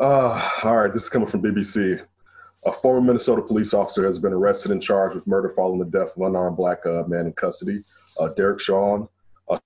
Uh, 0.00 0.50
all 0.64 0.78
right, 0.78 0.94
this 0.94 1.02
is 1.02 1.08
coming 1.10 1.28
from 1.28 1.42
BBC. 1.42 2.00
A 2.64 2.72
former 2.72 3.02
Minnesota 3.02 3.42
police 3.42 3.74
officer 3.74 4.06
has 4.06 4.18
been 4.18 4.32
arrested 4.32 4.70
and 4.70 4.82
charged 4.82 5.14
with 5.14 5.26
murder 5.26 5.52
following 5.54 5.78
the 5.78 5.84
death 5.84 6.16
of 6.16 6.22
an 6.22 6.24
unarmed 6.24 6.56
black 6.56 6.86
uh, 6.86 7.02
man 7.06 7.26
in 7.26 7.34
custody. 7.34 7.84
Uh, 8.18 8.28
Derek 8.34 8.60
Chauvin, 8.60 9.06
uh, 9.50 9.58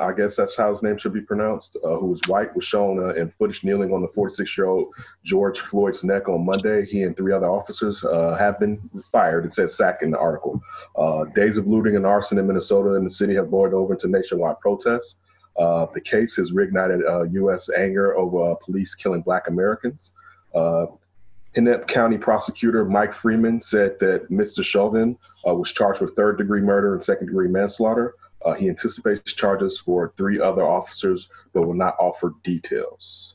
I 0.00 0.12
guess 0.12 0.34
that's 0.34 0.56
how 0.56 0.72
his 0.72 0.82
name 0.82 0.98
should 0.98 1.12
be 1.12 1.20
pronounced, 1.20 1.76
uh, 1.84 1.98
who 1.98 2.06
was 2.06 2.20
white, 2.26 2.54
was 2.56 2.64
shown 2.64 2.98
uh, 2.98 3.14
in 3.14 3.30
footage 3.38 3.62
kneeling 3.62 3.92
on 3.92 4.02
the 4.02 4.08
46-year-old 4.08 4.92
George 5.22 5.60
Floyd's 5.60 6.02
neck 6.02 6.28
on 6.28 6.44
Monday. 6.44 6.84
He 6.86 7.04
and 7.04 7.16
three 7.16 7.32
other 7.32 7.48
officers 7.48 8.04
uh, 8.04 8.34
have 8.36 8.58
been 8.58 8.90
fired. 9.12 9.46
It 9.46 9.52
says 9.52 9.76
sack 9.76 9.98
in 10.02 10.10
the 10.10 10.18
article. 10.18 10.60
Uh, 10.96 11.26
days 11.36 11.58
of 11.58 11.68
looting 11.68 11.94
and 11.94 12.04
arson 12.04 12.38
in 12.38 12.46
Minnesota 12.48 12.94
and 12.94 13.06
the 13.06 13.10
city 13.10 13.36
have 13.36 13.52
boiled 13.52 13.72
over 13.74 13.92
into 13.94 14.08
nationwide 14.08 14.58
protests. 14.58 15.18
Uh, 15.58 15.86
the 15.92 16.00
case 16.00 16.36
has 16.36 16.52
reignited 16.52 17.00
uh, 17.08 17.22
U.S. 17.24 17.68
anger 17.76 18.16
over 18.16 18.52
uh, 18.52 18.54
police 18.64 18.94
killing 18.94 19.22
black 19.22 19.48
Americans. 19.48 20.12
Uh, 20.54 20.86
Hennepin 21.54 21.86
County 21.88 22.18
prosecutor 22.18 22.84
Mike 22.84 23.12
Freeman 23.14 23.60
said 23.60 23.98
that 24.00 24.30
Mr. 24.30 24.62
Chauvin 24.64 25.16
uh, 25.46 25.54
was 25.54 25.72
charged 25.72 26.00
with 26.00 26.14
third 26.14 26.38
degree 26.38 26.60
murder 26.60 26.94
and 26.94 27.02
second 27.04 27.26
degree 27.26 27.48
manslaughter. 27.48 28.14
Uh, 28.44 28.52
he 28.54 28.68
anticipates 28.68 29.32
charges 29.32 29.78
for 29.78 30.12
three 30.16 30.40
other 30.40 30.62
officers, 30.62 31.28
but 31.52 31.66
will 31.66 31.74
not 31.74 31.96
offer 31.98 32.34
details. 32.44 33.34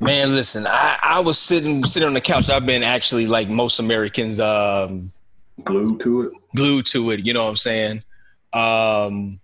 Man, 0.00 0.30
listen, 0.30 0.66
I, 0.66 0.98
I 1.02 1.20
was 1.20 1.38
sitting 1.38 1.84
sitting 1.84 2.06
on 2.06 2.14
the 2.14 2.20
couch. 2.20 2.48
I've 2.48 2.64
been 2.64 2.82
actually 2.82 3.26
like 3.26 3.48
most 3.50 3.78
Americans, 3.80 4.40
um, 4.40 5.10
Glued 5.64 6.00
to 6.00 6.22
it. 6.22 6.32
glued 6.54 6.86
to 6.86 7.10
it. 7.10 7.26
You 7.26 7.34
know 7.34 7.44
what 7.44 7.50
I'm 7.50 7.56
saying? 7.56 8.02
Um, 8.52 9.40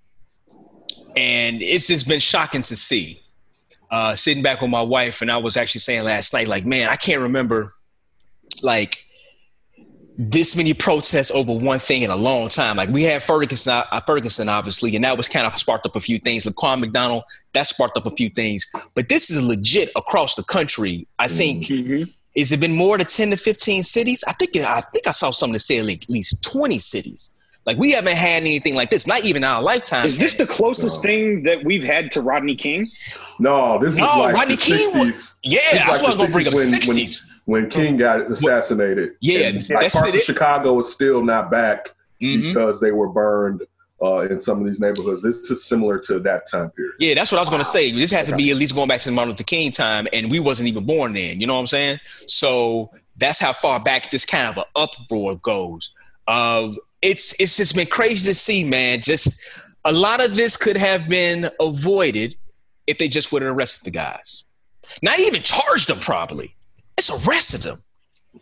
and 1.17 1.63
it's 1.63 1.87
just 1.87 2.09
been 2.09 2.21
shocking 2.21 2.63
to 2.63 2.77
see. 2.77 3.21
Uh, 3.91 4.15
sitting 4.17 4.43
back 4.43 4.61
with 4.61 4.71
my 4.71 4.83
wife, 4.83 5.23
and 5.23 5.31
I 5.31 5.37
was 5.37 5.57
actually 5.57 5.81
saying 5.81 6.05
last 6.05 6.33
night, 6.33 6.49
like, 6.49 6.65
man, 6.67 6.89
I 6.89 6.97
can't 6.97 7.21
remember 7.21 7.73
like 8.63 9.05
this 10.17 10.57
many 10.57 10.75
protests 10.75 11.31
over 11.33 11.53
one 11.53 11.79
thing 11.79 12.03
in 12.03 12.11
a 12.11 12.17
long 12.17 12.49
time. 12.49 12.77
Like 12.77 12.89
we 12.89 13.03
had 13.03 13.23
Ferguson, 13.23 13.83
uh, 13.91 14.01
Ferguson, 14.01 14.49
obviously, 14.49 14.95
and 14.95 15.05
that 15.05 15.17
was 15.17 15.29
kind 15.29 15.47
of 15.47 15.57
sparked 15.59 15.87
up 15.87 15.97
a 15.97 16.01
few 16.01 16.19
things. 16.19 16.45
Laquan 16.45 16.81
McDonald, 16.81 17.25
that 17.53 17.67
sparked 17.67 17.97
up 17.97 18.07
a 18.07 18.11
few 18.11 18.31
things. 18.31 18.67
But 18.95 19.09
this 19.09 19.31
is 19.31 19.45
legit 19.47 19.91
across 19.97 20.35
the 20.35 20.45
country. 20.45 21.07
I 21.19 21.29
think. 21.29 21.67
Mhm. 21.67 22.13
Is 22.35 22.51
it 22.51 22.59
been 22.59 22.75
more 22.75 22.99
than 22.99 23.07
ten 23.07 23.31
to 23.31 23.37
fifteen 23.37 23.83
cities? 23.85 24.25
I 24.27 24.33
think 24.33 24.57
I 24.57 24.81
think 24.81 25.07
I 25.07 25.13
saw 25.13 25.31
something 25.31 25.53
that 25.53 25.61
said 25.61 25.87
like 25.87 26.03
at 26.03 26.11
least 26.11 26.43
twenty 26.43 26.79
cities. 26.79 27.31
Like 27.67 27.79
we 27.79 27.93
haven't 27.93 28.17
had 28.17 28.43
anything 28.43 28.75
like 28.75 28.91
this, 28.91 29.07
not 29.07 29.25
even 29.25 29.43
in 29.43 29.49
our 29.49 29.63
lifetime. 29.63 30.07
Is 30.07 30.19
this 30.19 30.37
the 30.37 30.47
closest 30.47 30.97
No. 31.03 31.09
thing 31.09 31.43
that 31.45 31.65
we've 31.65 31.85
had 31.85 32.11
to 32.13 32.21
Rodney 32.21 32.57
King? 32.57 32.87
No, 33.39 33.79
this 33.83 33.95
is 33.95 33.99
No, 34.01 34.05
like 34.21 34.35
Rodney 34.35 34.57
the 34.57 34.61
King 34.63 34.91
60s. 34.93 34.99
was- 35.07 35.35
yeah, 35.43 35.59
It's 35.61 35.73
that's 35.73 35.89
like 35.89 36.03
what 36.03 36.09
I 36.09 36.09
was 36.11 36.17
gonna 36.19 36.31
bring 36.33 36.47
up. 36.49 36.55
60s 36.55 36.87
when- 36.89 36.97
Sixties. 36.97 37.41
when 37.47 37.71
King 37.71 37.97
got 37.97 38.31
assassinated. 38.31 39.13
Yeah, 39.21 39.49
and 39.49 39.57
like 39.71 39.81
that's 39.81 39.95
parts 39.95 40.11
it. 40.11 40.17
of 40.17 40.23
Chicago 40.23 40.79
is 40.81 40.93
still 40.93 41.25
not 41.25 41.51
back 41.51 41.89
hmm 42.21 42.41
because 42.43 42.81
they 42.81 42.93
were 42.93 43.09
burned 43.09 43.63
uh, 44.03 44.21
in 44.29 44.39
some 44.41 44.61
of 44.61 44.67
these 44.67 44.81
neighborhoods. 44.81 45.23
This 45.23 45.37
is 45.51 45.65
similar 45.65 45.99
to 46.01 46.19
that 46.21 46.51
time 46.51 46.69
period. 46.71 46.93
Yeah, 46.99 47.15
that's 47.15 47.33
what 47.33 47.39
I 47.39 47.41
was 47.41 47.49
gonna 47.49 47.65
say. 47.65 47.91
This 47.91 48.11
had 48.11 48.27
to 48.27 48.37
be 48.37 48.51
at 48.51 48.57
least 48.59 48.75
going 48.75 48.89
back 48.89 49.01
to 49.01 49.07
the 49.09 49.13
Martin 49.15 49.31
Luther 49.31 49.45
King 49.45 49.71
time, 49.71 50.07
and 50.13 50.31
we 50.31 50.41
wasn't 50.41 50.69
even 50.69 50.85
born 50.85 51.15
then. 51.15 51.41
You 51.41 51.47
know 51.47 51.55
what 51.55 51.61
I'm 51.61 51.67
saying? 51.69 52.01
So 52.27 52.91
that's 53.17 53.39
how 53.39 53.53
far 53.55 53.81
back 53.81 54.11
this 54.11 54.27
kind 54.27 54.49
of 54.51 54.59
an 54.59 54.65
uproar 54.77 55.37
goes. 55.37 55.95
Uh, 56.29 56.69
it's 57.05 57.39
it's 57.39 57.57
just 57.57 57.77
been 57.77 57.87
crazy 57.87 58.29
to 58.31 58.35
see, 58.35 58.65
man. 58.65 59.01
Just 59.01 59.61
a 59.85 59.93
lot 59.93 60.25
of 60.25 60.35
this 60.35 60.57
could 60.57 60.77
have 60.77 61.09
been 61.09 61.51
avoided 61.61 62.35
if 62.87 62.99
they 62.99 63.09
just 63.09 63.31
would 63.31 63.43
have 63.43 63.55
arrested 63.55 63.85
the 63.85 63.91
guys. 63.91 64.45
Not 65.03 65.21
even 65.21 65.43
charged 65.43 65.89
them 65.89 65.99
properly. 65.99 66.57
It's 66.97 67.11
arrested 67.11 67.63
them. 67.63 67.83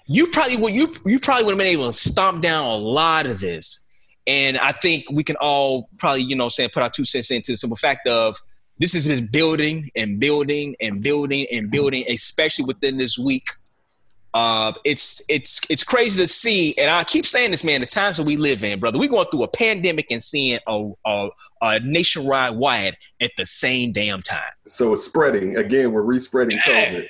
You 0.06 0.28
probably 0.28 0.56
would 0.56 0.74
you 0.74 0.94
you 1.04 1.18
probably 1.18 1.44
would 1.44 1.52
have 1.52 1.58
been 1.58 1.66
able 1.66 1.86
to 1.86 1.92
stomp 1.92 2.40
down 2.42 2.66
a 2.66 2.76
lot 2.76 3.26
of 3.26 3.40
this. 3.40 3.86
And 4.26 4.56
I 4.58 4.70
think 4.70 5.04
we 5.10 5.24
can 5.24 5.34
all 5.40 5.88
probably, 5.98 6.22
you 6.22 6.36
know, 6.36 6.48
saying 6.48 6.70
put 6.72 6.84
our 6.84 6.90
two 6.90 7.04
cents 7.04 7.32
into 7.32 7.52
the 7.52 7.56
simple 7.56 7.76
fact 7.76 8.06
of 8.06 8.36
this 8.78 8.92
has 8.92 9.08
been 9.08 9.26
building 9.26 9.88
and 9.96 10.20
building 10.20 10.76
and 10.80 11.02
building 11.02 11.46
and 11.52 11.70
building, 11.70 12.04
especially 12.08 12.64
within 12.64 12.98
this 12.98 13.18
week. 13.18 13.46
Uh, 14.34 14.72
it's 14.84 15.22
it's 15.28 15.60
it's 15.68 15.84
crazy 15.84 16.22
to 16.22 16.26
see, 16.28 16.74
and 16.78 16.90
I 16.90 17.04
keep 17.04 17.26
saying 17.26 17.50
this, 17.50 17.62
man. 17.64 17.80
The 17.80 17.86
times 17.86 18.16
that 18.16 18.22
we 18.24 18.36
live 18.36 18.64
in, 18.64 18.78
brother, 18.80 18.98
we're 18.98 19.08
going 19.10 19.26
through 19.30 19.42
a 19.42 19.48
pandemic 19.48 20.06
and 20.10 20.22
seeing 20.22 20.58
a, 20.66 20.90
a, 21.04 21.28
a 21.60 21.80
nationwide 21.80 22.56
wide 22.56 22.96
at 23.20 23.30
the 23.36 23.44
same 23.44 23.92
damn 23.92 24.22
time. 24.22 24.40
So 24.68 24.94
it's 24.94 25.04
spreading. 25.04 25.56
Again, 25.58 25.92
we're 25.92 26.02
respreading 26.02 26.58
Yeah. 26.66 26.86
COVID. 26.94 27.06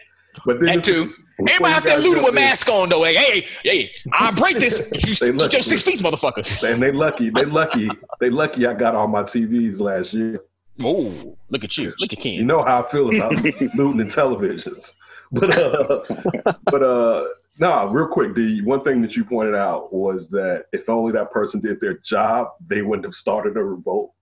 But 0.47 0.59
then 0.61 0.67
That 0.67 0.77
this 0.85 0.89
is- 0.89 1.05
too. 1.05 1.15
before 1.39 1.49
Everybody 1.51 1.75
out 1.75 1.85
there 1.85 1.99
looting 1.99 2.23
with 2.25 2.31
in, 2.31 2.35
masks 2.37 2.69
on, 2.69 2.89
though. 2.89 3.05
Hey, 3.05 3.15
hey, 3.15 3.47
hey, 3.63 3.91
I 4.13 4.31
break 4.33 4.59
this. 4.59 4.91
They 5.21 5.27
You 5.29 5.33
look- 5.35 5.53
your 5.53 5.63
six 5.63 5.83
feet, 5.83 6.01
motherfuckers. 6.01 6.69
And 6.69 6.83
they 6.83 6.91
lucky. 6.91 7.31
They 7.31 7.45
lucky. 7.45 7.89
They 8.21 8.31
lucky. 8.31 8.67
I 8.67 8.75
got 8.75 8.95
all 8.97 9.07
my 9.09 9.23
TVs 9.23 9.79
last 9.81 10.13
year. 10.13 10.41
Oh, 10.83 11.37
look 11.51 11.63
at 11.65 11.77
you. 11.79 11.93
Look 12.01 12.13
at 12.13 12.25
You 12.25 12.39
Ken. 12.39 12.47
know 12.47 12.63
how 12.65 12.83
I 12.83 12.91
feel 12.91 13.15
about 13.15 13.33
looting 13.45 14.01
and 14.01 14.11
televisions. 14.11 14.95
But 15.41 15.57
uh, 15.59 16.53
but 16.65 16.83
uh, 16.83 17.25
no, 17.59 17.87
real 17.89 18.07
quick. 18.07 18.35
The 18.35 18.61
one 18.65 18.83
thing 18.85 19.01
that 19.03 19.17
you 19.17 19.25
pointed 19.25 19.55
out 19.55 19.93
was 19.93 20.29
that 20.29 20.65
if 20.73 20.89
only 20.91 21.13
that 21.13 21.31
person 21.31 21.59
did 21.61 21.81
their 21.81 21.95
job, 22.05 22.49
they 22.67 22.83
wouldn't 22.83 23.07
have 23.07 23.15
started 23.15 23.57
a 23.57 23.65
revolt. 23.65 24.13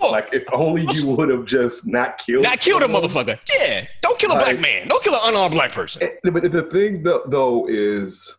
Oh, 0.00 0.10
Like 0.10 0.28
if 0.32 0.44
only 0.52 0.84
you 0.92 1.14
would 1.14 1.28
have 1.28 1.44
just 1.46 1.86
not 1.86 2.18
killed. 2.18 2.42
not 2.42 2.58
killed 2.60 2.82
the 2.82 2.86
someone. 2.86 3.02
motherfucker. 3.04 3.38
Yeah, 3.60 3.86
don't 4.02 4.18
kill 4.18 4.32
a 4.32 4.38
black 4.38 4.58
man. 4.58 4.88
Don't 4.88 5.02
kill 5.04 5.14
an 5.14 5.20
unarmed 5.24 5.54
black 5.54 5.72
person. 5.72 6.02
Eh, 6.02 6.30
But 6.30 6.50
the 6.52 6.62
thing 6.64 7.02
though, 7.04 7.66
is, 7.68 8.34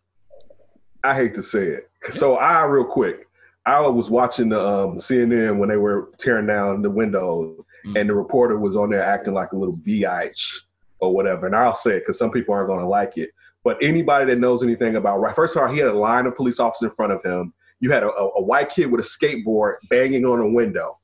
I 1.02 1.14
hate 1.14 1.34
to 1.34 1.42
say 1.42 1.64
it. 1.66 1.90
So 2.12 2.36
I 2.36 2.62
real 2.64 2.84
quick, 2.84 3.26
I 3.66 3.80
was 3.80 4.10
watching 4.10 4.50
the 4.50 4.60
um, 4.60 4.98
CNN 4.98 5.58
when 5.58 5.68
they 5.68 5.76
were 5.78 6.10
tearing 6.18 6.46
down 6.46 6.82
the 6.82 6.90
window, 6.90 7.64
and 7.96 8.08
the 8.08 8.14
reporter 8.14 8.58
was 8.58 8.76
on 8.76 8.90
there 8.90 9.02
acting 9.02 9.34
like 9.34 9.52
a 9.52 9.56
little 9.56 9.76
bitch 9.76 10.58
or 11.00 11.14
whatever. 11.14 11.46
And 11.46 11.56
I'll 11.56 11.74
say 11.74 11.96
it 11.96 12.00
because 12.00 12.18
some 12.18 12.30
people 12.30 12.54
aren't 12.54 12.68
going 12.68 12.80
to 12.80 12.86
like 12.86 13.16
it. 13.16 13.30
But 13.64 13.82
anybody 13.82 14.26
that 14.26 14.38
knows 14.38 14.62
anything 14.62 14.96
about 14.96 15.18
right, 15.20 15.34
first 15.34 15.56
of 15.56 15.62
all, 15.62 15.68
he 15.68 15.78
had 15.78 15.88
a 15.88 15.98
line 15.98 16.26
of 16.26 16.36
police 16.36 16.60
officers 16.60 16.90
in 16.90 16.96
front 16.96 17.12
of 17.12 17.22
him. 17.22 17.52
You 17.80 17.90
had 17.90 18.02
a, 18.02 18.08
a, 18.08 18.28
a 18.36 18.42
white 18.42 18.70
kid 18.70 18.90
with 18.90 19.04
a 19.04 19.08
skateboard 19.08 19.74
banging 19.88 20.24
on 20.24 20.40
a 20.40 20.48
window. 20.48 20.98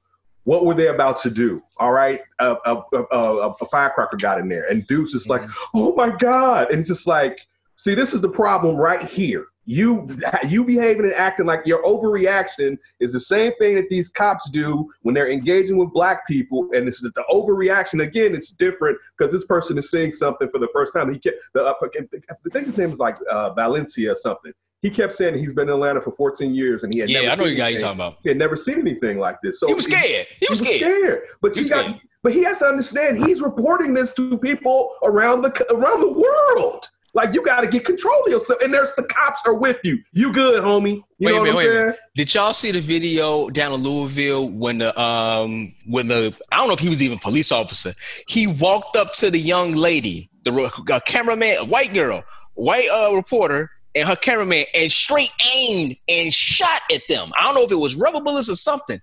What 0.44 0.66
were 0.66 0.74
they 0.74 0.88
about 0.88 1.18
to 1.22 1.30
do? 1.30 1.62
All 1.78 1.92
right, 1.92 2.20
a, 2.38 2.54
a, 2.66 2.82
a, 2.92 3.02
a, 3.12 3.48
a 3.48 3.66
firecracker 3.70 4.18
got 4.18 4.38
in 4.38 4.48
there, 4.48 4.68
and 4.68 4.86
dude's 4.86 5.12
just 5.12 5.28
like, 5.28 5.42
"Oh 5.74 5.94
my 5.94 6.10
god!" 6.10 6.70
And 6.70 6.80
it's 6.80 6.90
just 6.90 7.06
like, 7.06 7.46
see, 7.76 7.94
this 7.94 8.14
is 8.14 8.20
the 8.20 8.28
problem 8.28 8.76
right 8.76 9.02
here. 9.02 9.46
You 9.66 10.06
you 10.48 10.62
behaving 10.64 11.04
and 11.06 11.14
acting 11.14 11.46
like 11.46 11.66
your 11.66 11.82
overreaction 11.84 12.76
is 13.00 13.12
the 13.12 13.20
same 13.20 13.52
thing 13.58 13.76
that 13.76 13.88
these 13.88 14.08
cops 14.10 14.50
do 14.50 14.90
when 15.02 15.14
they're 15.14 15.30
engaging 15.30 15.78
with 15.78 15.90
black 15.92 16.26
people, 16.26 16.68
and 16.74 16.86
it's 16.86 17.00
the 17.00 17.10
overreaction. 17.30 18.02
Again, 18.02 18.34
it's 18.34 18.50
different 18.50 18.98
because 19.16 19.32
this 19.32 19.46
person 19.46 19.78
is 19.78 19.90
seeing 19.90 20.12
something 20.12 20.48
for 20.50 20.58
the 20.58 20.68
first 20.74 20.92
time. 20.92 21.12
He 21.12 21.18
kept 21.18 21.36
the 21.54 21.64
uh, 21.64 21.72
I 21.82 22.50
think 22.50 22.66
his 22.66 22.76
name 22.76 22.90
is 22.90 22.98
like 22.98 23.16
uh, 23.30 23.54
Valencia 23.54 24.12
or 24.12 24.16
something. 24.16 24.52
He 24.82 24.90
kept 24.90 25.14
saying 25.14 25.38
he's 25.38 25.54
been 25.54 25.68
in 25.70 25.74
Atlanta 25.76 26.02
for 26.02 26.10
14 26.12 26.54
years, 26.54 26.82
and 26.82 26.92
he 26.92 27.00
had 27.00 27.08
Yeah, 27.08 27.20
never 27.22 27.32
I 27.32 27.34
know 27.36 27.44
seen 27.44 27.52
you 27.52 27.56
guy 27.56 27.68
you're 27.68 27.78
anything- 27.78 27.82
talking 27.84 28.00
about. 28.00 28.16
He 28.22 28.28
had 28.28 28.36
never 28.36 28.56
seen 28.58 28.78
anything 28.80 29.18
like 29.18 29.36
this. 29.42 29.58
So 29.60 29.66
He 29.66 29.72
was 29.72 29.86
scared. 29.86 30.26
He 30.40 30.46
was 30.50 30.58
scared. 30.58 31.22
But 31.40 31.56
He 31.56 31.62
you 31.62 31.68
got, 31.70 31.86
scared. 31.86 32.00
but 32.22 32.34
he 32.34 32.42
has 32.44 32.58
to 32.58 32.66
understand 32.66 33.24
he's 33.24 33.40
reporting 33.40 33.94
this 33.94 34.12
to 34.12 34.36
people 34.36 34.94
around 35.02 35.40
the 35.40 35.72
around 35.72 36.00
the 36.02 36.12
world. 36.12 36.86
Like 37.14 37.32
you 37.32 37.42
got 37.42 37.60
to 37.60 37.68
get 37.68 37.84
control 37.84 38.24
of 38.24 38.32
yourself, 38.32 38.60
and 38.60 38.74
there's 38.74 38.90
the 38.96 39.04
cops 39.04 39.40
are 39.46 39.54
with 39.54 39.78
you. 39.84 40.00
You 40.12 40.32
good, 40.32 40.62
homie? 40.62 40.96
You 41.18 41.28
Wait 41.28 41.36
a 41.36 41.38
minute, 41.38 41.54
what 41.54 41.56
wait 41.56 41.66
a 41.66 41.68
I'm 41.68 41.76
saying? 41.76 41.94
Did 42.16 42.34
y'all 42.34 42.52
see 42.52 42.72
the 42.72 42.80
video 42.80 43.48
down 43.50 43.72
in 43.72 43.80
Louisville 43.82 44.48
when 44.48 44.78
the 44.78 45.00
um 45.00 45.72
when 45.86 46.08
the 46.08 46.34
I 46.50 46.58
don't 46.58 46.66
know 46.66 46.74
if 46.74 46.80
he 46.80 46.88
was 46.88 47.02
even 47.02 47.18
police 47.18 47.52
officer. 47.52 47.94
He 48.26 48.48
walked 48.48 48.96
up 48.96 49.12
to 49.14 49.30
the 49.30 49.38
young 49.38 49.74
lady, 49.74 50.28
the 50.42 50.52
ro- 50.52 50.68
a 50.90 51.00
cameraman, 51.02 51.58
a 51.60 51.64
white 51.64 51.94
girl, 51.94 52.24
white 52.54 52.88
uh, 52.88 53.14
reporter, 53.14 53.70
and 53.94 54.08
her 54.08 54.16
cameraman, 54.16 54.64
and 54.74 54.90
straight 54.90 55.30
aimed 55.56 55.96
and 56.08 56.34
shot 56.34 56.80
at 56.92 57.02
them. 57.08 57.30
I 57.38 57.44
don't 57.44 57.54
know 57.54 57.62
if 57.62 57.70
it 57.70 57.76
was 57.76 57.94
rubber 57.94 58.20
bullets 58.20 58.50
or 58.50 58.56
something. 58.56 59.00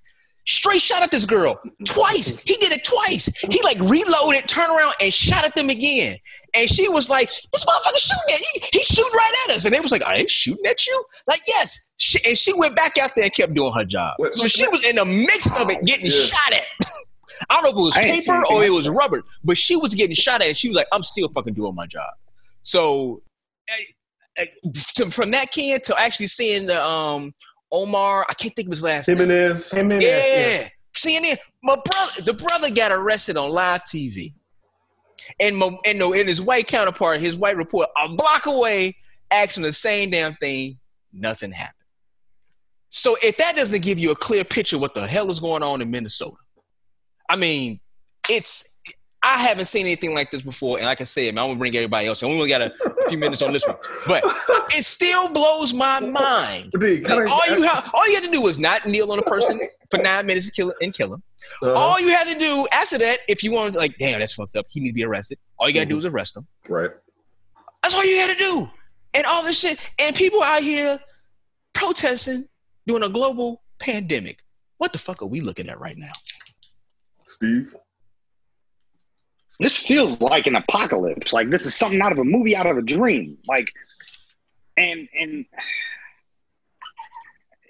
Straight 0.47 0.81
shot 0.81 1.03
at 1.03 1.11
this 1.11 1.25
girl 1.25 1.59
twice. 1.85 2.41
He 2.41 2.55
did 2.55 2.71
it 2.73 2.83
twice. 2.83 3.27
He 3.51 3.61
like 3.63 3.77
reloaded, 3.79 4.47
turned 4.47 4.71
around, 4.75 4.95
and 4.99 5.13
shot 5.13 5.45
at 5.45 5.55
them 5.55 5.69
again. 5.69 6.17
And 6.55 6.67
she 6.67 6.89
was 6.89 7.09
like, 7.09 7.29
"This 7.29 7.63
motherfucker 7.63 7.99
shooting 7.99 8.33
at 8.33 8.39
he, 8.53 8.59
he's 8.79 8.87
shooting 8.87 9.11
right 9.13 9.33
at 9.47 9.55
us." 9.55 9.65
And 9.65 9.73
they 9.73 9.79
was 9.79 9.91
like, 9.91 10.03
"I 10.03 10.15
ain't 10.15 10.29
shooting 10.29 10.65
at 10.67 10.85
you." 10.87 11.03
Like, 11.27 11.41
yes. 11.47 11.87
She, 11.97 12.17
and 12.27 12.35
she 12.37 12.53
went 12.53 12.75
back 12.75 12.97
out 12.97 13.11
there 13.15 13.25
and 13.25 13.33
kept 13.33 13.53
doing 13.53 13.71
her 13.73 13.85
job. 13.85 14.15
Wait, 14.17 14.33
so 14.33 14.47
she 14.47 14.67
was 14.67 14.83
in 14.83 14.95
the 14.95 15.05
midst 15.05 15.55
of 15.61 15.69
it, 15.69 15.85
getting 15.85 16.07
Yeah. 16.07 16.11
shot 16.11 16.53
at. 16.53 16.65
I 17.49 17.61
don't 17.61 17.63
know 17.63 17.69
if 17.69 17.95
it 17.95 17.99
was 17.99 18.25
paper 18.25 18.41
or 18.51 18.63
it 18.63 18.71
was 18.71 18.89
rubber, 18.89 19.23
but 19.43 19.57
she 19.57 19.75
was 19.75 19.93
getting 19.93 20.15
shot 20.15 20.41
at, 20.41 20.47
and 20.47 20.57
she 20.57 20.67
was 20.67 20.75
like, 20.75 20.87
"I'm 20.91 21.03
still 21.03 21.29
fucking 21.29 21.53
doing 21.53 21.75
my 21.75 21.85
job." 21.85 22.09
So, 22.63 23.19
eh, 23.69 23.83
eh, 24.37 25.09
from 25.09 25.31
that 25.31 25.51
kid 25.51 25.83
to 25.85 25.99
actually 25.99 26.27
seeing 26.27 26.65
the 26.65 26.83
um 26.83 27.31
Omar, 27.71 28.25
I 28.29 28.33
can't 28.33 28.55
think 28.55 28.67
of 28.67 28.71
his 28.71 28.83
last 28.83 29.07
name. 29.07 29.17
Jimenez. 29.17 29.71
Him 29.71 29.91
and 29.91 30.01
Yeah. 30.03 30.67
CNN, 30.93 31.37
my 31.63 31.75
brother, 31.85 32.21
the 32.25 32.33
brother 32.33 32.69
got 32.69 32.91
arrested 32.91 33.37
on 33.37 33.49
live 33.51 33.83
TV. 33.83 34.33
and 35.39 35.55
Mo, 35.55 35.79
and, 35.85 35.97
no, 35.97 36.13
and 36.13 36.27
his 36.27 36.41
white 36.41 36.67
counterpart, 36.67 37.21
his 37.21 37.35
white 37.37 37.55
report, 37.55 37.87
a 38.03 38.09
block 38.09 38.45
away, 38.47 38.97
asking 39.31 39.63
the 39.63 39.71
same 39.71 40.09
damn 40.09 40.33
thing. 40.35 40.77
Nothing 41.13 41.51
happened. 41.51 41.75
So 42.89 43.15
if 43.23 43.37
that 43.37 43.55
doesn't 43.55 43.81
give 43.83 43.97
you 43.97 44.11
a 44.11 44.15
clear 44.15 44.43
picture 44.43 44.77
what 44.77 44.93
the 44.93 45.07
hell 45.07 45.29
is 45.31 45.39
going 45.39 45.63
on 45.63 45.81
in 45.81 45.89
Minnesota, 45.89 46.35
I 47.29 47.37
mean, 47.37 47.79
it's 48.29 48.81
I 49.23 49.37
haven't 49.43 49.65
seen 49.65 49.85
anything 49.85 50.13
like 50.13 50.31
this 50.31 50.41
before, 50.41 50.77
and 50.77 50.85
like 50.87 50.99
I 50.99 51.05
said, 51.05 51.33
man, 51.35 51.43
I'm 51.43 51.49
gonna 51.51 51.59
bring 51.59 51.75
everybody 51.75 52.07
else. 52.07 52.21
And 52.23 52.31
we 52.31 52.37
only 52.37 52.49
got 52.49 52.61
a, 52.61 52.73
a 53.05 53.09
few 53.09 53.17
minutes 53.17 53.41
on 53.41 53.53
this 53.53 53.65
one, 53.65 53.77
but 54.07 54.23
it 54.69 54.83
still 54.85 55.29
blows 55.29 55.73
my 55.73 55.99
mind. 55.99 56.73
Like, 56.73 57.29
all 57.29 57.45
you 57.47 57.63
have, 57.63 57.89
all 57.93 58.07
you 58.07 58.15
have 58.15 58.23
to 58.23 58.31
do 58.31 58.47
is 58.47 58.59
not 58.59 58.85
kneel 58.85 59.11
on 59.11 59.19
a 59.19 59.23
person 59.23 59.59
for 59.89 59.97
nine 59.97 60.25
minutes 60.25 60.45
and 60.47 60.55
kill 60.55 60.73
and 60.81 60.93
kill 60.93 61.13
him. 61.13 61.23
Uh-huh. 61.61 61.73
All 61.73 61.99
you 61.99 62.09
have 62.09 62.31
to 62.31 62.37
do 62.37 62.67
after 62.71 62.97
that, 62.99 63.19
if 63.27 63.43
you 63.43 63.51
want 63.51 63.73
to, 63.73 63.79
like, 63.79 63.97
damn, 63.97 64.19
that's 64.19 64.35
fucked 64.35 64.55
up. 64.55 64.65
He 64.69 64.79
needs 64.79 64.91
to 64.91 64.95
be 64.95 65.03
arrested. 65.03 65.37
All 65.57 65.67
you 65.67 65.73
gotta 65.73 65.85
mm-hmm. 65.85 65.95
do 65.95 65.97
is 65.99 66.05
arrest 66.05 66.37
him. 66.37 66.47
Right. 66.69 66.91
That's 67.83 67.95
all 67.95 68.05
you 68.05 68.15
gotta 68.17 68.37
do. 68.37 68.69
And 69.13 69.25
all 69.25 69.43
this 69.43 69.59
shit, 69.59 69.79
and 69.99 70.15
people 70.15 70.41
out 70.41 70.61
here 70.61 70.99
protesting 71.73 72.47
during 72.87 73.03
a 73.03 73.09
global 73.09 73.61
pandemic. 73.79 74.39
What 74.77 74.93
the 74.93 74.99
fuck 74.99 75.21
are 75.21 75.27
we 75.27 75.41
looking 75.41 75.69
at 75.69 75.79
right 75.79 75.97
now? 75.97 76.11
Steve? 77.27 77.75
This 79.61 79.77
feels 79.77 80.19
like 80.21 80.47
an 80.47 80.55
apocalypse. 80.55 81.31
Like 81.31 81.51
this 81.51 81.67
is 81.67 81.75
something 81.75 82.01
out 82.01 82.11
of 82.11 82.17
a 82.17 82.23
movie, 82.23 82.55
out 82.55 82.65
of 82.65 82.77
a 82.77 82.81
dream. 82.81 83.37
Like, 83.47 83.67
and 84.75 85.07
and 85.17 85.45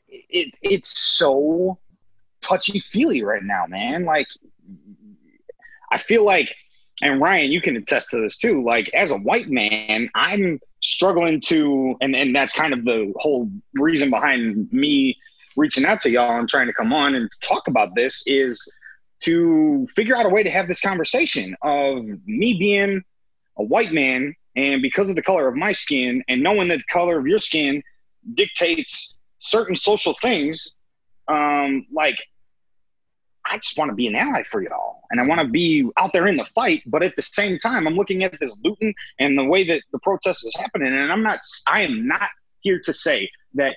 it 0.08 0.56
it's 0.62 0.98
so 0.98 1.78
touchy 2.40 2.80
feely 2.80 3.24
right 3.24 3.44
now, 3.44 3.66
man. 3.68 4.06
Like, 4.06 4.28
I 5.92 5.98
feel 5.98 6.24
like, 6.24 6.56
and 7.02 7.20
Ryan, 7.20 7.52
you 7.52 7.62
can 7.62 7.76
attest 7.76 8.12
to 8.12 8.22
this 8.22 8.38
too. 8.38 8.64
Like, 8.64 8.90
as 8.94 9.12
a 9.12 9.18
white 9.18 9.50
man, 9.50 10.10
I'm 10.16 10.62
struggling 10.82 11.42
to, 11.48 11.98
and 12.00 12.16
and 12.16 12.34
that's 12.34 12.54
kind 12.54 12.74
of 12.74 12.86
the 12.86 13.12
whole 13.18 13.52
reason 13.74 14.10
behind 14.10 14.72
me 14.72 15.18
reaching 15.58 15.84
out 15.84 16.00
to 16.00 16.10
y'all 16.10 16.40
and 16.40 16.48
trying 16.48 16.68
to 16.68 16.74
come 16.74 16.94
on 16.94 17.16
and 17.16 17.30
talk 17.42 17.68
about 17.68 17.96
this 17.96 18.24
is 18.26 18.66
to 19.22 19.88
figure 19.96 20.16
out 20.16 20.26
a 20.26 20.30
way 20.30 20.44
to 20.44 20.50
have 20.50 20.68
this 20.68 20.82
conversation 20.82 21.56
of 21.62 22.04
me 22.26 22.58
being 22.58 23.02
a 23.58 23.64
white 23.64 23.92
man 23.92 24.36
and 24.56 24.82
because 24.82 25.10
of 25.10 25.16
the 25.16 25.22
color 25.22 25.48
of 25.48 25.56
my 25.56 25.72
skin 25.72 26.24
and 26.28 26.42
knowing 26.42 26.68
that 26.68 26.78
the 26.80 26.92
color 26.92 27.20
of 27.20 27.28
your 27.28 27.40
skin 27.40 27.82
dictates 28.34 29.18
certain 29.38 29.76
social 29.76 30.14
things 30.22 30.76
um, 31.28 31.86
like 31.92 32.18
i 33.46 33.58
just 33.58 33.78
want 33.78 33.90
to 33.90 33.96
be 33.96 34.08
an 34.08 34.16
ally 34.16 34.44
for 34.44 34.62
y'all 34.62 35.02
and 35.10 35.20
i 35.20 35.26
want 35.26 35.42
to 35.42 35.48
be 35.48 35.90
out 35.98 36.14
there 36.14 36.28
in 36.28 36.38
the 36.38 36.46
fight 36.46 36.84
but 36.86 37.02
at 37.02 37.16
the 37.16 37.22
same 37.22 37.58
time 37.58 37.88
i'm 37.88 37.96
looking 37.96 38.24
at 38.24 38.40
this 38.40 38.58
looting 38.64 38.94
and 39.20 39.38
the 39.38 39.44
way 39.44 39.64
that 39.64 39.82
the 39.92 40.00
protest 40.00 40.46
is 40.46 40.56
happening 40.56 40.94
and 40.94 41.12
i'm 41.12 41.24
not 41.24 41.40
i 41.68 41.82
am 41.82 42.08
not 42.08 42.30
here 42.62 42.80
to 42.80 42.94
say 42.94 43.30
that 43.56 43.76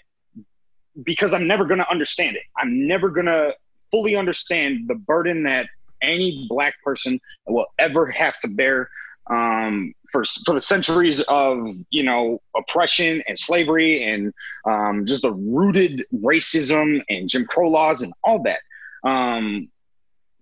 because 1.02 1.34
I'm 1.34 1.46
never 1.46 1.64
going 1.64 1.78
to 1.78 1.90
understand 1.90 2.36
it. 2.36 2.42
I'm 2.56 2.86
never 2.86 3.10
going 3.10 3.26
to 3.26 3.52
fully 3.94 4.16
understand 4.16 4.88
the 4.88 4.96
burden 4.96 5.44
that 5.44 5.68
any 6.02 6.46
black 6.48 6.74
person 6.82 7.20
will 7.46 7.66
ever 7.78 8.06
have 8.06 8.36
to 8.40 8.48
bear 8.48 8.90
um, 9.30 9.94
for 10.10 10.24
for 10.44 10.52
the 10.52 10.60
centuries 10.60 11.20
of 11.28 11.68
you 11.90 12.02
know 12.02 12.42
oppression 12.56 13.22
and 13.28 13.38
slavery 13.38 14.02
and 14.02 14.34
um, 14.66 15.06
just 15.06 15.22
the 15.22 15.32
rooted 15.32 16.04
racism 16.12 17.02
and 17.08 17.28
Jim 17.28 17.44
Crow 17.44 17.70
laws 17.70 18.02
and 18.02 18.12
all 18.24 18.42
that. 18.42 18.62
Um, 19.04 19.68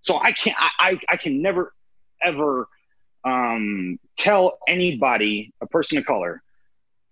so 0.00 0.19
I 0.19 0.32
can't 0.32 0.56
I, 0.58 0.98
I, 1.10 1.19
can 1.19 1.43
never 1.43 1.75
ever 2.22 2.69
um, 3.22 3.98
tell 4.16 4.58
anybody 4.66 5.52
a 5.60 5.66
person 5.66 5.98
of 5.98 6.06
color 6.06 6.43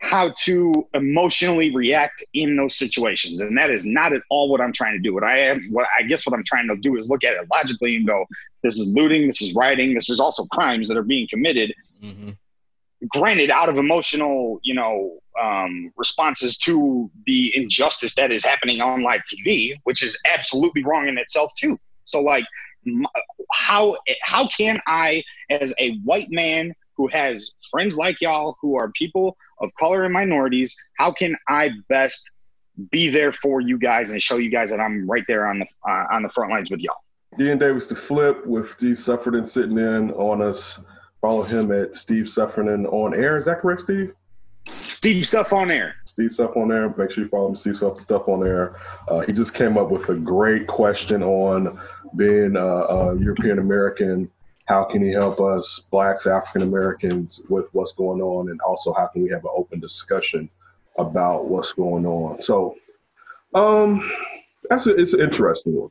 how 0.00 0.32
to 0.44 0.72
emotionally 0.94 1.74
react 1.74 2.24
in 2.32 2.56
those 2.56 2.76
situations. 2.76 3.40
And 3.40 3.56
that 3.58 3.70
is 3.70 3.84
not 3.84 4.12
at 4.14 4.22
all 4.30 4.50
what 4.50 4.60
i'm 4.60 4.72
trying 4.72 4.94
to 4.94 4.98
do. 4.98 5.14
What 5.14 5.24
i 5.24 5.38
am 5.38 5.68
what 5.70 5.86
i 5.98 6.02
guess 6.02 6.26
what 6.26 6.34
i'm 6.34 6.44
trying 6.44 6.68
to 6.68 6.76
do 6.76 6.96
is 6.96 7.08
look 7.08 7.22
at 7.22 7.34
it 7.34 7.46
logically 7.52 7.96
and 7.96 8.06
go 8.06 8.24
this 8.62 8.78
is 8.78 8.92
looting 8.94 9.26
this 9.26 9.40
is 9.42 9.54
rioting 9.54 9.94
this 9.94 10.10
is 10.10 10.18
also 10.18 10.44
crimes 10.46 10.88
that 10.88 10.96
are 10.96 11.02
being 11.02 11.28
committed. 11.28 11.72
Mm-hmm. 12.02 12.30
granted 13.08 13.50
out 13.50 13.68
of 13.68 13.76
emotional 13.76 14.58
you 14.62 14.74
know 14.74 15.18
um, 15.40 15.92
responses 15.96 16.56
to 16.58 17.10
the 17.26 17.52
injustice 17.54 18.14
that 18.14 18.32
is 18.32 18.44
happening 18.44 18.80
on 18.80 19.02
live 19.02 19.20
tv 19.30 19.74
which 19.84 20.02
is 20.02 20.18
absolutely 20.32 20.82
wrong 20.82 21.08
in 21.08 21.18
itself 21.18 21.52
too. 21.58 21.78
So 22.04 22.20
like 22.20 22.46
how 23.52 23.98
how 24.22 24.48
can 24.48 24.80
i 24.86 25.22
as 25.50 25.74
a 25.78 25.98
white 25.98 26.30
man 26.30 26.72
who 27.00 27.06
has 27.08 27.52
friends 27.70 27.96
like 27.96 28.20
y'all 28.20 28.58
who 28.60 28.76
are 28.76 28.92
people 28.92 29.34
of 29.60 29.74
color 29.76 30.04
and 30.04 30.12
minorities, 30.12 30.76
how 30.98 31.10
can 31.10 31.34
I 31.48 31.70
best 31.88 32.30
be 32.90 33.08
there 33.08 33.32
for 33.32 33.62
you 33.62 33.78
guys 33.78 34.10
and 34.10 34.22
show 34.22 34.36
you 34.36 34.50
guys 34.50 34.68
that 34.68 34.80
I'm 34.80 35.10
right 35.10 35.24
there 35.26 35.46
on 35.46 35.60
the 35.60 35.66
uh, 35.88 36.06
on 36.12 36.22
the 36.22 36.28
front 36.28 36.50
lines 36.50 36.70
with 36.70 36.80
y'all? 36.80 36.96
Ian 37.40 37.56
Davis 37.56 37.86
to 37.86 37.96
flip 37.96 38.46
with 38.46 38.72
Steve 38.72 38.98
Sufferton 38.98 39.46
sitting 39.46 39.78
in 39.78 40.10
on 40.10 40.42
us. 40.42 40.80
Follow 41.22 41.42
him 41.42 41.72
at 41.72 41.96
Steve 41.96 42.28
Sufferton 42.28 42.84
on 42.86 43.14
air. 43.14 43.38
Is 43.38 43.46
that 43.46 43.60
correct, 43.60 43.80
Steve? 43.82 44.12
Steve 44.82 45.26
Stuff 45.26 45.54
on 45.54 45.70
air. 45.70 45.94
Steve 46.04 46.32
Stuff 46.32 46.54
on 46.54 46.70
air. 46.70 46.94
Make 46.98 47.12
sure 47.12 47.24
you 47.24 47.30
follow 47.30 47.48
him. 47.48 47.56
Steve 47.56 47.76
Stuff 47.76 47.98
Stuff 47.98 48.28
on 48.28 48.46
air. 48.46 48.78
Uh, 49.08 49.20
he 49.20 49.32
just 49.32 49.54
came 49.54 49.78
up 49.78 49.90
with 49.90 50.10
a 50.10 50.14
great 50.14 50.66
question 50.66 51.22
on 51.22 51.80
being 52.16 52.56
a, 52.56 52.66
a 52.66 53.18
European 53.18 53.58
American 53.58 54.30
how 54.70 54.84
can 54.84 55.02
he 55.02 55.10
help 55.10 55.40
us 55.40 55.84
blacks 55.90 56.26
african 56.26 56.62
americans 56.62 57.42
with 57.48 57.66
what's 57.72 57.92
going 57.92 58.20
on 58.22 58.50
and 58.50 58.60
also 58.60 58.92
how 58.92 59.06
can 59.08 59.22
we 59.22 59.28
have 59.28 59.44
an 59.44 59.50
open 59.56 59.80
discussion 59.80 60.48
about 60.96 61.46
what's 61.46 61.72
going 61.72 62.06
on 62.06 62.40
so 62.40 62.76
um 63.54 64.10
that's 64.68 64.86
a, 64.86 64.94
it's 64.94 65.12
an 65.12 65.20
interesting 65.20 65.74
one 65.74 65.90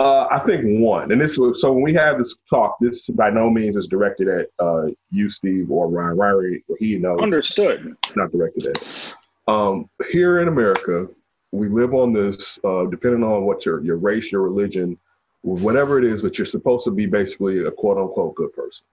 uh, 0.00 0.26
I 0.30 0.40
think 0.40 0.80
one, 0.80 1.12
and 1.12 1.20
this 1.20 1.36
so 1.36 1.72
when 1.72 1.82
we 1.82 1.94
have 1.94 2.18
this 2.18 2.36
talk, 2.50 2.76
this 2.80 3.08
by 3.10 3.30
no 3.30 3.48
means 3.48 3.76
is 3.76 3.86
directed 3.86 4.26
at 4.26 4.46
uh, 4.58 4.86
you, 5.12 5.30
Steve, 5.30 5.70
or 5.70 5.88
Ryan 5.88 6.16
Ryrie, 6.16 6.62
or 6.68 6.76
he 6.80 6.96
knows. 6.96 7.20
Understood. 7.20 7.96
Not 8.16 8.32
directed 8.32 8.66
at. 8.66 9.14
Um, 9.46 9.88
here 10.10 10.40
in 10.40 10.48
America, 10.48 11.06
we 11.52 11.68
live 11.68 11.94
on 11.94 12.12
this. 12.12 12.58
Uh, 12.64 12.86
depending 12.86 13.22
on 13.22 13.44
what 13.44 13.64
your 13.64 13.80
your 13.84 13.98
race, 13.98 14.32
your 14.32 14.42
religion, 14.42 14.98
whatever 15.42 15.98
it 15.98 16.04
is, 16.04 16.22
but 16.22 16.38
you're 16.38 16.46
supposed 16.46 16.84
to 16.84 16.90
be 16.90 17.06
basically 17.06 17.64
a 17.64 17.70
quote 17.70 17.98
unquote 17.98 18.34
good 18.34 18.52
person. 18.52 18.84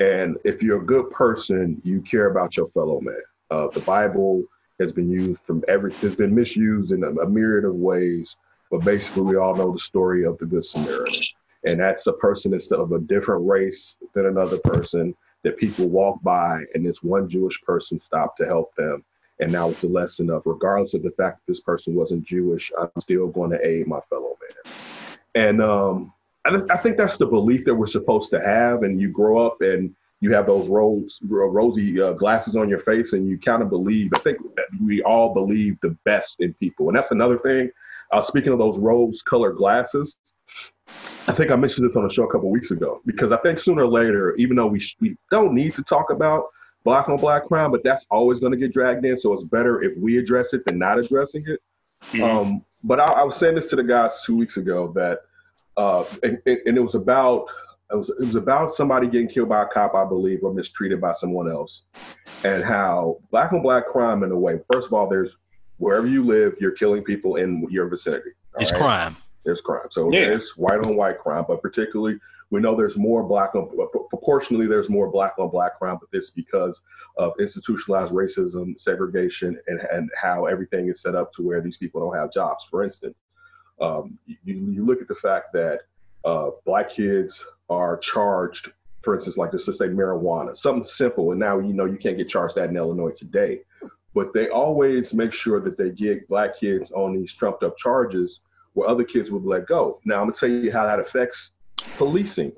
And 0.00 0.36
if 0.44 0.62
you're 0.62 0.82
a 0.82 0.86
good 0.86 1.10
person, 1.10 1.80
you 1.84 2.00
care 2.00 2.30
about 2.30 2.56
your 2.56 2.68
fellow 2.68 3.00
man. 3.00 3.22
Uh, 3.50 3.68
the 3.68 3.80
Bible 3.80 4.42
has 4.80 4.92
been 4.92 5.10
used 5.10 5.40
from 5.46 5.62
every, 5.68 5.92
has 5.94 6.16
been 6.16 6.34
misused 6.34 6.92
in 6.92 7.04
a, 7.04 7.10
a 7.20 7.28
myriad 7.28 7.64
of 7.64 7.74
ways, 7.74 8.36
but 8.70 8.84
basically 8.84 9.22
we 9.22 9.36
all 9.36 9.54
know 9.54 9.72
the 9.72 9.78
story 9.78 10.24
of 10.24 10.36
the 10.38 10.46
Good 10.46 10.66
Samaritan. 10.66 11.22
And 11.66 11.78
that's 11.78 12.06
a 12.06 12.12
person 12.12 12.50
that's 12.50 12.70
of 12.70 12.92
a 12.92 12.98
different 12.98 13.46
race 13.46 13.94
than 14.14 14.26
another 14.26 14.58
person 14.58 15.14
that 15.44 15.56
people 15.56 15.88
walk 15.88 16.22
by, 16.22 16.62
and 16.74 16.84
this 16.84 17.02
one 17.02 17.28
Jewish 17.28 17.60
person 17.62 18.00
stopped 18.00 18.38
to 18.38 18.46
help 18.46 18.74
them. 18.74 19.04
And 19.40 19.52
now 19.52 19.68
it's 19.70 19.84
a 19.84 19.88
lesson 19.88 20.30
of, 20.30 20.42
regardless 20.44 20.94
of 20.94 21.02
the 21.02 21.10
fact 21.12 21.38
that 21.38 21.50
this 21.50 21.60
person 21.60 21.94
wasn't 21.94 22.24
Jewish, 22.24 22.72
I'm 22.80 22.88
still 23.00 23.28
going 23.28 23.50
to 23.50 23.66
aid 23.66 23.86
my 23.86 24.00
fellow 24.08 24.36
man. 24.40 24.74
And 25.34 25.62
um, 25.62 26.12
I, 26.44 26.60
I, 26.70 26.76
think 26.78 26.96
that's 26.96 27.16
the 27.16 27.26
belief 27.26 27.64
that 27.64 27.74
we're 27.74 27.86
supposed 27.86 28.30
to 28.30 28.40
have. 28.40 28.82
And 28.82 29.00
you 29.00 29.08
grow 29.08 29.46
up 29.46 29.60
and 29.60 29.94
you 30.20 30.32
have 30.32 30.46
those 30.46 30.68
rose, 30.68 31.18
rosy 31.22 32.00
uh, 32.00 32.12
glasses 32.12 32.56
on 32.56 32.68
your 32.68 32.78
face, 32.78 33.12
and 33.12 33.28
you 33.28 33.38
kind 33.38 33.62
of 33.62 33.68
believe. 33.68 34.10
I 34.14 34.20
think 34.20 34.38
that 34.56 34.66
we 34.82 35.02
all 35.02 35.34
believe 35.34 35.76
the 35.82 35.96
best 36.04 36.40
in 36.40 36.54
people, 36.54 36.88
and 36.88 36.96
that's 36.96 37.10
another 37.10 37.38
thing. 37.38 37.70
Uh, 38.10 38.22
speaking 38.22 38.52
of 38.52 38.58
those 38.58 38.78
rose-colored 38.78 39.56
glasses, 39.56 40.18
I 41.26 41.32
think 41.32 41.50
I 41.50 41.56
mentioned 41.56 41.86
this 41.86 41.96
on 41.96 42.06
a 42.06 42.10
show 42.10 42.24
a 42.24 42.32
couple 42.32 42.50
weeks 42.50 42.70
ago 42.70 43.00
because 43.06 43.32
I 43.32 43.36
think 43.38 43.58
sooner 43.58 43.84
or 43.84 43.88
later, 43.88 44.34
even 44.36 44.56
though 44.56 44.66
we 44.66 44.78
sh- 44.78 44.96
we 45.00 45.16
don't 45.30 45.54
need 45.54 45.74
to 45.74 45.82
talk 45.82 46.10
about 46.10 46.44
black 46.84 47.08
on 47.08 47.16
black 47.16 47.44
crime, 47.44 47.70
but 47.70 47.82
that's 47.82 48.06
always 48.10 48.40
going 48.40 48.52
to 48.52 48.58
get 48.58 48.72
dragged 48.72 49.04
in. 49.04 49.18
So 49.18 49.32
it's 49.32 49.44
better 49.44 49.82
if 49.82 49.96
we 49.98 50.18
address 50.18 50.52
it 50.52 50.64
than 50.66 50.78
not 50.78 50.98
addressing 50.98 51.44
it. 51.46 51.60
Mm-hmm. 52.12 52.22
Um, 52.22 52.64
but 52.84 53.00
I, 53.00 53.04
I, 53.04 53.22
was 53.24 53.36
saying 53.36 53.56
this 53.56 53.70
to 53.70 53.76
the 53.76 53.82
guys 53.82 54.22
two 54.24 54.36
weeks 54.36 54.58
ago 54.58 54.92
that, 54.94 55.20
uh, 55.76 56.04
and, 56.22 56.38
and, 56.46 56.76
it 56.76 56.80
was 56.80 56.94
about 56.94 57.46
it 57.90 57.96
was 57.96 58.10
it 58.10 58.26
was 58.26 58.36
about 58.36 58.74
somebody 58.74 59.08
getting 59.08 59.28
killed 59.28 59.48
by 59.48 59.62
a 59.62 59.66
cop, 59.66 59.94
I 59.94 60.04
believe, 60.04 60.44
or 60.44 60.52
mistreated 60.52 61.00
by 61.00 61.14
someone 61.14 61.50
else, 61.50 61.82
and 62.44 62.62
how 62.62 63.18
black 63.30 63.52
on 63.52 63.62
black 63.62 63.86
crime, 63.88 64.22
in 64.22 64.30
a 64.30 64.38
way. 64.38 64.60
First 64.72 64.86
of 64.86 64.92
all, 64.92 65.08
there's 65.08 65.38
wherever 65.78 66.06
you 66.06 66.24
live, 66.24 66.54
you're 66.60 66.72
killing 66.72 67.02
people 67.02 67.36
in 67.36 67.66
your 67.70 67.88
vicinity. 67.88 68.30
It's 68.58 68.70
right? 68.72 68.80
crime. 68.80 69.16
There's 69.44 69.60
crime. 69.60 69.86
So 69.90 70.12
yeah. 70.12 70.26
there's 70.26 70.56
white 70.56 70.86
on 70.86 70.96
white 70.96 71.18
crime, 71.18 71.44
but 71.48 71.60
particularly 71.60 72.18
we 72.50 72.60
know 72.60 72.76
there's 72.76 72.96
more 72.96 73.22
black 73.22 73.54
on 73.54 73.68
proportionally 74.08 74.66
there's 74.66 74.88
more 74.88 75.10
black 75.10 75.34
on 75.38 75.50
black 75.50 75.78
crime, 75.78 75.98
but 76.00 76.10
this 76.12 76.30
because 76.30 76.82
of 77.16 77.32
institutionalized 77.40 78.12
racism, 78.12 78.78
segregation, 78.78 79.58
and, 79.66 79.80
and 79.92 80.10
how 80.20 80.46
everything 80.46 80.88
is 80.88 81.00
set 81.00 81.14
up 81.14 81.32
to 81.34 81.42
where 81.42 81.60
these 81.60 81.76
people 81.76 82.00
don't 82.00 82.18
have 82.18 82.32
jobs. 82.32 82.64
For 82.70 82.84
instance, 82.84 83.16
um, 83.80 84.18
you, 84.26 84.38
you 84.44 84.84
look 84.84 85.00
at 85.00 85.08
the 85.08 85.14
fact 85.14 85.52
that 85.54 85.80
uh, 86.24 86.50
black 86.64 86.90
kids 86.90 87.44
are 87.68 87.96
charged 87.96 88.72
for 89.04 89.14
instance, 89.14 89.36
like 89.36 89.52
just 89.52 89.66
to 89.66 89.72
say 89.72 89.86
marijuana, 89.86 90.56
something 90.56 90.84
simple. 90.84 91.30
And 91.30 91.38
now, 91.38 91.58
you 91.58 91.74
know, 91.74 91.84
you 91.84 91.98
can't 91.98 92.16
get 92.16 92.28
charged 92.28 92.54
that 92.56 92.70
in 92.70 92.76
Illinois 92.76 93.12
today. 93.12 93.60
But 94.14 94.32
they 94.32 94.48
always 94.48 95.12
make 95.12 95.32
sure 95.32 95.60
that 95.60 95.76
they 95.76 95.90
get 95.90 96.26
black 96.28 96.58
kids 96.58 96.90
on 96.92 97.14
these 97.14 97.32
trumped 97.34 97.62
up 97.62 97.76
charges 97.76 98.40
where 98.72 98.88
other 98.88 99.04
kids 99.04 99.30
would 99.30 99.44
let 99.44 99.66
go. 99.66 100.00
Now, 100.04 100.22
I'm 100.22 100.32
to 100.32 100.38
tell 100.38 100.48
you 100.48 100.72
how 100.72 100.86
that 100.86 100.98
affects 101.00 101.52
policing. 101.96 102.52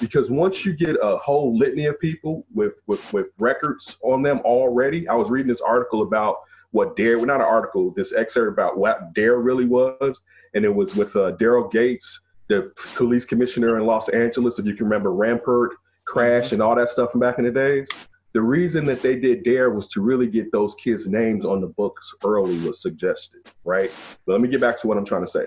Because 0.00 0.30
once 0.30 0.64
you 0.64 0.72
get 0.72 0.96
a 1.00 1.16
whole 1.18 1.56
litany 1.56 1.86
of 1.86 1.98
people 2.00 2.44
with, 2.52 2.74
with, 2.86 3.12
with 3.12 3.26
records 3.38 3.98
on 4.02 4.22
them 4.22 4.40
already, 4.40 5.06
I 5.08 5.14
was 5.14 5.30
reading 5.30 5.48
this 5.48 5.60
article 5.60 6.02
about 6.02 6.38
what 6.72 6.96
DARE, 6.96 7.18
well, 7.18 7.26
not 7.26 7.40
an 7.40 7.46
article, 7.46 7.92
this 7.94 8.12
excerpt 8.12 8.52
about 8.52 8.78
what 8.78 9.14
DARE 9.14 9.38
really 9.38 9.66
was. 9.66 10.22
And 10.54 10.64
it 10.64 10.74
was 10.74 10.96
with 10.96 11.14
uh, 11.14 11.36
Daryl 11.36 11.70
Gates, 11.70 12.20
the 12.48 12.72
police 12.96 13.24
commissioner 13.24 13.78
in 13.78 13.86
Los 13.86 14.08
Angeles, 14.08 14.58
if 14.58 14.66
you 14.66 14.74
can 14.74 14.86
remember 14.86 15.12
Rampart 15.12 15.72
crash 16.04 16.46
mm-hmm. 16.46 16.54
and 16.56 16.62
all 16.62 16.74
that 16.74 16.88
stuff 16.88 17.12
from 17.12 17.20
back 17.20 17.38
in 17.38 17.44
the 17.44 17.50
days. 17.50 17.88
The 18.32 18.40
reason 18.40 18.86
that 18.86 19.02
they 19.02 19.16
did 19.16 19.44
DARE 19.44 19.70
was 19.70 19.88
to 19.88 20.00
really 20.00 20.26
get 20.26 20.50
those 20.52 20.74
kids' 20.76 21.06
names 21.06 21.44
on 21.44 21.60
the 21.60 21.66
books 21.66 22.14
early 22.24 22.58
was 22.66 22.80
suggested, 22.80 23.40
right? 23.64 23.90
But 24.26 24.32
let 24.32 24.40
me 24.40 24.48
get 24.48 24.60
back 24.60 24.80
to 24.80 24.86
what 24.86 24.96
I'm 24.96 25.04
trying 25.04 25.24
to 25.24 25.30
say. 25.30 25.44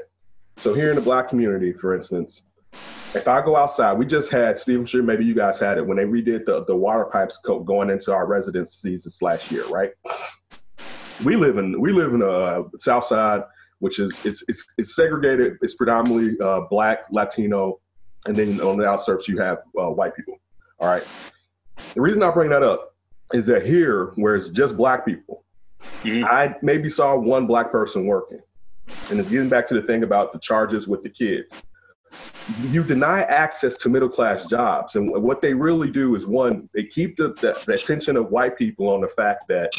So 0.58 0.74
here 0.74 0.90
in 0.90 0.96
the 0.96 1.02
black 1.02 1.28
community, 1.28 1.74
for 1.74 1.96
instance, 1.96 2.44
if 3.16 3.28
I 3.28 3.42
go 3.42 3.56
outside, 3.56 3.94
we 3.94 4.06
just 4.06 4.30
had 4.30 4.60
Stephen 4.60 4.86
sure 4.86 5.02
maybe 5.02 5.24
you 5.24 5.34
guys 5.34 5.60
had 5.60 5.78
it 5.78 5.86
when 5.86 5.98
they 5.98 6.04
redid 6.04 6.46
the, 6.46 6.66
the 6.66 6.76
water 6.76 7.06
pipes 7.06 7.40
going 7.44 7.90
into 7.90 8.14
our 8.14 8.26
residencies 8.26 9.04
this 9.04 9.22
last 9.22 9.52
year, 9.52 9.66
right? 9.68 9.92
We 11.24 11.38
live 11.38 11.58
in 11.58 11.80
we 11.80 11.94
live 11.94 12.14
in 12.14 12.22
a 12.22 12.30
uh, 12.30 12.64
South 12.78 13.06
Side, 13.06 13.44
which 13.80 14.00
is 14.00 14.20
it's 14.26 14.44
it's, 14.50 14.66
it's 14.78 14.96
segregated. 14.96 15.58
It's 15.62 15.76
predominantly 15.76 16.38
uh, 16.46 16.62
black, 16.70 17.06
Latino, 17.10 17.80
and 18.26 18.36
then 18.36 18.60
on 18.60 18.78
the 18.78 18.86
outskirts 18.86 19.28
you 19.28 19.40
have 19.40 19.60
uh, 19.80 19.90
white 19.90 20.16
people. 20.16 20.36
All 20.80 20.90
right. 20.90 21.04
The 21.94 22.02
reason 22.02 22.22
I 22.22 22.32
bring 22.32 22.50
that 22.50 22.64
up 22.64 22.96
is 23.34 23.46
that 23.48 23.66
here, 23.66 24.12
where 24.16 24.36
it's 24.36 24.50
just 24.50 24.76
black 24.76 25.06
people, 25.06 25.46
mm-hmm. 26.04 26.26
I 26.26 26.56
maybe 26.62 26.90
saw 26.90 27.16
one 27.16 27.48
black 27.48 27.72
person 27.72 28.06
working. 28.06 28.40
And 29.10 29.20
it's 29.20 29.30
getting 29.30 29.50
back 29.50 29.66
to 29.68 29.74
the 29.74 29.82
thing 29.82 30.04
about 30.04 30.32
the 30.32 30.40
charges 30.40 30.88
with 30.88 31.02
the 31.02 31.10
kids. 31.10 31.64
You 32.62 32.84
deny 32.84 33.22
access 33.24 33.76
to 33.78 33.90
middle 33.90 34.10
class 34.10 34.46
jobs. 34.46 34.96
And 34.96 35.12
what 35.24 35.42
they 35.42 35.54
really 35.54 35.90
do 35.90 36.16
is 36.16 36.28
one, 36.28 36.70
they 36.74 36.84
keep 36.84 37.18
the, 37.18 37.30
the, 37.42 37.60
the 37.66 37.74
attention 37.74 38.18
of 38.18 38.30
white 38.30 38.58
people 38.58 38.88
on 38.90 39.02
the 39.02 39.08
fact 39.08 39.48
that, 39.48 39.72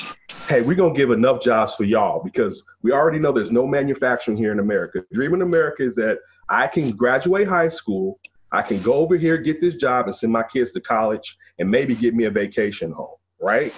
hey, 0.49 0.63
we're 0.63 0.75
going 0.75 0.93
to 0.93 0.99
give 0.99 1.11
enough 1.11 1.41
jobs 1.41 1.75
for 1.75 1.85
y'all 1.85 2.23
because 2.23 2.65
we 2.83 2.93
already 2.93 3.19
know 3.19 3.31
there's 3.31 3.53
no 3.53 3.67
manufacturing 3.67 4.37
here 4.37 4.53
in 4.53 4.59
America. 4.59 5.03
Dream 5.13 5.35
in 5.35 5.43
America 5.43 5.85
is 5.85 5.95
that 5.97 6.19
I 6.49 6.67
can 6.67 6.91
graduate 6.91 7.47
high 7.47 7.69
school, 7.69 8.19
I 8.53 8.63
can 8.63 8.81
go 8.83 8.95
over 8.95 9.17
here, 9.17 9.37
get 9.39 9.61
this 9.61 9.75
job, 9.75 10.07
and 10.07 10.15
send 10.15 10.33
my 10.33 10.43
kids 10.45 10.73
to 10.73 10.81
college 10.81 11.37
and 11.59 11.71
maybe 11.71 11.95
get 11.95 12.15
me 12.15 12.25
a 12.25 12.31
vacation 12.31 12.91
home, 12.93 13.17
right? 13.41 13.73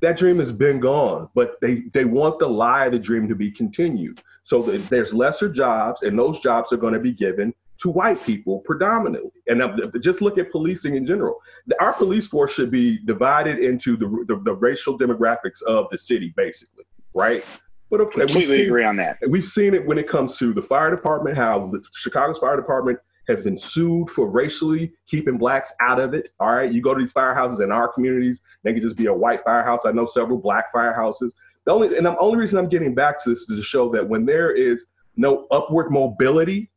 That 0.00 0.16
dream 0.16 0.38
has 0.38 0.52
been 0.52 0.80
gone, 0.80 1.28
but 1.34 1.60
they, 1.60 1.84
they 1.92 2.04
want 2.04 2.38
the 2.38 2.48
lie 2.48 2.86
of 2.86 2.92
the 2.92 2.98
dream 2.98 3.28
to 3.28 3.34
be 3.34 3.50
continued. 3.50 4.22
So 4.44 4.62
there's 4.62 5.12
lesser 5.12 5.48
jobs, 5.48 6.02
and 6.02 6.18
those 6.18 6.40
jobs 6.40 6.72
are 6.72 6.78
going 6.78 6.94
to 6.94 7.00
be 7.00 7.12
given 7.12 7.52
to 7.82 7.90
white 7.90 8.22
people 8.24 8.60
predominantly. 8.60 9.30
And 9.46 9.62
just 10.02 10.20
look 10.20 10.38
at 10.38 10.50
policing 10.50 10.96
in 10.96 11.06
general. 11.06 11.40
Our 11.80 11.92
police 11.92 12.26
force 12.26 12.52
should 12.52 12.70
be 12.70 12.98
divided 13.04 13.58
into 13.58 13.96
the, 13.96 14.06
the, 14.28 14.40
the 14.44 14.54
racial 14.54 14.98
demographics 14.98 15.62
of 15.62 15.86
the 15.90 15.98
city, 15.98 16.32
basically, 16.36 16.84
right? 17.14 17.44
But 17.90 18.00
of, 18.00 18.10
completely 18.10 18.58
seen, 18.58 18.66
agree 18.66 18.84
on 18.84 18.96
that. 18.96 19.18
We've 19.28 19.44
seen 19.44 19.74
it 19.74 19.84
when 19.84 19.98
it 19.98 20.08
comes 20.08 20.36
to 20.38 20.52
the 20.52 20.62
fire 20.62 20.90
department, 20.90 21.36
how 21.36 21.70
the 21.72 21.82
Chicago's 21.94 22.38
fire 22.38 22.56
department 22.56 22.98
has 23.28 23.44
been 23.44 23.58
sued 23.58 24.10
for 24.10 24.28
racially 24.28 24.92
keeping 25.08 25.38
blacks 25.38 25.72
out 25.80 26.00
of 26.00 26.14
it. 26.14 26.32
All 26.38 26.54
right, 26.54 26.70
you 26.70 26.82
go 26.82 26.94
to 26.94 27.00
these 27.00 27.12
firehouses 27.12 27.62
in 27.62 27.72
our 27.72 27.88
communities, 27.88 28.40
they 28.62 28.72
could 28.72 28.82
just 28.82 28.96
be 28.96 29.06
a 29.06 29.14
white 29.14 29.40
firehouse. 29.44 29.80
I 29.86 29.92
know 29.92 30.06
several 30.06 30.38
black 30.38 30.72
firehouses. 30.74 31.32
The 31.64 31.72
only 31.72 31.96
and 31.96 32.06
the 32.06 32.16
only 32.18 32.38
reason 32.38 32.58
I'm 32.58 32.68
getting 32.68 32.94
back 32.94 33.22
to 33.24 33.30
this 33.30 33.48
is 33.48 33.58
to 33.58 33.62
show 33.62 33.90
that 33.92 34.08
when 34.08 34.24
there 34.24 34.54
is 34.54 34.86
no 35.16 35.46
upward 35.50 35.90
mobility, 35.90 36.69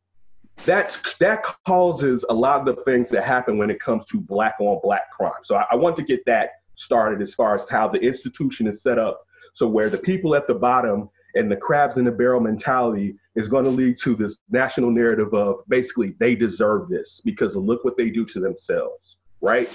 that's 0.64 1.14
that 1.20 1.44
causes 1.66 2.24
a 2.28 2.34
lot 2.34 2.66
of 2.66 2.76
the 2.76 2.82
things 2.84 3.10
that 3.10 3.24
happen 3.24 3.58
when 3.58 3.70
it 3.70 3.80
comes 3.80 4.04
to 4.06 4.20
black 4.20 4.54
on 4.60 4.80
black 4.82 5.10
crime. 5.10 5.42
So 5.42 5.56
I, 5.56 5.66
I 5.72 5.74
want 5.74 5.96
to 5.96 6.02
get 6.02 6.24
that 6.26 6.50
started 6.76 7.22
as 7.22 7.34
far 7.34 7.54
as 7.54 7.68
how 7.68 7.88
the 7.88 7.98
institution 7.98 8.66
is 8.66 8.82
set 8.82 8.98
up. 8.98 9.26
So 9.52 9.68
where 9.68 9.90
the 9.90 9.98
people 9.98 10.34
at 10.34 10.46
the 10.46 10.54
bottom 10.54 11.08
and 11.34 11.50
the 11.50 11.56
crabs 11.56 11.96
in 11.96 12.04
the 12.04 12.10
barrel 12.10 12.40
mentality 12.40 13.16
is 13.34 13.48
going 13.48 13.64
to 13.64 13.70
lead 13.70 13.98
to 13.98 14.14
this 14.14 14.38
national 14.50 14.90
narrative 14.90 15.34
of 15.34 15.56
basically 15.68 16.14
they 16.18 16.34
deserve 16.34 16.88
this 16.88 17.20
because 17.24 17.56
look 17.56 17.84
what 17.84 17.96
they 17.96 18.10
do 18.10 18.24
to 18.26 18.40
themselves, 18.40 19.16
right? 19.40 19.68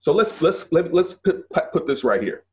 So 0.00 0.12
let's 0.12 0.40
let's 0.42 0.70
let, 0.72 0.92
let's 0.92 1.14
put, 1.14 1.48
put 1.72 1.86
this 1.86 2.04
right 2.04 2.22
here. 2.22 2.44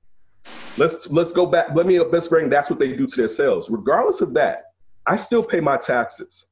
Let's 0.78 1.10
let's 1.10 1.32
go 1.32 1.46
back. 1.46 1.70
Let 1.74 1.86
me 1.86 2.00
let's 2.00 2.28
bring 2.28 2.50
that's 2.50 2.70
what 2.70 2.80
they 2.80 2.94
do 2.94 3.08
to 3.08 3.22
themselves. 3.22 3.70
Regardless 3.70 4.22
of 4.22 4.34
that, 4.36 4.66
I 5.08 5.18
still 5.18 5.44
pay 5.44 5.60
my 5.60 5.78
taxes. 5.78 6.46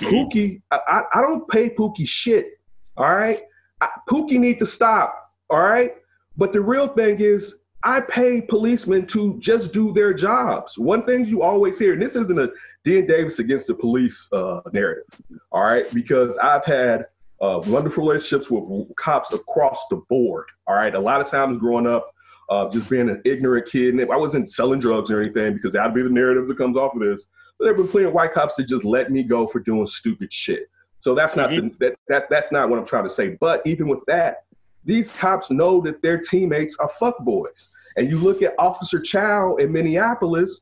Pookie, 0.00 0.60
I, 0.70 1.02
I, 1.14 1.20
don't 1.22 1.48
pay 1.48 1.70
Pookie 1.70 2.06
shit. 2.06 2.60
All 2.96 3.14
right, 3.14 3.42
I, 3.80 3.88
Pookie 4.08 4.38
need 4.38 4.58
to 4.58 4.66
stop. 4.66 5.32
All 5.48 5.60
right, 5.60 5.94
but 6.36 6.52
the 6.52 6.60
real 6.60 6.88
thing 6.88 7.20
is 7.20 7.58
I 7.82 8.00
pay 8.00 8.40
policemen 8.40 9.06
to 9.08 9.38
just 9.38 9.72
do 9.72 9.92
their 9.92 10.12
jobs. 10.12 10.76
One 10.76 11.04
thing 11.06 11.24
you 11.24 11.42
always 11.42 11.78
hear, 11.78 11.92
and 11.92 12.02
this 12.02 12.16
isn't 12.16 12.38
a 12.38 12.48
Dean 12.84 13.06
Davis 13.06 13.38
against 13.38 13.68
the 13.68 13.74
police 13.74 14.28
uh, 14.32 14.60
narrative, 14.72 15.04
all 15.52 15.62
right, 15.62 15.92
because 15.94 16.36
I've 16.38 16.64
had 16.64 17.06
uh, 17.40 17.60
wonderful 17.66 18.04
relationships 18.04 18.50
with 18.50 18.94
cops 18.96 19.32
across 19.32 19.86
the 19.90 19.96
board. 20.08 20.46
All 20.66 20.74
right, 20.74 20.94
a 20.94 21.00
lot 21.00 21.20
of 21.20 21.30
times 21.30 21.58
growing 21.58 21.86
up, 21.86 22.12
uh, 22.48 22.68
just 22.68 22.88
being 22.88 23.08
an 23.08 23.20
ignorant 23.24 23.66
kid, 23.66 23.94
and 23.94 24.12
I 24.12 24.16
wasn't 24.16 24.52
selling 24.52 24.80
drugs 24.80 25.10
or 25.10 25.20
anything 25.20 25.54
because 25.54 25.72
that'd 25.72 25.94
be 25.94 26.02
the 26.02 26.08
narrative 26.08 26.46
that 26.48 26.58
comes 26.58 26.76
off 26.76 26.94
of 26.94 27.00
this. 27.00 27.26
But 27.58 27.64
there 27.64 27.74
been 27.74 27.88
plenty 27.88 28.06
of 28.06 28.12
white 28.12 28.32
cops 28.32 28.56
that 28.56 28.68
just 28.68 28.84
let 28.84 29.10
me 29.10 29.22
go 29.22 29.46
for 29.46 29.60
doing 29.60 29.86
stupid 29.86 30.32
shit. 30.32 30.70
So 31.00 31.14
that's 31.14 31.36
not 31.36 31.50
mm-hmm. 31.50 31.68
the, 31.68 31.74
that, 31.78 31.98
that 32.08 32.30
that's 32.30 32.52
not 32.52 32.68
what 32.68 32.78
I'm 32.78 32.86
trying 32.86 33.04
to 33.04 33.10
say. 33.10 33.36
But 33.40 33.62
even 33.64 33.88
with 33.88 34.00
that, 34.06 34.44
these 34.84 35.10
cops 35.10 35.50
know 35.50 35.80
that 35.82 36.02
their 36.02 36.18
teammates 36.18 36.76
are 36.78 36.90
fuckboys. 37.00 37.68
And 37.96 38.10
you 38.10 38.18
look 38.18 38.42
at 38.42 38.54
Officer 38.58 38.98
Chow 38.98 39.56
in 39.56 39.72
Minneapolis, 39.72 40.60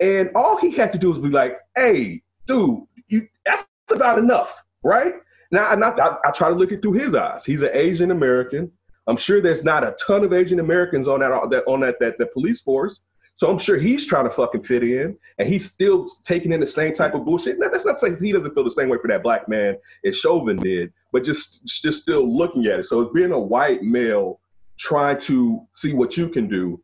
and 0.00 0.30
all 0.34 0.56
he 0.58 0.70
had 0.70 0.92
to 0.92 0.98
do 0.98 1.10
was 1.10 1.18
be 1.18 1.28
like, 1.28 1.58
"Hey, 1.76 2.22
dude, 2.46 2.80
you 3.08 3.28
that's 3.44 3.66
about 3.90 4.18
enough, 4.18 4.62
right?" 4.82 5.14
Now, 5.50 5.64
I, 5.66 6.16
I 6.24 6.30
try 6.32 6.48
to 6.48 6.54
look 6.54 6.72
it 6.72 6.82
through 6.82 6.94
his 6.94 7.14
eyes. 7.14 7.44
He's 7.44 7.62
an 7.62 7.70
Asian 7.72 8.10
American. 8.10 8.70
I'm 9.06 9.16
sure 9.16 9.40
there's 9.40 9.64
not 9.64 9.84
a 9.84 9.94
ton 10.04 10.24
of 10.24 10.32
Asian 10.32 10.60
Americans 10.60 11.08
on 11.08 11.20
that 11.20 11.32
on 11.32 11.80
that 11.80 11.96
that, 12.00 12.18
that 12.18 12.32
police 12.32 12.60
force. 12.60 13.02
So 13.34 13.50
I'm 13.50 13.58
sure 13.58 13.76
he's 13.76 14.06
trying 14.06 14.24
to 14.24 14.30
fucking 14.30 14.62
fit 14.62 14.82
in, 14.82 15.14
and 15.38 15.46
he's 15.46 15.70
still 15.70 16.08
taking 16.24 16.52
in 16.52 16.60
the 16.60 16.66
same 16.66 16.94
type 16.94 17.14
of 17.14 17.26
bullshit. 17.26 17.58
Now, 17.58 17.68
that's 17.68 17.84
not 17.84 18.00
saying 18.00 18.16
he 18.18 18.32
doesn't 18.32 18.54
feel 18.54 18.64
the 18.64 18.70
same 18.70 18.88
way 18.88 18.96
for 19.00 19.08
that 19.08 19.22
black 19.22 19.46
man 19.46 19.76
as 20.06 20.16
Chauvin 20.16 20.56
did, 20.56 20.90
but 21.12 21.22
just 21.22 21.64
just 21.66 22.00
still 22.00 22.26
looking 22.34 22.64
at 22.66 22.80
it. 22.80 22.86
So 22.86 23.04
being 23.12 23.32
a 23.32 23.38
white 23.38 23.82
male 23.82 24.40
trying 24.78 25.20
to 25.20 25.66
see 25.74 25.92
what 25.92 26.16
you 26.16 26.30
can 26.30 26.48
do, 26.48 26.80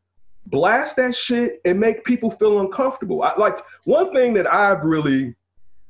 blast 0.47 0.97
that 0.97 1.15
shit 1.15 1.61
and 1.65 1.81
make 1.81 2.05
people 2.05 2.31
feel 2.31 2.61
uncomfortable. 2.61 3.23
I, 3.23 3.33
like 3.39 3.57
one 3.85 4.13
thing 4.13 4.35
that 4.35 4.53
I've 4.53 4.83
really, 4.83 5.35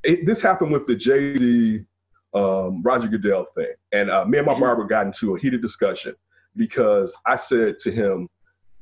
it, 0.05 0.27
this 0.27 0.41
happened 0.41 0.73
with 0.73 0.87
the 0.87 0.95
Jay 0.95 1.37
Z 1.37 1.85
um, 2.35 2.83
Roger 2.83 3.09
Goodell 3.09 3.47
thing, 3.55 3.73
and 3.93 4.11
uh, 4.11 4.25
me 4.25 4.39
and 4.39 4.47
my 4.47 4.59
barber 4.59 4.85
got 4.85 5.07
into 5.07 5.37
a 5.37 5.39
heated 5.41 5.63
discussion 5.63 6.15
because 6.57 7.15
I 7.27 7.37
said 7.37 7.79
to 7.81 7.91
him, 7.91 8.29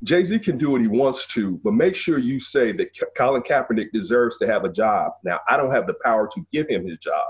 Jay 0.02 0.24
Z 0.24 0.38
can 0.38 0.56
do 0.56 0.70
what 0.70 0.80
he 0.80 0.86
wants 0.86 1.26
to, 1.26 1.60
but 1.62 1.74
make 1.74 1.94
sure 1.94 2.18
you 2.18 2.40
say 2.40 2.72
that 2.72 2.88
Colin 3.16 3.42
Kaepernick 3.42 3.92
deserves 3.92 4.38
to 4.38 4.46
have 4.46 4.64
a 4.64 4.72
job. 4.72 5.12
Now, 5.24 5.40
I 5.48 5.56
don't 5.56 5.70
have 5.70 5.86
the 5.86 5.96
power 6.02 6.28
to 6.34 6.46
give 6.50 6.68
him 6.68 6.86
his 6.86 6.98
job, 6.98 7.26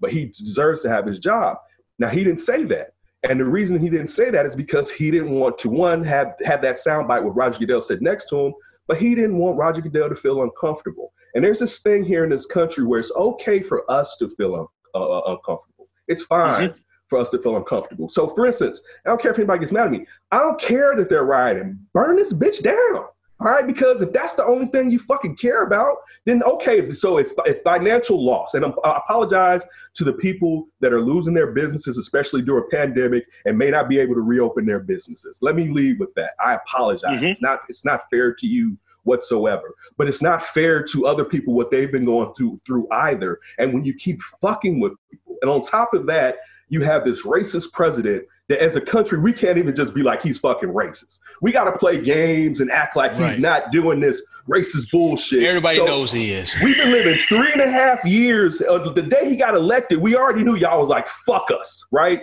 but 0.00 0.10
he 0.10 0.26
deserves 0.26 0.82
to 0.82 0.88
have 0.88 1.04
his 1.04 1.18
job. 1.18 1.58
Now, 1.98 2.08
he 2.08 2.24
didn't 2.24 2.40
say 2.40 2.64
that. 2.64 2.94
And 3.28 3.40
the 3.40 3.44
reason 3.44 3.78
he 3.78 3.90
didn't 3.90 4.08
say 4.08 4.30
that 4.30 4.46
is 4.46 4.54
because 4.56 4.90
he 4.90 5.10
didn't 5.10 5.32
want 5.32 5.58
to, 5.58 5.68
one, 5.68 6.04
have, 6.04 6.34
have 6.44 6.62
that 6.62 6.78
soundbite 6.78 7.24
with 7.24 7.34
Roger 7.34 7.58
Goodell 7.58 7.82
sit 7.82 8.00
next 8.00 8.28
to 8.30 8.36
him, 8.38 8.54
but 8.86 8.96
he 8.96 9.14
didn't 9.14 9.36
want 9.36 9.58
Roger 9.58 9.82
Goodell 9.82 10.08
to 10.08 10.16
feel 10.16 10.42
uncomfortable. 10.42 11.12
And 11.34 11.44
there's 11.44 11.58
this 11.58 11.80
thing 11.80 12.04
here 12.04 12.24
in 12.24 12.30
this 12.30 12.46
country 12.46 12.84
where 12.84 13.00
it's 13.00 13.12
okay 13.14 13.60
for 13.60 13.88
us 13.90 14.16
to 14.18 14.30
feel 14.30 14.54
uh, 14.94 15.18
uh 15.18 15.22
uncomfortable. 15.32 15.88
It's 16.06 16.22
fine. 16.24 16.70
Mm-hmm 16.70 16.78
for 17.08 17.18
us 17.18 17.30
to 17.30 17.38
feel 17.38 17.56
uncomfortable. 17.56 18.08
So, 18.08 18.28
for 18.28 18.46
instance, 18.46 18.82
I 19.04 19.08
don't 19.08 19.20
care 19.20 19.30
if 19.30 19.38
anybody 19.38 19.60
gets 19.60 19.72
mad 19.72 19.86
at 19.86 19.92
me. 19.92 20.06
I 20.30 20.38
don't 20.38 20.60
care 20.60 20.94
that 20.94 21.08
they're 21.08 21.24
rioting. 21.24 21.78
Burn 21.94 22.16
this 22.16 22.32
bitch 22.32 22.62
down. 22.62 23.06
All 23.40 23.46
right, 23.46 23.64
because 23.64 24.02
if 24.02 24.12
that's 24.12 24.34
the 24.34 24.44
only 24.44 24.66
thing 24.66 24.90
you 24.90 24.98
fucking 24.98 25.36
care 25.36 25.62
about, 25.62 25.98
then 26.24 26.42
okay. 26.42 26.84
So 26.88 27.18
it's, 27.18 27.32
it's 27.46 27.60
financial 27.62 28.22
loss, 28.22 28.54
and 28.54 28.64
I 28.64 28.96
apologize 28.96 29.62
to 29.94 30.02
the 30.02 30.12
people 30.12 30.66
that 30.80 30.92
are 30.92 31.00
losing 31.00 31.34
their 31.34 31.52
businesses, 31.52 31.98
especially 31.98 32.42
during 32.42 32.64
a 32.64 32.76
pandemic, 32.76 33.26
and 33.44 33.56
may 33.56 33.70
not 33.70 33.88
be 33.88 34.00
able 34.00 34.14
to 34.14 34.22
reopen 34.22 34.66
their 34.66 34.80
businesses. 34.80 35.38
Let 35.40 35.54
me 35.54 35.68
leave 35.68 36.00
with 36.00 36.12
that. 36.14 36.32
I 36.44 36.54
apologize. 36.54 37.12
Mm-hmm. 37.12 37.26
It's 37.26 37.40
not 37.40 37.60
it's 37.68 37.84
not 37.84 38.10
fair 38.10 38.34
to 38.34 38.46
you 38.46 38.76
whatsoever. 39.08 39.74
But 39.96 40.06
it's 40.06 40.22
not 40.22 40.42
fair 40.42 40.82
to 40.84 41.06
other 41.06 41.24
people 41.24 41.54
what 41.54 41.70
they've 41.72 41.90
been 41.90 42.04
going 42.04 42.32
through 42.34 42.60
through 42.64 42.86
either. 42.92 43.40
And 43.58 43.74
when 43.74 43.84
you 43.84 43.94
keep 43.94 44.20
fucking 44.40 44.78
with 44.78 44.92
people, 45.10 45.36
and 45.42 45.50
on 45.50 45.62
top 45.62 45.94
of 45.94 46.06
that, 46.06 46.36
you 46.68 46.82
have 46.82 47.04
this 47.04 47.22
racist 47.22 47.72
president 47.72 48.24
that 48.48 48.60
as 48.62 48.76
a 48.76 48.80
country, 48.80 49.18
we 49.18 49.32
can't 49.32 49.58
even 49.58 49.74
just 49.74 49.94
be 49.94 50.02
like, 50.02 50.22
he's 50.22 50.38
fucking 50.38 50.68
racist. 50.70 51.18
We 51.42 51.50
got 51.52 51.64
to 51.64 51.72
play 51.72 52.00
games 52.00 52.60
and 52.60 52.70
act 52.70 52.94
like 52.96 53.12
Right. 53.12 53.32
he's 53.34 53.42
not 53.42 53.72
doing 53.72 54.00
this 54.00 54.22
racist 54.48 54.90
bullshit. 54.90 55.42
Everybody 55.44 55.78
So, 55.78 55.86
knows 55.86 56.12
he 56.12 56.32
is. 56.32 56.54
We've 56.62 56.76
been 56.76 56.90
living 56.90 57.18
three 57.28 57.52
and 57.52 57.60
a 57.60 57.70
half 57.70 58.02
years. 58.04 58.60
Uh, 58.62 58.78
the 58.92 59.02
day 59.02 59.28
he 59.28 59.36
got 59.36 59.54
elected, 59.54 59.98
we 59.98 60.16
already 60.16 60.42
knew 60.42 60.56
y'all 60.56 60.80
was 60.80 60.88
like, 60.88 61.08
fuck 61.08 61.48
us, 61.58 61.84
right? 61.90 62.20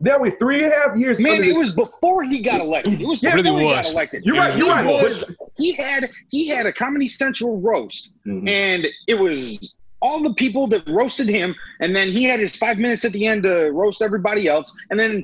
Now 0.00 0.18
we're 0.18 0.36
three 0.38 0.64
and 0.64 0.72
a 0.72 0.76
half 0.76 0.96
years. 0.96 1.20
Man, 1.20 1.34
it 1.34 1.42
this- 1.42 1.56
was 1.56 1.74
before 1.74 2.22
he 2.22 2.40
got 2.40 2.60
elected. 2.60 3.00
It 3.00 3.06
was 3.06 3.22
Yeah, 3.22 3.36
before 3.36 3.52
really 3.52 3.64
he 3.66 3.74
was. 3.74 3.86
got 3.86 3.92
elected. 3.92 4.24
You're 4.24 4.36
right. 4.36 4.56
You're 4.56 4.66
He 4.66 4.72
right. 4.72 4.86
was- 4.86 5.36
he 5.58 5.72
had 5.72 6.10
he 6.28 6.48
had 6.48 6.66
a 6.66 6.72
Comedy 6.72 7.06
Central 7.08 7.60
roast, 7.60 8.12
Mhm. 8.26 8.48
and 8.48 8.86
it 9.06 9.18
was 9.18 9.76
all 10.02 10.22
the 10.22 10.32
people 10.34 10.66
that 10.68 10.88
roasted 10.88 11.28
him, 11.28 11.54
and 11.80 11.94
then 11.94 12.08
he 12.08 12.24
had 12.24 12.40
his 12.40 12.56
five 12.56 12.78
minutes 12.78 13.04
at 13.04 13.12
the 13.12 13.26
end 13.26 13.42
to 13.42 13.70
roast 13.72 14.00
everybody 14.00 14.48
else, 14.48 14.72
and 14.90 14.98
then 14.98 15.22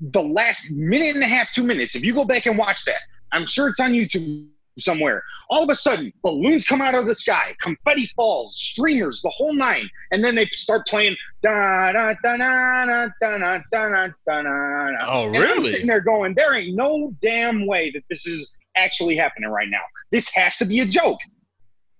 the 0.00 0.22
last 0.22 0.70
minute 0.70 1.14
and 1.16 1.24
a 1.24 1.28
half, 1.28 1.52
two 1.52 1.64
minutes. 1.64 1.96
If 1.96 2.04
you 2.04 2.14
go 2.14 2.24
back 2.24 2.46
and 2.46 2.56
watch 2.56 2.84
that, 2.84 3.00
I'm 3.32 3.44
sure 3.46 3.68
it's 3.68 3.80
on 3.80 3.92
YouTube 3.92 4.46
somewhere. 4.78 5.22
All 5.50 5.62
of 5.62 5.68
a 5.70 5.74
sudden, 5.74 6.12
balloons 6.22 6.64
come 6.64 6.80
out 6.80 6.94
of 6.94 7.06
the 7.06 7.14
sky, 7.14 7.54
confetti 7.60 8.06
falls, 8.16 8.56
streamers, 8.56 9.20
the 9.22 9.30
whole 9.30 9.54
nine, 9.54 9.88
and 10.12 10.24
then 10.24 10.34
they 10.34 10.46
start 10.46 10.86
playing 10.86 11.16
da 11.42 11.92
da 11.92 12.14
da 12.22 12.36
da 12.36 12.84
da 12.86 13.08
da 13.20 13.38
da 13.38 13.58
da 13.70 14.06
da 14.26 14.42
da. 14.42 14.96
Oh, 15.06 15.26
And 15.26 15.36
I'm 15.36 15.42
really? 15.42 15.72
sitting 15.72 15.86
there 15.86 16.00
going, 16.00 16.34
there 16.34 16.54
ain't 16.54 16.74
no 16.74 17.14
damn 17.22 17.66
way 17.66 17.90
that 17.90 18.02
this 18.08 18.26
is 18.26 18.52
actually 18.76 19.16
happening 19.16 19.50
right 19.50 19.68
now. 19.68 19.82
This 20.10 20.30
has 20.34 20.56
to 20.58 20.64
be 20.64 20.80
a 20.80 20.86
joke. 20.86 21.18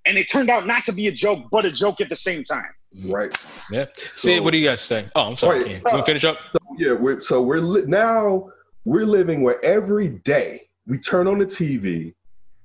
And 0.04 0.18
it 0.18 0.28
turned 0.30 0.50
out 0.50 0.66
not 0.66 0.84
to 0.86 0.92
be 0.92 1.06
a 1.08 1.12
joke, 1.12 1.44
but 1.50 1.64
a 1.64 1.70
joke 1.70 2.00
at 2.00 2.08
the 2.08 2.16
same 2.16 2.42
time. 2.42 2.70
right. 3.04 3.36
Yeah. 3.70 3.84
Sid, 3.94 4.42
what 4.42 4.50
do 4.52 4.58
you 4.58 4.66
guys 4.66 4.80
to 4.80 4.84
say? 4.86 5.04
Oh, 5.14 5.28
I'm 5.28 5.36
sorry. 5.36 5.64
Wait. 5.64 5.84
Ken. 5.84 5.96
You 5.98 6.02
finish 6.04 6.24
up? 6.24 6.40
So 6.42 6.58
yeah, 6.78 6.92
we're 6.92 7.20
so 7.20 7.40
we're 7.42 7.60
li- 7.60 7.84
now 7.86 8.48
we're 8.84 9.06
living 9.06 9.42
where 9.42 9.64
every 9.64 10.08
day 10.24 10.62
we 10.86 10.98
turn 10.98 11.28
on 11.28 11.38
the 11.38 11.46
TV, 11.46 12.12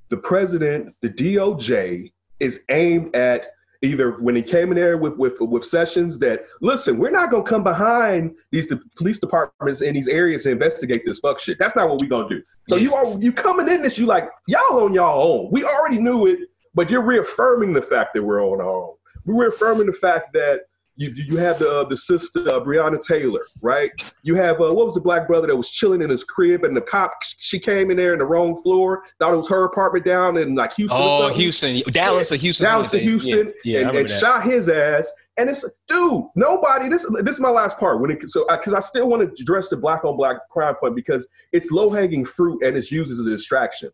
the 0.09 0.17
president, 0.17 0.95
the 1.01 1.09
DOJ 1.09 2.11
is 2.39 2.61
aimed 2.69 3.15
at 3.15 3.47
either 3.83 4.11
when 4.13 4.35
he 4.35 4.41
came 4.41 4.71
in 4.71 4.75
there 4.75 4.97
with 4.97 5.15
with 5.17 5.39
with 5.39 5.63
sessions 5.63 6.17
that 6.19 6.45
listen, 6.61 6.97
we're 6.97 7.11
not 7.11 7.29
gonna 7.29 7.43
come 7.43 7.63
behind 7.63 8.33
these 8.51 8.67
de- 8.67 8.79
police 8.95 9.19
departments 9.19 9.81
in 9.81 9.93
these 9.93 10.07
areas 10.07 10.43
to 10.43 10.51
investigate 10.51 11.03
this 11.05 11.19
fuck 11.19 11.39
shit. 11.39 11.57
That's 11.59 11.75
not 11.75 11.89
what 11.89 11.99
we're 11.99 12.09
gonna 12.09 12.29
do. 12.29 12.41
So 12.67 12.75
you 12.75 12.93
are 12.93 13.17
you 13.19 13.31
coming 13.31 13.67
in 13.69 13.81
this, 13.83 13.97
you 13.97 14.05
like 14.05 14.29
y'all 14.47 14.83
on 14.83 14.93
y'all 14.93 15.21
own. 15.21 15.49
We 15.51 15.63
already 15.63 15.99
knew 15.99 16.25
it, 16.27 16.39
but 16.73 16.89
you're 16.89 17.03
reaffirming 17.03 17.73
the 17.73 17.81
fact 17.81 18.13
that 18.15 18.23
we're 18.23 18.43
on 18.43 18.61
our 18.61 18.69
own. 18.69 18.93
We're 19.25 19.49
reaffirming 19.49 19.87
the 19.87 19.93
fact 19.93 20.33
that 20.33 20.61
you 20.97 21.13
you 21.15 21.37
have 21.37 21.59
the 21.59 21.69
uh, 21.69 21.83
the 21.87 21.95
sister 21.95 22.41
uh, 22.47 22.59
Breonna 22.59 22.99
Taylor, 23.03 23.39
right? 23.61 23.91
You 24.23 24.35
have 24.35 24.55
uh, 24.55 24.73
what 24.73 24.87
was 24.87 24.95
the 24.95 25.01
black 25.01 25.27
brother 25.27 25.47
that 25.47 25.55
was 25.55 25.69
chilling 25.69 26.01
in 26.01 26.09
his 26.09 26.23
crib, 26.23 26.63
and 26.63 26.75
the 26.75 26.81
cop 26.81 27.13
she 27.37 27.59
came 27.59 27.91
in 27.91 27.97
there 27.97 28.13
in 28.13 28.19
the 28.19 28.25
wrong 28.25 28.61
floor, 28.63 29.03
thought 29.19 29.33
it 29.33 29.37
was 29.37 29.47
her 29.47 29.65
apartment 29.65 30.05
down 30.05 30.37
in 30.37 30.55
like 30.55 30.73
Houston. 30.73 30.97
Oh. 30.99 31.29
Houston. 31.29 31.81
Dallas 31.91 32.31
or 32.31 32.35
Houston. 32.35 32.65
Dallas 32.65 32.91
to. 32.91 32.99
Houston, 32.99 33.53
Yeah, 33.63 33.79
yeah 33.79 33.89
and, 33.89 33.97
and 33.97 34.09
shot 34.09 34.43
his 34.43 34.67
ass. 34.67 35.09
And 35.37 35.49
it's 35.51 35.63
dude, 35.87 36.23
nobody. 36.35 36.89
This 36.89 37.05
this 37.21 37.35
is 37.35 37.39
my 37.39 37.49
last 37.49 37.77
part 37.77 38.01
when 38.01 38.09
it 38.09 38.29
so 38.29 38.45
because 38.49 38.73
I 38.73 38.79
still 38.79 39.07
want 39.07 39.21
to 39.21 39.41
address 39.41 39.69
the 39.69 39.77
black 39.77 40.03
on 40.03 40.17
black 40.17 40.37
crime 40.49 40.73
point 40.75 40.95
because 40.95 41.27
it's 41.53 41.69
low 41.69 41.91
hanging 41.91 42.25
fruit 42.25 42.63
and 42.63 42.75
it's 42.75 42.91
used 42.91 43.11
as 43.11 43.19
a 43.19 43.29
distraction. 43.29 43.91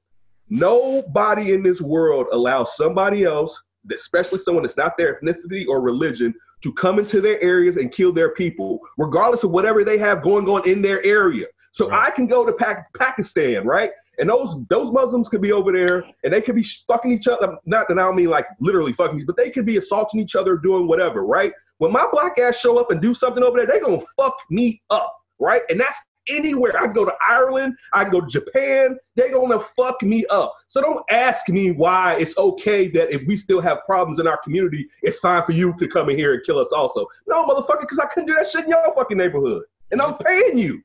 Nobody 0.50 1.54
in 1.54 1.64
this 1.64 1.82
world 1.82 2.28
allows 2.32 2.78
somebody 2.78 3.26
else, 3.26 3.62
especially 3.94 4.38
someone 4.38 4.64
that's 4.64 4.78
not 4.78 4.98
their 4.98 5.20
ethnicity 5.20 5.68
or 5.68 5.82
religion, 5.82 6.34
to 6.64 6.74
come 6.74 6.98
into 6.98 7.22
their 7.22 7.42
areas 7.42 7.76
and 7.76 7.92
kill 7.92 8.12
their 8.12 8.32
people, 8.32 8.80
regardless 8.98 9.44
of 9.44 9.52
whatever 9.52 9.84
they 9.84 9.98
have 9.98 10.24
going 10.24 10.48
on 10.50 10.68
in 10.68 10.82
their 10.82 11.04
area. 11.06 11.46
So 11.72 11.90
Right. 11.90 12.08
I 12.08 12.12
can 12.12 12.28
go 12.28 12.46
to 12.46 12.54
Pac- 12.54 12.94
Pakistan, 12.98 13.66
right? 13.66 13.92
And 14.20 14.30
those 14.30 14.56
those 14.70 14.92
Muslims 14.92 15.28
could 15.28 15.42
be 15.42 15.52
over 15.52 15.72
there, 15.72 16.06
and 16.24 16.32
they 16.32 16.40
could 16.42 16.56
be 16.56 16.66
fucking 16.88 17.12
each 17.12 17.28
other. 17.28 17.58
Not 17.66 17.88
that 17.88 17.98
I 17.98 18.04
don't 18.04 18.16
mean 18.16 18.30
like 18.30 18.46
literally 18.60 18.94
fucking, 18.94 19.18
me, 19.18 19.24
but 19.24 19.36
they 19.36 19.50
could 19.50 19.66
be 19.66 19.78
assaulting 19.78 20.20
each 20.20 20.36
other, 20.36 20.56
doing 20.56 20.88
whatever, 20.88 21.26
right? 21.26 21.52
When 21.80 21.92
my 21.92 22.08
black 22.12 22.38
ass 22.38 22.58
show 22.60 22.78
up 22.78 22.92
and 22.92 23.02
do 23.02 23.14
something 23.16 23.44
over 23.44 23.58
there, 23.58 23.66
they 23.66 23.80
gonna 23.80 24.02
fuck 24.16 24.38
me 24.52 24.82
up, 24.92 25.16
right? 25.40 25.64
And 25.70 25.80
that's 25.80 25.98
anywhere. 26.28 26.74
I 26.82 26.88
go 26.88 27.06
to 27.06 27.14
Ireland, 27.28 27.76
I 27.94 28.06
go 28.06 28.22
to 28.22 28.28
Japan. 28.28 28.98
they're 29.16 29.32
gonna 29.32 29.60
fuck 29.60 30.02
me 30.02 30.26
up. 30.28 30.54
So 30.68 30.82
don't 30.82 31.04
ask 31.10 31.50
me 31.50 31.72
why 31.72 32.16
it's 32.16 32.38
okay 32.38 32.88
that 32.90 33.14
if 33.14 33.26
we 33.28 33.38
still 33.38 33.62
have 33.62 33.80
problems 33.86 34.20
in 34.20 34.28
our 34.28 34.38
community, 34.38 34.88
it's 35.02 35.20
fine 35.20 35.44
for 35.46 35.52
you 35.52 35.74
to 35.80 35.88
come 35.88 36.10
in 36.10 36.18
here 36.18 36.34
and 36.34 36.44
kill 36.44 36.60
us 36.60 36.70
also. 36.76 37.06
No, 37.28 37.46
motherfucker, 37.46 37.82
because 37.82 38.00
I 38.00 38.06
couldn't 38.06 38.28
do 38.28 38.36
that 38.36 38.48
shit 38.48 38.66
in 38.66 38.70
your 38.70 38.94
fucking 38.96 39.18
neighborhood, 39.18 39.64
and 39.92 40.02
I'm 40.02 40.16
paying 40.16 40.58
you. 40.58 40.82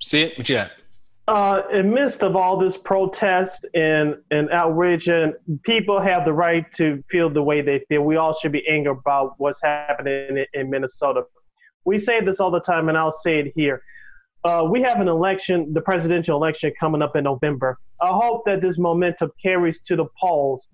Sid, 0.00 0.32
what 0.36 0.48
you 0.48 0.56
got? 0.56 0.72
uh, 1.28 1.62
in 1.72 1.92
midst 1.92 2.22
of 2.22 2.34
all 2.34 2.58
this 2.58 2.76
protest 2.76 3.64
and, 3.74 4.16
and 4.30 4.50
outrage, 4.50 5.06
and 5.06 5.34
people 5.62 6.00
have 6.00 6.24
the 6.24 6.32
right 6.32 6.66
to 6.74 7.02
feel 7.10 7.30
the 7.30 7.42
way 7.42 7.60
they 7.60 7.84
feel. 7.88 8.02
We 8.02 8.16
all 8.16 8.36
should 8.40 8.52
be 8.52 8.66
angry 8.68 8.92
about 8.92 9.34
what's 9.38 9.60
happening 9.62 10.28
in, 10.28 10.60
in 10.60 10.70
Minnesota. 10.70 11.22
We 11.84 11.98
say 11.98 12.20
this 12.24 12.40
all 12.40 12.50
the 12.50 12.60
time, 12.60 12.88
and 12.88 12.96
I'll 12.96 13.18
say 13.24 13.40
it 13.40 13.52
here. 13.54 13.82
Uh, 14.44 14.66
we 14.68 14.82
have 14.82 15.00
an 15.00 15.08
election, 15.08 15.72
the 15.72 15.80
presidential 15.80 16.36
election 16.36 16.72
coming 16.78 17.02
up 17.02 17.14
in 17.16 17.24
November. 17.24 17.78
I 18.00 18.08
hope 18.08 18.42
that 18.46 18.60
this 18.60 18.76
momentum 18.78 19.30
carries 19.42 19.80
to 19.82 19.96
the 19.96 20.06
polls 20.20 20.66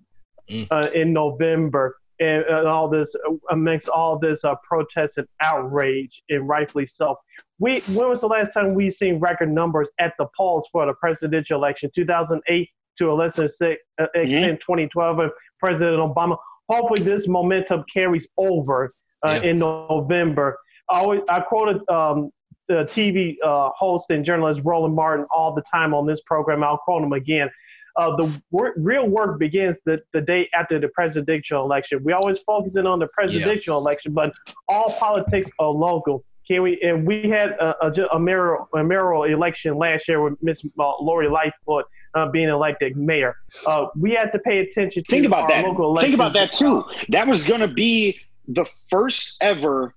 Mm. 0.49 0.65
uh, 0.71 0.89
in 0.95 1.13
November 1.13 1.95
and, 2.19 2.41
and 2.43 2.67
all 2.67 2.89
this 2.89 3.13
amongst 3.51 3.87
all 3.87 4.17
this 4.17 4.43
uh, 4.43 4.55
protest 4.67 5.19
and 5.19 5.27
outrage, 5.43 6.23
and 6.29 6.49
rightfully 6.49 6.87
so. 6.87 7.15
We 7.59 7.83
when 7.85 8.09
was 8.09 8.21
the 8.21 8.27
last 8.27 8.51
time 8.55 8.73
we 8.73 8.89
seen 8.89 9.19
record 9.19 9.51
numbers 9.51 9.89
at 9.99 10.13
the 10.17 10.25
polls 10.35 10.65
for 10.71 10.87
the 10.87 10.93
presidential 10.93 11.55
election? 11.57 11.91
2008 11.93 12.67
to 12.97 13.11
a 13.11 13.13
lesser 13.13 13.45
extent, 13.45 13.77
uh, 14.01 14.07
extent 14.15 14.59
2012, 14.61 15.19
and 15.19 15.31
President 15.59 15.97
Obama. 15.99 16.35
Hopefully, 16.67 17.03
this 17.03 17.27
momentum 17.27 17.83
carries 17.93 18.27
over 18.37 18.95
uh, 19.27 19.35
Yeah. 19.43 19.51
in 19.51 19.59
November. 19.59 20.57
I, 20.89 20.99
always, 20.99 21.21
I 21.29 21.39
quoted 21.41 21.87
um, 21.89 22.31
the 22.67 22.85
TV 22.85 23.35
uh, 23.43 23.69
host 23.77 24.05
and 24.09 24.23
journalist 24.23 24.61
Roland 24.63 24.95
Martin 24.95 25.25
all 25.35 25.53
the 25.53 25.63
time 25.63 25.93
on 25.93 26.05
this 26.05 26.21
program. 26.25 26.63
I'll 26.63 26.77
quote 26.77 27.03
him 27.03 27.13
again. 27.13 27.49
Uh, 27.95 28.15
the 28.15 28.41
wor- 28.51 28.73
real 28.77 29.07
work 29.07 29.39
begins 29.39 29.75
the, 29.85 30.01
the 30.13 30.21
day 30.21 30.47
after 30.53 30.79
the 30.79 30.87
presidential 30.89 31.61
election. 31.61 32.01
We 32.03 32.13
always 32.13 32.37
focusing 32.45 32.85
on 32.85 32.99
the 32.99 33.07
presidential 33.07 33.77
election, 33.77 34.13
but 34.13 34.31
all 34.69 34.93
politics 34.93 35.49
are 35.59 35.69
local. 35.69 36.23
Can 36.47 36.61
we? 36.61 36.79
And 36.81 37.05
we 37.05 37.29
had 37.29 37.49
a, 37.51 37.75
a, 37.85 38.07
a 38.13 38.19
mayoral, 38.19 38.69
a 38.73 38.83
mayoral 38.83 39.23
election 39.23 39.77
last 39.77 40.07
year 40.07 40.21
with 40.21 40.41
Miss 40.41 40.61
uh, 40.79 40.97
Lori 41.01 41.29
Lightfoot 41.29 41.85
uh, 42.15 42.29
being 42.29 42.49
elected 42.49 42.97
mayor. 42.97 43.35
Uh, 43.65 43.87
we 43.95 44.11
had 44.11 44.31
to 44.31 44.39
pay 44.39 44.59
attention 44.59 45.03
to 45.03 45.11
Think 45.11 45.25
about 45.25 45.47
that. 45.49 45.65
local 45.65 45.95
Think 45.97 46.15
about 46.15 46.33
that 46.33 46.51
too. 46.51 46.85
That 47.09 47.27
was 47.27 47.43
going 47.43 47.61
to 47.61 47.67
be 47.67 48.19
the 48.47 48.65
first 48.65 49.37
ever 49.41 49.93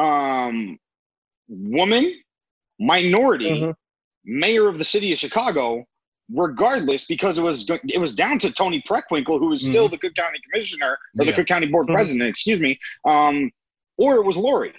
um, 0.00 0.78
woman 1.48 2.04
minority 2.78 3.50
Mhm. 3.60 3.74
mayor 4.24 4.66
of 4.68 4.78
the 4.78 4.84
city 4.84 5.12
of 5.12 5.18
Chicago, 5.18 5.84
regardless, 6.32 7.04
because 7.04 7.36
it 7.38 7.42
was 7.42 7.68
it 7.96 7.98
was 7.98 8.14
down 8.14 8.38
to 8.38 8.50
Toni 8.50 8.82
Preckwinkle, 8.88 9.38
who 9.38 9.48
was 9.48 9.60
still 9.70 9.88
the 9.88 9.98
Cook 9.98 10.14
County 10.14 10.38
Commissioner 10.46 10.92
or 11.18 11.24
Yeah. 11.24 11.30
the 11.30 11.36
Cook 11.36 11.46
County 11.46 11.66
Board 11.66 11.86
Mhm. 11.88 11.94
President, 11.94 12.28
excuse 12.28 12.60
me, 12.60 12.78
um, 13.04 13.50
or 13.98 14.16
it 14.16 14.24
was 14.24 14.36
Lori. 14.36 14.72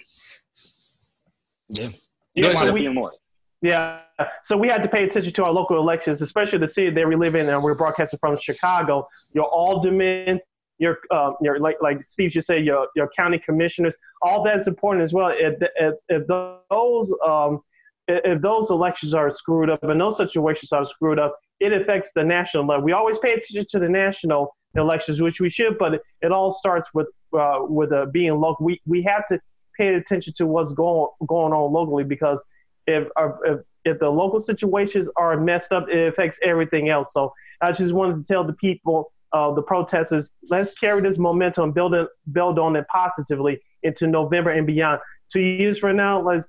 Yeah. 1.68 1.88
It 2.34 2.42
Go 2.42 2.48
wound 2.48 2.56
ahead, 2.56 2.68
up 2.68 2.74
we- 2.74 2.80
being 2.80 2.94
Lori. 2.94 3.16
Yeah, 3.60 4.00
so 4.42 4.56
we 4.56 4.66
had 4.68 4.82
to 4.82 4.88
pay 4.88 5.04
attention 5.04 5.32
to 5.34 5.44
our 5.44 5.52
local 5.52 5.76
elections, 5.78 6.20
especially 6.20 6.58
the 6.58 6.66
city 6.66 6.90
that 6.90 7.06
we 7.06 7.14
live 7.14 7.36
in, 7.36 7.48
and 7.48 7.62
we're 7.62 7.74
broadcasting 7.76 8.18
from 8.18 8.36
Chicago. 8.36 9.06
Your 9.34 9.44
aldermen, 9.44 10.40
your 10.78 10.98
uh, 11.10 11.32
your 11.40 11.58
like 11.58 11.76
like 11.80 12.06
Steve 12.06 12.30
just 12.32 12.46
said, 12.46 12.64
your 12.64 12.88
your 12.96 13.08
county 13.16 13.40
commissioners, 13.44 13.94
all 14.22 14.42
that's 14.42 14.66
important 14.66 15.04
as 15.04 15.12
well. 15.12 15.32
If 15.34 15.54
if, 15.76 15.94
if 16.08 16.26
those 16.26 17.12
um 17.26 17.60
if 18.08 18.42
those 18.42 18.70
elections 18.70 19.14
are 19.14 19.30
screwed 19.30 19.70
up 19.70 19.82
and 19.82 20.00
those 20.00 20.16
situations 20.16 20.72
are 20.72 20.86
screwed 20.86 21.18
up, 21.18 21.38
it 21.60 21.72
affects 21.72 22.10
the 22.14 22.24
national 22.24 22.66
level. 22.66 22.84
We 22.84 22.92
always 22.92 23.16
pay 23.18 23.32
attention 23.32 23.66
to 23.70 23.78
the 23.78 23.88
national 23.88 24.54
elections, 24.74 25.20
which 25.20 25.40
we 25.40 25.50
should, 25.50 25.78
but 25.78 25.94
it, 25.94 26.02
it 26.20 26.32
all 26.32 26.56
starts 26.58 26.88
with 26.94 27.06
uh, 27.38 27.60
with 27.62 27.92
uh, 27.92 28.06
being 28.12 28.34
local. 28.40 28.66
We 28.66 28.80
we 28.86 29.02
have 29.02 29.26
to 29.28 29.40
pay 29.78 29.94
attention 29.94 30.34
to 30.38 30.46
what's 30.46 30.72
going 30.72 31.08
going 31.26 31.52
on 31.52 31.72
locally 31.72 32.04
because 32.04 32.40
if, 32.86 33.08
uh, 33.16 33.28
if 33.44 33.60
if 33.84 33.98
the 33.98 34.08
local 34.08 34.40
situations 34.40 35.08
are 35.16 35.36
messed 35.38 35.72
up, 35.72 35.88
it 35.88 36.08
affects 36.08 36.38
everything 36.42 36.88
else. 36.88 37.08
So 37.12 37.32
I 37.60 37.72
just 37.72 37.92
wanted 37.92 38.26
to 38.26 38.32
tell 38.32 38.44
the 38.44 38.52
people, 38.54 39.12
uh, 39.32 39.52
the 39.52 39.62
protesters, 39.62 40.30
let's 40.50 40.74
carry 40.74 41.00
this 41.00 41.18
momentum, 41.18 41.64
and 41.64 41.74
build 41.74 41.94
it, 41.94 42.08
build 42.32 42.58
on 42.58 42.76
it 42.76 42.86
positively 42.88 43.60
into 43.82 44.06
November 44.06 44.50
and 44.50 44.66
beyond. 44.66 45.00
Two 45.32 45.40
years 45.40 45.78
from 45.78 45.96
now, 45.96 46.20
let's 46.20 46.46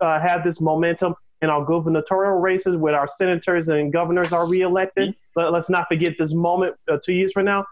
uh, 0.00 0.20
have 0.20 0.44
this 0.44 0.60
momentum 0.60 1.14
in 1.42 1.50
our 1.50 1.64
gubernatorial 1.64 2.38
races 2.38 2.76
with 2.76 2.94
our 2.94 3.08
senators 3.18 3.68
and 3.68 3.92
governors 3.92 4.32
are 4.32 4.46
reelected. 4.46 5.14
Let, 5.34 5.52
let's 5.52 5.70
not 5.70 5.88
forget 5.88 6.14
this 6.18 6.32
moment 6.32 6.76
uh, 6.90 6.98
two 7.04 7.12
years 7.12 7.32
from 7.32 7.46
now, 7.46 7.64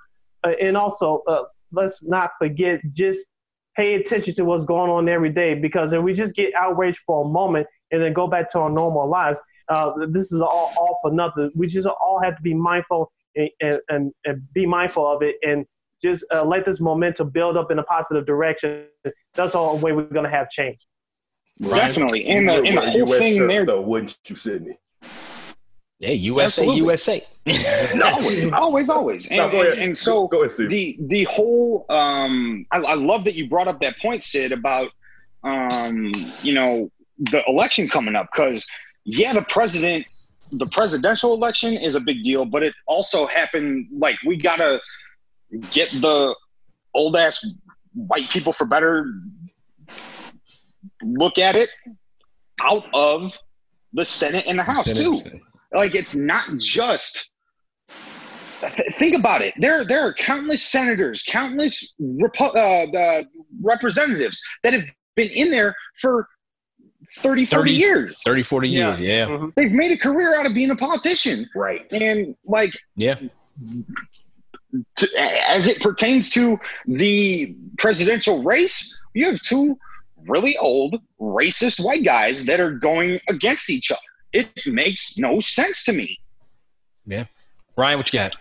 uh, 0.44 0.52
and 0.60 0.76
also 0.76 1.22
uh, 1.28 1.44
let's 1.72 2.02
not 2.02 2.32
forget 2.38 2.80
just 2.92 3.20
pay 3.76 3.94
attention 3.94 4.34
to 4.36 4.44
what's 4.44 4.64
going 4.64 4.90
on 4.90 5.08
every 5.08 5.30
day 5.30 5.54
because 5.54 5.92
if 5.92 6.00
we 6.00 6.14
just 6.14 6.34
get 6.34 6.54
outraged 6.54 6.98
for 7.06 7.24
a 7.24 7.28
moment, 7.28 7.66
and 7.94 8.02
then 8.02 8.12
go 8.12 8.26
back 8.26 8.50
to 8.52 8.58
our 8.58 8.70
normal 8.70 9.08
lives. 9.08 9.38
Uh, 9.68 9.92
this 10.08 10.30
is 10.32 10.40
all, 10.40 10.72
all 10.76 10.98
for 11.00 11.10
nothing. 11.12 11.50
We 11.54 11.68
just 11.68 11.86
all 11.86 12.20
have 12.22 12.36
to 12.36 12.42
be 12.42 12.52
mindful 12.52 13.10
and, 13.36 13.80
and, 13.88 14.12
and 14.24 14.52
be 14.52 14.66
mindful 14.66 15.06
of 15.06 15.22
it 15.22 15.36
and 15.42 15.66
just 16.02 16.24
uh, 16.32 16.44
let 16.44 16.64
this 16.66 16.80
momentum 16.80 17.30
build 17.30 17.56
up 17.56 17.70
in 17.70 17.78
a 17.78 17.82
positive 17.82 18.26
direction. 18.26 18.86
That's 19.34 19.52
the 19.52 19.58
only 19.58 19.82
way 19.82 19.92
we're 19.92 20.04
going 20.04 20.24
to 20.24 20.30
have 20.30 20.50
change. 20.50 20.78
Definitely. 21.60 22.26
And 22.26 22.48
the, 22.48 22.62
and 22.62 22.76
the 22.76 22.80
whole 22.80 23.12
US 23.12 23.18
thing 23.18 23.36
shirt, 23.36 23.48
there. 23.48 23.66
though, 23.66 23.80
wouldn't 23.80 24.16
you, 24.26 24.36
Sydney? 24.36 24.78
Yeah, 26.00 26.10
USA, 26.10 26.62
Absolutely. 26.62 26.76
USA. 26.76 27.22
always, 28.04 28.52
always, 28.52 28.90
always. 28.90 29.26
And, 29.28 29.52
No, 29.52 29.62
and, 29.62 29.80
and 29.80 29.98
so 29.98 30.26
Go 30.28 30.42
ahead, 30.42 30.52
Steve. 30.52 30.70
the 30.70 30.98
the 31.06 31.24
whole 31.24 31.86
um 31.88 32.66
I, 32.72 32.78
I 32.78 32.94
love 32.94 33.24
that 33.24 33.34
you 33.34 33.48
brought 33.48 33.68
up 33.68 33.80
that 33.80 33.98
point 34.00 34.24
sid 34.24 34.52
about 34.52 34.90
um 35.44 36.10
you 36.42 36.52
know 36.52 36.90
the 37.18 37.42
election 37.46 37.88
coming 37.88 38.16
up 38.16 38.28
because 38.32 38.66
yeah 39.04 39.32
the 39.32 39.42
president 39.42 40.06
the 40.58 40.66
presidential 40.66 41.34
election 41.34 41.74
is 41.74 41.94
a 41.94 42.00
big 42.00 42.22
deal 42.22 42.44
but 42.44 42.62
it 42.62 42.74
also 42.86 43.26
happened 43.26 43.86
like 43.98 44.16
we 44.26 44.36
gotta 44.36 44.80
get 45.70 45.90
the 46.00 46.34
old 46.94 47.16
ass 47.16 47.46
white 47.94 48.28
people 48.30 48.52
for 48.52 48.64
better 48.64 49.12
look 51.02 51.38
at 51.38 51.56
it 51.56 51.70
out 52.62 52.84
of 52.94 53.38
the 53.92 54.04
senate 54.04 54.44
and 54.46 54.58
the 54.58 54.62
house 54.62 54.84
too. 54.84 55.20
like 55.72 55.94
it's 55.94 56.14
not 56.14 56.44
just 56.58 57.30
think 58.70 59.16
about 59.16 59.42
it. 59.42 59.54
There 59.58 59.84
there 59.84 60.06
are 60.06 60.12
countless 60.12 60.62
senators 60.62 61.22
countless 61.26 61.94
repo- 62.00 62.54
uh, 62.54 62.86
the 62.90 63.28
representatives 63.62 64.40
that 64.62 64.72
have 64.72 64.84
been 65.16 65.28
in 65.28 65.50
there 65.50 65.74
for 66.00 66.28
30 67.18 67.44
40 67.44 67.46
30 67.46 67.70
years 67.72 68.22
30, 68.24 68.42
40 68.42 68.68
years. 68.68 69.00
Yeah. 69.00 69.26
Mhm. 69.26 69.54
they've 69.54 69.72
made 69.72 69.92
a 69.92 69.96
career 69.96 70.38
out 70.38 70.46
of 70.46 70.54
being 70.54 70.70
a 70.70 70.76
politician 70.76 71.48
right. 71.54 71.90
and 71.92 72.36
like 72.44 72.72
Yeah. 72.96 73.18
to, 74.96 75.08
as 75.48 75.68
it 75.68 75.80
pertains 75.80 76.30
to 76.30 76.58
the 76.86 77.54
presidential 77.78 78.42
race 78.42 78.98
you 79.14 79.26
have 79.26 79.40
two 79.42 79.78
really 80.26 80.56
old 80.58 81.00
racist 81.20 81.84
white 81.84 82.04
guys 82.04 82.46
that 82.46 82.58
are 82.60 82.72
going 82.72 83.20
against 83.28 83.70
each 83.70 83.90
other 83.90 84.00
it 84.32 84.48
makes 84.66 85.16
no 85.18 85.40
sense 85.40 85.84
to 85.84 85.92
me 85.92 86.18
Yeah. 87.06 87.26
Ryan, 87.76 87.98
what 87.98 88.12
you 88.12 88.20
got? 88.20 88.36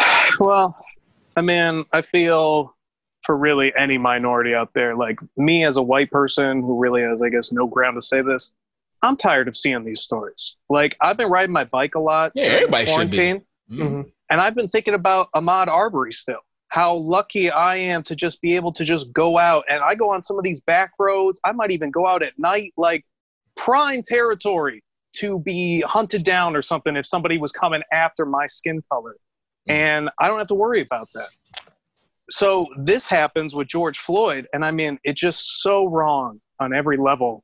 Well, 0.40 0.76
I 1.36 1.42
mean, 1.42 1.84
I 1.92 2.02
feel 2.02 2.74
for 3.24 3.36
really 3.36 3.72
any 3.78 3.98
minority 3.98 4.54
out 4.54 4.72
there, 4.74 4.96
like 4.96 5.18
me 5.36 5.64
as 5.64 5.76
a 5.76 5.82
white 5.82 6.10
person 6.10 6.60
who 6.60 6.78
really 6.78 7.02
has, 7.02 7.22
I 7.22 7.28
guess, 7.28 7.52
no 7.52 7.66
ground 7.66 7.96
to 7.96 8.00
say 8.00 8.22
this, 8.22 8.52
I'm 9.02 9.16
tired 9.16 9.48
of 9.48 9.56
seeing 9.56 9.84
these 9.84 10.02
stories. 10.02 10.56
Like, 10.68 10.96
I've 11.00 11.16
been 11.16 11.30
riding 11.30 11.52
my 11.52 11.64
bike 11.64 11.94
a 11.94 12.00
lot. 12.00 12.32
Yeah, 12.34 12.44
everybody 12.44 12.86
should 12.86 13.10
be. 13.10 13.16
quarantine, 13.16 13.46
Mm. 13.70 14.10
And 14.28 14.40
I've 14.40 14.54
been 14.54 14.68
thinking 14.68 14.94
about 14.94 15.30
Ahmaud 15.32 15.68
Arbery 15.68 16.12
still. 16.12 16.40
How 16.68 16.94
lucky 16.94 17.50
I 17.50 17.76
am 17.76 18.02
to 18.04 18.14
just 18.14 18.40
be 18.40 18.54
able 18.54 18.72
to 18.74 18.84
just 18.84 19.12
go 19.12 19.38
out. 19.38 19.64
And 19.68 19.82
I 19.82 19.94
go 19.94 20.10
on 20.10 20.22
some 20.22 20.38
of 20.38 20.44
these 20.44 20.60
back 20.60 20.92
roads. 20.98 21.40
I 21.44 21.52
might 21.52 21.72
even 21.72 21.90
go 21.90 22.08
out 22.08 22.22
at 22.22 22.38
night, 22.38 22.72
like 22.76 23.04
prime 23.56 24.02
territory 24.02 24.84
to 25.16 25.40
be 25.40 25.80
hunted 25.80 26.22
down 26.22 26.54
or 26.54 26.62
something 26.62 26.96
if 26.96 27.06
somebody 27.06 27.38
was 27.38 27.50
coming 27.50 27.82
after 27.92 28.24
my 28.24 28.46
skin 28.46 28.82
color. 28.90 29.16
Mm. 29.68 29.72
And 29.72 30.10
I 30.18 30.28
don't 30.28 30.38
have 30.38 30.48
to 30.48 30.54
worry 30.54 30.80
about 30.80 31.08
that. 31.14 31.28
So 32.30 32.66
this 32.82 33.08
happens 33.08 33.54
with 33.54 33.68
George 33.68 33.98
Floyd. 33.98 34.46
And 34.52 34.64
I 34.64 34.70
mean, 34.70 34.98
it's 35.04 35.20
just 35.20 35.62
so 35.62 35.86
wrong 35.86 36.40
on 36.60 36.72
every 36.74 36.96
level. 36.96 37.42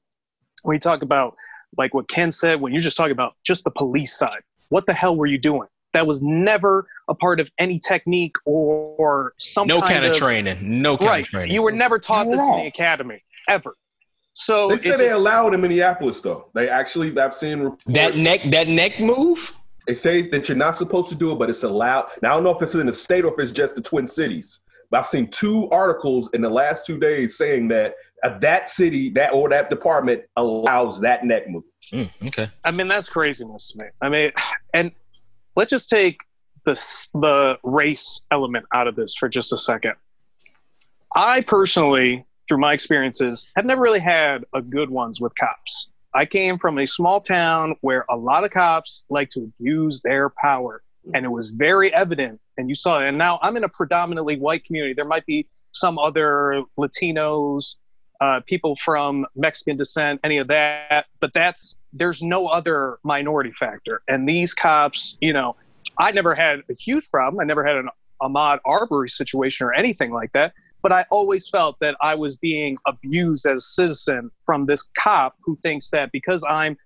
When 0.62 0.74
you 0.74 0.80
talk 0.80 1.02
about, 1.02 1.34
like 1.76 1.92
what 1.94 2.08
Ken 2.08 2.30
said, 2.30 2.60
when 2.60 2.72
you're 2.72 2.82
just 2.82 2.96
talking 2.96 3.12
about 3.12 3.34
just 3.44 3.64
the 3.64 3.70
police 3.72 4.16
side, 4.16 4.40
what 4.68 4.86
the 4.86 4.92
hell 4.94 5.16
were 5.16 5.26
you 5.26 5.38
doing? 5.38 5.68
That 5.92 6.06
was 6.06 6.20
never 6.22 6.86
a 7.08 7.14
part 7.14 7.40
of 7.40 7.50
any 7.58 7.78
technique 7.78 8.34
or, 8.44 8.94
or 8.98 9.32
some 9.38 9.66
No 9.66 9.80
kind, 9.80 9.94
kind 9.94 10.04
of 10.06 10.16
training. 10.16 10.80
No 10.82 10.96
kind 10.96 11.08
Right. 11.10 11.24
of 11.24 11.30
training. 11.30 11.52
You 11.54 11.62
were 11.62 11.72
never 11.72 11.98
taught 11.98 12.26
this 12.30 12.40
in 12.40 12.52
the 12.56 12.66
academy 12.66 13.22
ever. 13.48 13.74
So 14.34 14.68
They 14.68 14.74
it 14.74 14.80
said 14.82 14.98
they 14.98 15.04
just- 15.08 15.18
allowed 15.18 15.54
in 15.54 15.60
Minneapolis, 15.62 16.20
though. 16.20 16.46
They 16.54 16.68
actually, 16.68 17.18
I've 17.18 17.34
seen 17.34 17.60
reports. 17.60 17.84
that 17.88 18.16
neck 18.16 18.42
that 18.50 18.68
neck 18.68 19.00
move? 19.00 19.56
They 19.86 19.94
say 19.94 20.28
that 20.30 20.48
you're 20.48 20.58
not 20.58 20.76
supposed 20.76 21.08
to 21.10 21.14
do 21.14 21.32
it, 21.32 21.38
but 21.38 21.48
it's 21.48 21.62
allowed. 21.62 22.08
Now, 22.20 22.32
I 22.32 22.34
don't 22.34 22.44
know 22.44 22.50
if 22.54 22.60
it's 22.60 22.74
in 22.74 22.86
the 22.86 22.92
state 22.92 23.24
or 23.24 23.32
if 23.32 23.38
it's 23.38 23.52
just 23.52 23.76
the 23.76 23.80
Twin 23.80 24.06
Cities. 24.06 24.60
But 24.90 25.00
I've 25.00 25.06
seen 25.06 25.30
two 25.30 25.68
articles 25.70 26.30
in 26.32 26.40
the 26.40 26.50
last 26.50 26.86
two 26.86 26.98
days 26.98 27.36
saying 27.36 27.68
that 27.68 27.94
uh, 28.24 28.38
that 28.38 28.70
city, 28.70 29.10
that 29.10 29.32
or 29.32 29.48
that 29.50 29.70
department 29.70 30.22
allows 30.36 31.00
that 31.00 31.24
neck 31.24 31.48
move. 31.48 31.64
Mm, 31.92 32.28
okay. 32.28 32.50
I 32.64 32.70
mean, 32.70 32.88
that's 32.88 33.08
craziness 33.08 33.72
to 33.72 33.78
me. 33.78 33.84
I 34.00 34.08
mean, 34.08 34.32
and 34.74 34.92
let's 35.54 35.70
just 35.70 35.90
take 35.90 36.20
the 36.64 36.74
the 37.14 37.58
race 37.62 38.22
element 38.30 38.66
out 38.74 38.88
of 38.88 38.96
this 38.96 39.14
for 39.14 39.28
just 39.28 39.52
a 39.52 39.58
second. 39.58 39.94
I 41.14 41.42
personally, 41.42 42.26
through 42.48 42.58
my 42.58 42.72
experiences, 42.72 43.50
have 43.56 43.64
never 43.64 43.80
really 43.80 44.00
had 44.00 44.44
a 44.54 44.60
good 44.60 44.90
ones 44.90 45.20
with 45.20 45.34
cops. 45.36 45.90
I 46.14 46.24
came 46.24 46.58
from 46.58 46.78
a 46.78 46.86
small 46.86 47.20
town 47.20 47.76
where 47.82 48.04
a 48.10 48.16
lot 48.16 48.44
of 48.44 48.50
cops 48.50 49.04
like 49.10 49.28
to 49.30 49.50
abuse 49.60 50.00
their 50.02 50.30
power, 50.30 50.82
and 51.14 51.24
it 51.24 51.30
was 51.30 51.48
very 51.48 51.92
evident. 51.94 52.40
And 52.58 52.68
you 52.68 52.74
saw 52.74 53.00
it. 53.00 53.08
And 53.08 53.18
now 53.18 53.38
I'm 53.42 53.56
in 53.56 53.64
a 53.64 53.68
predominantly 53.68 54.38
white 54.38 54.64
community. 54.64 54.94
There 54.94 55.04
might 55.04 55.26
be 55.26 55.46
some 55.70 55.98
other 55.98 56.62
Latinos, 56.78 57.76
uh, 58.20 58.40
people 58.46 58.76
from 58.76 59.26
Mexican 59.36 59.76
descent, 59.76 60.20
any 60.24 60.38
of 60.38 60.48
that, 60.48 61.06
but 61.20 61.32
that's 61.34 61.76
there's 61.92 62.22
no 62.22 62.46
other 62.46 62.98
minority 63.02 63.52
factor. 63.52 64.02
And 64.08 64.28
these 64.28 64.54
cops, 64.54 65.16
you 65.20 65.32
know, 65.32 65.56
I 65.98 66.12
never 66.12 66.34
had 66.34 66.60
a 66.70 66.74
huge 66.74 67.10
problem. 67.10 67.40
I 67.40 67.44
never 67.44 67.64
had 67.64 67.76
an 67.76 67.88
Ahmaud 68.22 68.58
Arbery 68.64 69.08
situation 69.08 69.66
or 69.66 69.74
anything 69.74 70.12
like 70.12 70.32
that. 70.32 70.54
But 70.82 70.92
I 70.92 71.04
always 71.10 71.48
felt 71.48 71.76
that 71.80 71.96
I 72.00 72.14
was 72.14 72.36
being 72.36 72.78
abused 72.86 73.46
as 73.46 73.60
a 73.60 73.66
citizen 73.66 74.30
from 74.44 74.66
this 74.66 74.90
cop 74.98 75.36
who 75.42 75.58
thinks 75.62 75.90
that 75.90 76.12
because 76.12 76.44
I'm 76.48 76.76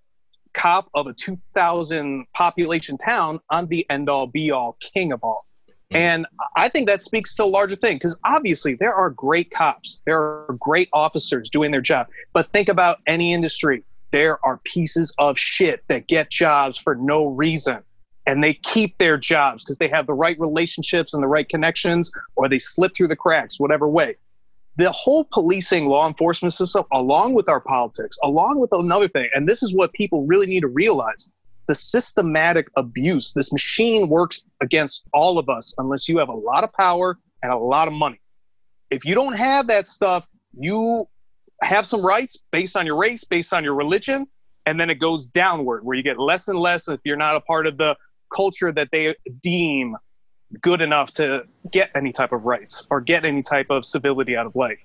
cop 0.52 0.88
of 0.94 1.06
a 1.06 1.12
2,000 1.12 2.26
population 2.34 2.96
town, 2.98 3.40
I'm 3.50 3.66
the 3.66 3.86
end 3.90 4.08
all 4.08 4.26
be 4.26 4.50
all 4.50 4.76
king 4.80 5.12
of 5.12 5.20
all. 5.22 5.46
Hmm. 5.90 5.96
And 5.96 6.26
I 6.56 6.68
think 6.68 6.86
that 6.88 7.02
speaks 7.02 7.34
to 7.36 7.44
a 7.44 7.46
larger 7.46 7.76
thing 7.76 7.96
because 7.96 8.18
obviously 8.24 8.74
there 8.74 8.94
are 8.94 9.10
great 9.10 9.50
cops, 9.50 10.00
there 10.06 10.18
are 10.18 10.56
great 10.58 10.88
officers 10.92 11.48
doing 11.50 11.70
their 11.70 11.80
job. 11.80 12.08
But 12.32 12.46
think 12.46 12.68
about 12.68 12.98
any 13.06 13.32
industry. 13.32 13.82
There 14.12 14.44
are 14.44 14.58
pieces 14.64 15.14
of 15.18 15.38
shit 15.38 15.84
that 15.88 16.08
get 16.08 16.30
jobs 16.30 16.76
for 16.76 16.94
no 16.96 17.28
reason. 17.28 17.82
And 18.26 18.44
they 18.44 18.54
keep 18.54 18.98
their 18.98 19.16
jobs 19.16 19.64
because 19.64 19.78
they 19.78 19.88
have 19.88 20.06
the 20.06 20.14
right 20.14 20.38
relationships 20.38 21.14
and 21.14 21.22
the 21.22 21.28
right 21.28 21.48
connections, 21.48 22.10
or 22.36 22.48
they 22.48 22.58
slip 22.58 22.94
through 22.94 23.08
the 23.08 23.16
cracks, 23.16 23.58
whatever 23.58 23.88
way. 23.88 24.16
The 24.76 24.90
whole 24.92 25.24
policing 25.24 25.87
law 25.87 26.06
enforcement 26.06 26.54
system, 26.54 26.85
along 26.92 27.35
with 27.35 27.48
our 27.48 27.61
politics, 27.61 28.18
along 28.22 28.61
with 28.61 28.70
another 28.72 29.09
thing, 29.09 29.28
and 29.35 29.48
this 29.48 29.62
is 29.62 29.74
what 29.74 29.92
people 29.92 30.26
really 30.26 30.46
need 30.46 30.61
to 30.61 30.68
realize 30.68 31.28
the 31.66 31.74
systematic 31.74 32.68
abuse. 32.76 33.33
This 33.33 33.52
machine 33.52 34.09
works 34.09 34.44
against 34.61 35.04
all 35.12 35.38
of 35.38 35.48
us 35.48 35.74
unless 35.78 36.09
you 36.09 36.18
have 36.18 36.28
a 36.28 36.35
lot 36.35 36.64
of 36.64 36.72
power 36.72 37.18
and 37.42 37.52
a 37.52 37.56
lot 37.56 37.88
of 37.88 37.94
money. 37.94 38.20
If 38.90 39.04
you 39.04 39.14
don't 39.14 39.37
have 39.37 39.68
that 39.68 39.87
stuff, 39.87 40.26
you 40.59 41.06
have 41.62 41.87
some 41.87 42.04
rights 42.04 42.37
based 42.50 42.76
on 42.76 42.87
your 42.87 42.96
race, 42.96 43.22
based 43.22 43.52
on 43.52 43.62
your 43.62 43.74
religion, 43.74 44.26
and 44.66 44.80
then 44.80 44.90
it 44.90 44.96
goes 44.96 45.26
downward 45.26 45.85
where 45.85 45.96
you 45.96 46.02
get 46.02 46.18
less 46.18 46.48
and 46.48 46.59
less 46.59 46.88
if 46.88 47.00
you're 47.04 47.16
not 47.16 47.37
a 47.37 47.40
part 47.40 47.66
of 47.66 47.76
the 47.76 47.96
culture 48.35 48.72
that 48.72 48.88
they 48.92 49.14
deem 49.42 49.96
good 50.60 50.80
enough 50.80 51.12
to 51.12 51.44
get 51.70 51.90
any 51.94 52.12
type 52.12 52.32
of 52.32 52.44
rights 52.44 52.86
or 52.90 53.00
get 53.00 53.24
any 53.24 53.42
type 53.42 53.66
of 53.70 53.84
civility 53.84 54.36
out 54.36 54.46
of 54.46 54.56
life. 54.56 54.78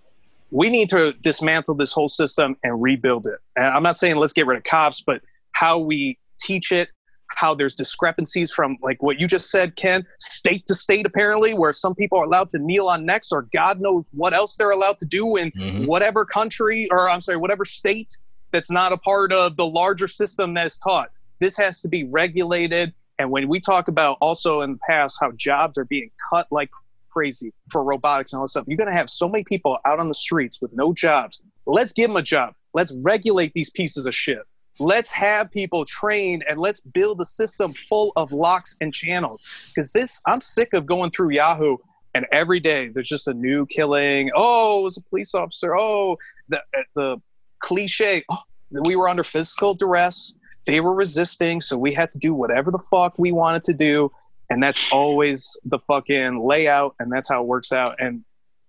We 0.51 0.69
need 0.69 0.89
to 0.89 1.13
dismantle 1.13 1.75
this 1.75 1.91
whole 1.91 2.09
system 2.09 2.55
and 2.63 2.81
rebuild 2.81 3.25
it. 3.25 3.39
And 3.55 3.65
I'm 3.65 3.83
not 3.83 3.97
saying 3.97 4.17
let's 4.17 4.33
get 4.33 4.45
rid 4.45 4.57
of 4.57 4.63
cops, 4.63 5.01
but 5.01 5.21
how 5.53 5.79
we 5.79 6.19
teach 6.39 6.71
it, 6.71 6.89
how 7.29 7.55
there's 7.55 7.73
discrepancies 7.73 8.51
from 8.51 8.77
like 8.81 9.01
what 9.01 9.19
you 9.19 9.27
just 9.27 9.49
said, 9.49 9.75
Ken, 9.75 10.05
state 10.19 10.65
to 10.67 10.75
state 10.75 11.05
apparently, 11.05 11.53
where 11.53 11.73
some 11.73 11.95
people 11.95 12.19
are 12.19 12.25
allowed 12.25 12.51
to 12.51 12.59
kneel 12.59 12.87
on 12.87 13.05
necks 13.05 13.31
or 13.31 13.47
God 13.53 13.81
knows 13.81 14.05
what 14.11 14.33
else 14.33 14.55
they're 14.55 14.71
allowed 14.71 14.99
to 14.99 15.05
do 15.05 15.35
in 15.35 15.51
Mhm. 15.51 15.87
whatever 15.87 16.25
country 16.25 16.87
or 16.91 17.09
I'm 17.09 17.21
sorry, 17.21 17.37
whatever 17.37 17.65
state 17.65 18.15
that's 18.51 18.71
not 18.71 18.93
a 18.93 18.97
part 18.97 19.33
of 19.33 19.57
the 19.57 19.65
larger 19.65 20.07
system 20.07 20.53
that 20.53 20.67
is 20.67 20.77
taught. 20.77 21.09
This 21.39 21.57
has 21.57 21.81
to 21.81 21.89
be 21.89 22.03
regulated. 22.05 22.93
And 23.19 23.31
when 23.31 23.47
we 23.47 23.59
talk 23.59 23.87
about 23.87 24.17
also 24.21 24.61
in 24.61 24.73
the 24.73 24.79
past 24.87 25.17
how 25.21 25.31
jobs 25.31 25.77
are 25.77 25.85
being 25.85 26.11
cut 26.29 26.47
like 26.51 26.69
crazy 27.09 27.53
for 27.71 27.83
robotics 27.83 28.33
and 28.33 28.39
all 28.39 28.43
this 28.43 28.51
stuff, 28.51 28.65
you're 28.67 28.77
going 28.77 28.91
to 28.91 28.97
have 28.97 29.09
so 29.09 29.29
many 29.29 29.43
people 29.43 29.79
out 29.85 29.99
on 29.99 30.07
the 30.07 30.13
streets 30.13 30.61
with 30.61 30.73
no 30.73 30.93
jobs. 30.93 31.41
Let's 31.65 31.93
give 31.93 32.09
them 32.09 32.17
a 32.17 32.21
job. 32.21 32.53
Let's 32.73 32.93
regulate 33.03 33.53
these 33.53 33.69
pieces 33.69 34.05
of 34.05 34.13
shit. 34.13 34.41
Let's 34.79 35.13
have 35.13 35.49
people 35.51 35.85
trained 35.85 36.43
and 36.49 36.59
let's 36.59 36.81
build 36.81 37.21
a 37.21 37.25
system 37.25 37.73
full 37.73 38.11
of 38.17 38.33
locks 38.33 38.75
and 38.81 38.93
channels. 38.93 39.71
Because 39.73 39.91
this, 39.91 40.19
I'm 40.25 40.41
sick 40.41 40.73
of 40.73 40.85
going 40.85 41.11
through 41.11 41.29
Yahoo 41.31 41.77
and 42.15 42.25
every 42.31 42.61
day 42.61 42.87
there's 42.87 43.09
just 43.09 43.27
a 43.27 43.33
new 43.33 43.65
killing. 43.67 44.31
Oh, 44.35 44.79
it 44.79 44.83
was 44.83 44.97
a 44.97 45.01
police 45.03 45.35
officer. 45.35 45.77
Oh, 45.77 46.17
the 46.49 46.63
the 46.95 47.17
cliche. 47.59 48.23
Oh, 48.29 48.41
we 48.83 48.95
were 48.95 49.07
under 49.07 49.23
physical 49.23 49.75
duress. 49.75 50.33
They 50.65 50.81
were 50.81 50.93
resisting, 50.93 51.61
so 51.61 51.77
we 51.77 51.93
had 51.93 52.11
to 52.13 52.19
do 52.19 52.33
whatever 52.33 52.71
the 52.71 52.79
fuck 52.79 53.17
we 53.17 53.31
wanted 53.31 53.63
to 53.65 53.73
do, 53.73 54.11
and 54.49 54.61
that's 54.61 54.81
always 54.91 55.59
the 55.65 55.79
fucking 55.79 56.43
layout, 56.45 56.95
and 56.99 57.11
that's 57.11 57.29
how 57.29 57.41
it 57.41 57.47
works 57.47 57.71
out. 57.71 57.95
And 57.99 58.23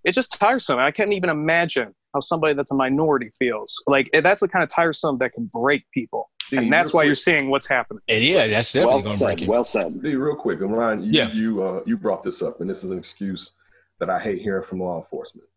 it's 0.04 0.14
just 0.14 0.38
tiresome. 0.38 0.78
I 0.78 0.90
can't 0.90 1.12
even 1.12 1.30
imagine 1.30 1.94
how 2.14 2.20
somebody 2.20 2.54
that's 2.54 2.70
a 2.70 2.74
minority 2.76 3.32
feels. 3.38 3.82
Like 3.86 4.10
that's 4.12 4.40
the 4.40 4.48
kind 4.48 4.62
of 4.62 4.68
tiresome 4.68 5.18
that 5.18 5.32
can 5.32 5.50
break 5.52 5.84
people, 5.92 6.30
D, 6.50 6.58
and 6.58 6.72
that's 6.72 6.92
real 6.92 6.98
why 6.98 7.04
you're 7.04 7.14
seeing 7.14 7.50
what's 7.50 7.66
happening. 7.66 8.00
And 8.08 8.22
yeah, 8.22 8.46
that's 8.46 8.72
definitely 8.72 8.94
Well 8.94 9.02
going 9.02 9.18
to 9.18 9.24
break 9.24 9.38
said. 9.38 9.42
it. 9.42 9.50
Well 9.50 9.64
said. 9.64 10.02
D, 10.02 10.14
real 10.14 10.36
quick, 10.36 10.60
and 10.60 10.76
Ryan, 10.76 11.02
you 11.02 11.10
Yeah. 11.12 11.32
you 11.32 11.62
uh, 11.62 11.80
you 11.86 11.96
brought 11.96 12.22
this 12.22 12.40
up, 12.42 12.60
and 12.60 12.68
this 12.70 12.84
is 12.84 12.90
an 12.90 12.98
excuse 12.98 13.52
that 14.00 14.10
I 14.10 14.18
hate 14.20 14.42
hearing 14.42 14.64
from 14.64 14.80
law 14.80 14.98
enforcement. 15.00 15.48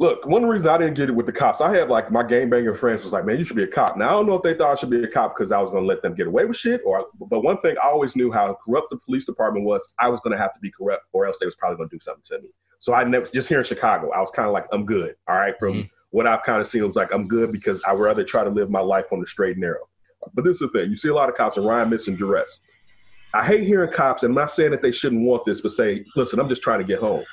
Look, 0.00 0.24
one 0.26 0.46
reason 0.46 0.68
I 0.68 0.78
didn't 0.78 0.94
get 0.94 1.08
it 1.08 1.12
with 1.12 1.26
the 1.26 1.32
cops, 1.32 1.60
I 1.60 1.74
had 1.74 1.88
like 1.88 2.12
my 2.12 2.22
game 2.22 2.50
banger 2.50 2.72
friends 2.76 3.02
was 3.02 3.12
like, 3.12 3.24
"Man, 3.24 3.36
you 3.36 3.44
should 3.44 3.56
be 3.56 3.64
a 3.64 3.68
cop." 3.68 3.96
Now 3.96 4.06
I 4.06 4.10
don't 4.12 4.26
know 4.26 4.34
if 4.36 4.42
they 4.44 4.54
thought 4.54 4.70
I 4.70 4.74
should 4.76 4.90
be 4.90 5.02
a 5.02 5.08
cop 5.08 5.36
because 5.36 5.50
I 5.50 5.60
was 5.60 5.70
going 5.70 5.82
to 5.82 5.88
let 5.88 6.02
them 6.02 6.14
get 6.14 6.28
away 6.28 6.44
with 6.44 6.56
shit, 6.56 6.82
or 6.86 7.06
but 7.18 7.40
one 7.42 7.58
thing 7.58 7.74
I 7.82 7.88
always 7.88 8.14
knew 8.14 8.30
how 8.30 8.56
corrupt 8.64 8.90
the 8.90 8.96
police 8.96 9.26
department 9.26 9.66
was. 9.66 9.84
I 9.98 10.08
was 10.08 10.20
going 10.20 10.36
to 10.36 10.38
have 10.40 10.54
to 10.54 10.60
be 10.60 10.70
corrupt, 10.70 11.06
or 11.12 11.26
else 11.26 11.38
they 11.40 11.46
was 11.46 11.56
probably 11.56 11.78
going 11.78 11.88
to 11.88 11.96
do 11.96 12.00
something 12.00 12.22
to 12.26 12.38
me. 12.40 12.50
So 12.78 12.94
I 12.94 13.02
never 13.02 13.26
just 13.26 13.48
here 13.48 13.58
in 13.58 13.64
Chicago, 13.64 14.12
I 14.12 14.20
was 14.20 14.30
kind 14.30 14.46
of 14.46 14.52
like, 14.52 14.66
"I'm 14.72 14.86
good." 14.86 15.16
All 15.26 15.36
right, 15.36 15.58
from 15.58 15.74
Mhm. 15.74 15.90
what 16.10 16.28
I've 16.28 16.44
kind 16.44 16.60
of 16.60 16.68
seen, 16.68 16.84
it 16.84 16.86
was 16.86 16.94
like 16.94 17.12
I'm 17.12 17.26
good 17.26 17.50
because 17.50 17.82
I 17.82 17.92
would 17.92 18.02
rather 18.02 18.22
try 18.22 18.44
to 18.44 18.50
live 18.50 18.70
my 18.70 18.80
life 18.80 19.06
on 19.10 19.18
the 19.18 19.26
straight 19.26 19.52
and 19.56 19.62
narrow. 19.62 19.88
But 20.32 20.44
this 20.44 20.54
is 20.54 20.60
the 20.60 20.68
thing: 20.68 20.90
you 20.90 20.96
see 20.96 21.08
a 21.08 21.14
lot 21.14 21.28
of 21.28 21.34
cops, 21.34 21.56
and 21.56 21.66
Ryan 21.66 21.90
mentioned 21.90 22.18
duress. 22.18 22.60
I 23.34 23.44
hate 23.44 23.64
hearing 23.64 23.90
cops, 23.90 24.22
and 24.22 24.30
I'm 24.30 24.36
not 24.36 24.52
saying 24.52 24.70
that 24.70 24.80
they 24.80 24.92
shouldn't 24.92 25.22
want 25.22 25.44
this, 25.44 25.60
but 25.60 25.72
say, 25.72 26.04
listen, 26.14 26.38
I'm 26.38 26.48
just 26.48 26.62
trying 26.62 26.78
to 26.78 26.84
get 26.84 27.00
home. 27.00 27.24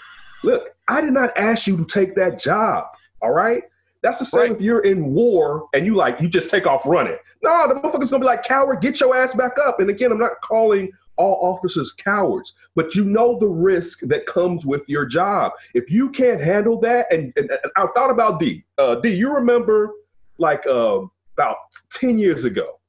Look, 0.43 0.69
I 0.88 1.02
did 1.02 1.13
not 1.13 1.36
ask 1.38 1.67
you 1.67 1.78
to 1.78 1.86
take 1.86 2.15
that 2.15 2.39
job. 2.39 2.86
All 3.21 3.32
right? 3.34 3.63
That's 4.02 4.19
the 4.19 4.26
same 4.26 4.41
Right. 4.41 4.52
if 4.52 4.62
you're 4.62 4.82
in 4.82 5.13
war 5.13 5.67
and 5.74 5.86
you 5.86 5.95
like 5.95 6.21
you 6.21 6.28
just 6.28 6.50
take 6.50 6.67
off 6.67 6.86
running. 6.86 7.17
No, 7.41 7.67
the 7.67 7.76
motherfucker's 7.76 8.12
gonna 8.12 8.21
be 8.21 8.28
like, 8.28 8.43
coward, 8.43 8.82
get 8.82 9.00
your 9.00 9.15
ass 9.15 9.34
back 9.34 9.54
up. 9.65 9.80
And 9.80 9.89
again, 9.89 10.12
I'm 10.12 10.19
not 10.19 10.39
calling 10.41 10.91
all 11.17 11.39
officers 11.41 11.93
cowards, 11.93 12.54
but 12.76 12.93
you 12.93 13.04
know 13.06 13.39
the 13.39 13.48
risk 13.48 14.02
that 14.02 14.26
comes 14.28 14.65
with 14.65 14.82
your 14.88 15.06
job. 15.06 15.54
If 15.74 15.89
you 15.89 16.10
can't 16.10 16.41
handle 16.41 16.80
that, 16.82 17.12
and, 17.12 17.34
and, 17.38 17.50
and 17.50 17.71
I 17.78 17.88
thought 17.95 18.12
about 18.12 18.39
D. 18.39 18.63
Uh, 18.78 18.95
D, 18.95 19.10
you 19.10 19.34
remember 19.34 19.91
like 20.38 20.67
uh, 20.67 21.00
about 21.38 21.56
10 21.93 22.19
years 22.19 22.43
ago, 22.43 22.80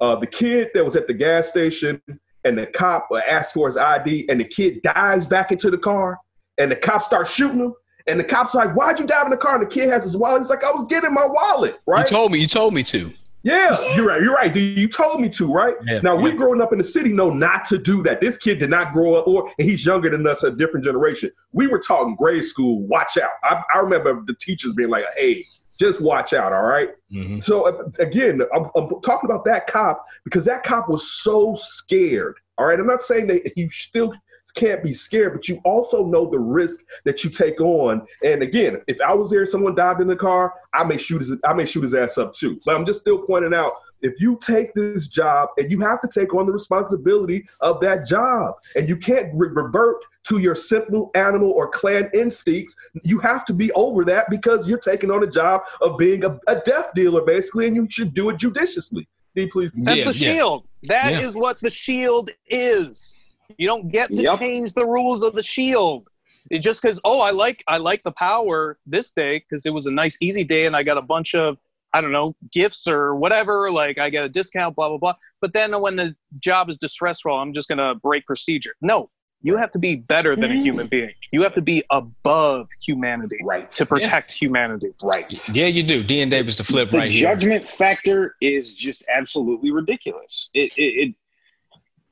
uh, 0.00 0.16
the 0.16 0.26
kid 0.26 0.70
that 0.74 0.84
was 0.84 0.96
at 0.96 1.06
the 1.06 1.14
gas 1.14 1.48
station 1.48 2.00
and 2.44 2.58
the 2.58 2.66
cop 2.66 3.08
asked 3.28 3.54
for 3.54 3.68
his 3.68 3.76
ID, 3.76 4.26
and 4.28 4.40
the 4.40 4.44
kid 4.44 4.82
dives 4.82 5.26
back 5.26 5.52
into 5.52 5.70
the 5.70 5.78
car, 5.78 6.18
and 6.58 6.70
the 6.70 6.76
cop 6.76 7.02
starts 7.02 7.32
shooting 7.32 7.60
him. 7.60 7.74
And 8.06 8.20
the 8.20 8.24
cop's 8.24 8.54
like, 8.54 8.74
"Why'd 8.74 9.00
you 9.00 9.06
dive 9.06 9.24
in 9.24 9.30
the 9.30 9.36
car?" 9.36 9.54
And 9.54 9.62
the 9.62 9.70
kid 9.70 9.88
has 9.88 10.04
his 10.04 10.16
wallet. 10.16 10.42
He's 10.42 10.50
like, 10.50 10.62
"I 10.62 10.70
was 10.70 10.84
getting 10.86 11.14
my 11.14 11.26
wallet." 11.26 11.78
Right? 11.86 12.00
You 12.00 12.04
told 12.16 12.32
me. 12.32 12.38
You 12.38 12.46
told 12.46 12.74
me 12.74 12.82
to. 12.84 13.10
yeah, 13.42 13.76
you're 13.96 14.06
right. 14.06 14.20
You're 14.22 14.34
right. 14.34 14.54
You 14.54 14.88
told 14.88 15.22
me 15.22 15.30
to. 15.30 15.50
Right? 15.50 15.74
Yeah, 15.86 16.00
now 16.02 16.14
we 16.14 16.32
growing 16.32 16.60
up 16.60 16.70
in 16.72 16.78
the 16.78 16.84
city 16.84 17.10
know 17.10 17.30
not 17.30 17.64
to 17.66 17.78
do 17.78 18.02
that. 18.02 18.20
This 18.20 18.36
kid 18.36 18.58
did 18.58 18.68
not 18.68 18.92
grow 18.92 19.14
up, 19.14 19.26
or 19.26 19.50
and 19.58 19.68
he's 19.68 19.86
younger 19.86 20.10
than 20.10 20.26
us, 20.26 20.42
a 20.42 20.50
different 20.50 20.84
generation. 20.84 21.30
We 21.52 21.66
were 21.66 21.78
taught 21.78 22.06
in 22.06 22.14
grade 22.16 22.44
school, 22.44 22.82
watch 22.86 23.16
out. 23.16 23.30
I, 23.42 23.62
I 23.74 23.78
remember 23.78 24.22
the 24.26 24.34
teachers 24.34 24.74
being 24.74 24.90
like, 24.90 25.04
"Hey, 25.16 25.42
just 25.80 26.02
watch 26.02 26.34
out." 26.34 26.52
All 26.52 26.62
right. 26.64 26.90
Mhm. 27.10 27.42
So 27.42 27.62
uh, 27.68 27.84
again, 28.00 28.42
I'm, 28.54 28.66
I'm 28.76 28.88
talking 29.00 29.30
about 29.30 29.46
that 29.46 29.66
cop 29.66 30.04
because 30.24 30.44
that 30.44 30.62
cop 30.62 30.90
was 30.90 31.10
so 31.10 31.54
scared. 31.54 32.36
All 32.58 32.66
right, 32.66 32.78
I'm 32.78 32.86
not 32.86 33.02
saying 33.02 33.28
that 33.28 33.50
you 33.56 33.68
still 33.70 34.14
can't 34.54 34.82
be 34.82 34.92
scared, 34.92 35.32
but 35.34 35.48
you 35.48 35.60
also 35.64 36.06
know 36.06 36.28
the 36.30 36.38
risk 36.38 36.80
that 37.04 37.24
you 37.24 37.30
take 37.30 37.60
on. 37.60 38.06
And 38.22 38.42
again, 38.42 38.80
if 38.86 38.96
I 39.00 39.14
was 39.14 39.30
there, 39.30 39.44
someone 39.46 39.74
dived 39.74 40.00
in 40.00 40.08
the 40.08 40.16
car, 40.16 40.54
I 40.72 40.84
may 40.84 40.96
shoot 40.96 41.20
his, 41.20 41.32
I 41.44 41.52
may 41.54 41.66
shoot 41.66 41.82
his 41.82 41.94
ass 41.94 42.18
up 42.18 42.34
too. 42.34 42.60
But 42.64 42.76
I'm 42.76 42.86
just 42.86 43.00
still 43.00 43.18
pointing 43.18 43.54
out. 43.54 43.72
If 44.02 44.20
you 44.20 44.38
take 44.42 44.74
this 44.74 45.08
job 45.08 45.48
and 45.56 45.70
you 45.70 45.80
have 45.80 46.00
to 46.02 46.08
take 46.08 46.34
on 46.34 46.46
the 46.46 46.52
responsibility 46.52 47.46
of 47.60 47.80
that 47.80 48.06
job, 48.06 48.54
and 48.76 48.88
you 48.88 48.96
can't 48.96 49.30
re- 49.34 49.48
revert 49.48 49.96
to 50.24 50.38
your 50.38 50.54
simple 50.54 51.10
animal 51.14 51.50
or 51.50 51.68
clan 51.70 52.10
instincts, 52.12 52.74
you 53.02 53.18
have 53.20 53.44
to 53.46 53.54
be 53.54 53.72
over 53.72 54.04
that 54.04 54.28
because 54.28 54.68
you're 54.68 54.78
taking 54.78 55.10
on 55.10 55.22
a 55.22 55.26
job 55.26 55.62
of 55.80 55.96
being 55.96 56.24
a, 56.24 56.38
a 56.48 56.56
death 56.66 56.90
dealer, 56.94 57.22
basically, 57.22 57.66
and 57.66 57.76
you 57.76 57.86
should 57.90 58.12
do 58.14 58.28
it 58.28 58.36
judiciously. 58.36 59.08
D, 59.34 59.46
please. 59.50 59.70
That's 59.74 59.98
Yeah, 59.98 60.04
the 60.04 60.18
yeah. 60.18 60.32
shield. 60.34 60.64
That 60.84 61.12
is 61.14 61.34
Yeah. 61.34 61.40
what 61.40 61.58
the 61.60 61.70
shield 61.70 62.30
is. 62.46 63.16
You 63.58 63.68
don't 63.68 63.88
get 63.88 64.12
to 64.14 64.22
Yep. 64.22 64.38
change 64.38 64.72
the 64.72 64.86
rules 64.86 65.22
of 65.22 65.34
the 65.34 65.42
shield. 65.42 66.08
It 66.50 66.58
just 66.58 66.82
because 66.82 67.00
oh 67.04 67.20
I 67.20 67.30
like 67.30 67.62
I 67.66 67.78
like 67.78 68.02
the 68.02 68.12
power 68.12 68.78
this 68.86 69.12
day 69.12 69.38
because 69.38 69.64
it 69.64 69.70
was 69.72 69.86
a 69.86 69.90
nice 69.90 70.18
easy 70.20 70.44
day 70.44 70.66
and 70.66 70.76
I 70.76 70.82
got 70.82 70.98
a 70.98 71.02
bunch 71.02 71.34
of 71.34 71.56
I 71.94 72.00
don't 72.00 72.12
know 72.12 72.34
gifts 72.52 72.86
or 72.86 73.14
whatever 73.14 73.70
like 73.70 73.98
I 73.98 74.10
get 74.10 74.24
a 74.24 74.28
discount 74.28 74.76
blah 74.76 74.88
blah 74.88 74.98
blah. 74.98 75.14
But 75.40 75.54
then 75.54 75.80
when 75.80 75.96
the 75.96 76.14
job 76.40 76.68
is 76.68 76.78
distressful, 76.78 77.32
I'm 77.32 77.54
just 77.54 77.68
gonna 77.68 77.94
break 77.94 78.26
procedure. 78.26 78.74
No, 78.82 79.10
you 79.44 79.56
have 79.56 79.70
to 79.72 79.78
be 79.78 79.96
better 79.96 80.34
than 80.34 80.50
a 80.50 80.60
human 80.60 80.86
mm. 80.86 80.90
being. 80.90 81.12
You 81.30 81.42
have 81.42 81.54
to 81.54 81.62
be 81.62 81.84
above 81.90 82.68
humanity 82.82 83.38
Right. 83.44 83.70
to 83.72 83.84
protect 83.84 84.32
humanity. 84.32 84.94
Right. 85.02 85.48
Yeah, 85.54 85.66
you 85.66 85.82
do. 85.82 86.02
D 86.02 86.20
and 86.22 86.30
Davis 86.30 86.56
the 86.56 86.64
flip 86.64 86.90
the 86.90 86.98
right 86.98 87.10
here. 87.10 87.28
judgment 87.28 87.68
factor 87.68 88.36
is 88.40 88.72
just 88.72 89.04
absolutely 89.14 89.70
ridiculous. 89.70 90.48
It, 90.54 90.76
it, 90.78 91.08
it 91.08 91.14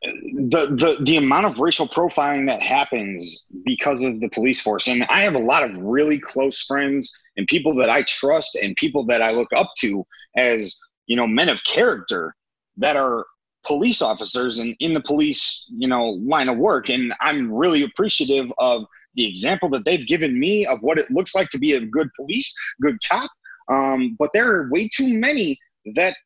the, 0.03 0.67
the 0.67 0.97
the 1.05 1.17
amount 1.17 1.47
of 1.47 1.61
racial 1.61 1.87
profiling 1.87 2.47
that 2.49 2.61
happens 2.61 3.47
because 3.65 4.03
of 4.03 4.21
the 4.21 4.29
police 4.29 4.61
force, 4.61 4.89
and 4.89 5.05
I 5.05 5.21
have 5.21 5.35
a 5.35 5.41
lot 5.41 5.63
of 5.63 5.77
really 5.77 6.19
close 6.19 6.63
friends 6.63 7.13
and 7.37 7.47
people 7.47 7.75
that 7.77 7.89
I 7.89 8.03
trust 8.03 8.57
and 8.57 8.75
people 8.77 9.05
that 9.07 9.23
I 9.23 9.31
look 9.31 9.49
up 9.55 9.71
to 9.79 10.05
as 10.37 10.77
you 11.07 11.17
know 11.17 11.27
men 11.27 11.49
of 11.49 11.63
character 11.65 12.35
that 12.79 12.97
are 12.97 13.27
police 13.65 14.03
officers 14.03 14.59
and 14.59 14.75
in 14.81 14.93
the 14.93 15.01
police 15.01 15.67
you 15.71 15.87
know 15.87 16.21
line 16.27 16.49
of 16.49 16.59
work, 16.59 16.89
and 16.89 17.15
I'm 17.21 17.53
really 17.53 17.83
appreciative 17.83 18.53
of 18.59 18.85
the 19.15 19.27
example 19.29 19.69
that 19.71 19.85
they've 19.85 20.07
given 20.07 20.39
me 20.39 20.67
of 20.67 20.79
what 20.81 20.99
it 20.99 21.11
looks 21.11 21.35
like 21.35 21.49
to 21.51 21.59
be 21.59 21.75
a 21.75 21.81
good 21.81 22.09
police, 22.17 22.53
good 22.81 22.97
cop. 23.09 23.31
Um, 23.69 24.17
but 24.19 24.31
there 24.33 24.51
are 24.51 24.71
way 24.71 24.89
too 24.93 25.17
many 25.17 25.59
that 25.95 26.17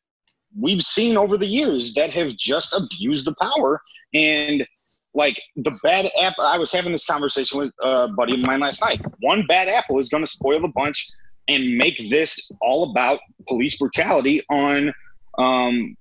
we've 0.59 0.81
seen 0.81 1.17
over 1.17 1.37
the 1.37 1.45
years 1.45 1.93
that 1.95 2.11
have 2.11 2.35
just 2.35 2.73
abused 2.73 3.25
the 3.25 3.35
power. 3.41 3.81
And 4.13 4.65
like 5.13 5.41
the 5.55 5.71
bad 5.83 6.09
apple, 6.19 6.43
I 6.43 6.57
was 6.57 6.71
having 6.71 6.91
this 6.91 7.05
conversation 7.05 7.59
with 7.59 7.71
a 7.81 8.07
buddy 8.07 8.39
of 8.39 8.45
mine 8.45 8.59
last 8.59 8.81
night. 8.81 9.01
One 9.19 9.45
bad 9.47 9.67
apple 9.67 9.99
is 9.99 10.09
going 10.09 10.23
to 10.23 10.29
spoil 10.29 10.59
the 10.59 10.69
bunch 10.69 11.09
and 11.47 11.77
make 11.77 12.09
this 12.09 12.51
all 12.61 12.91
about 12.91 13.19
police 13.47 13.77
brutality 13.77 14.43
on 14.49 14.93
um, 15.37 15.95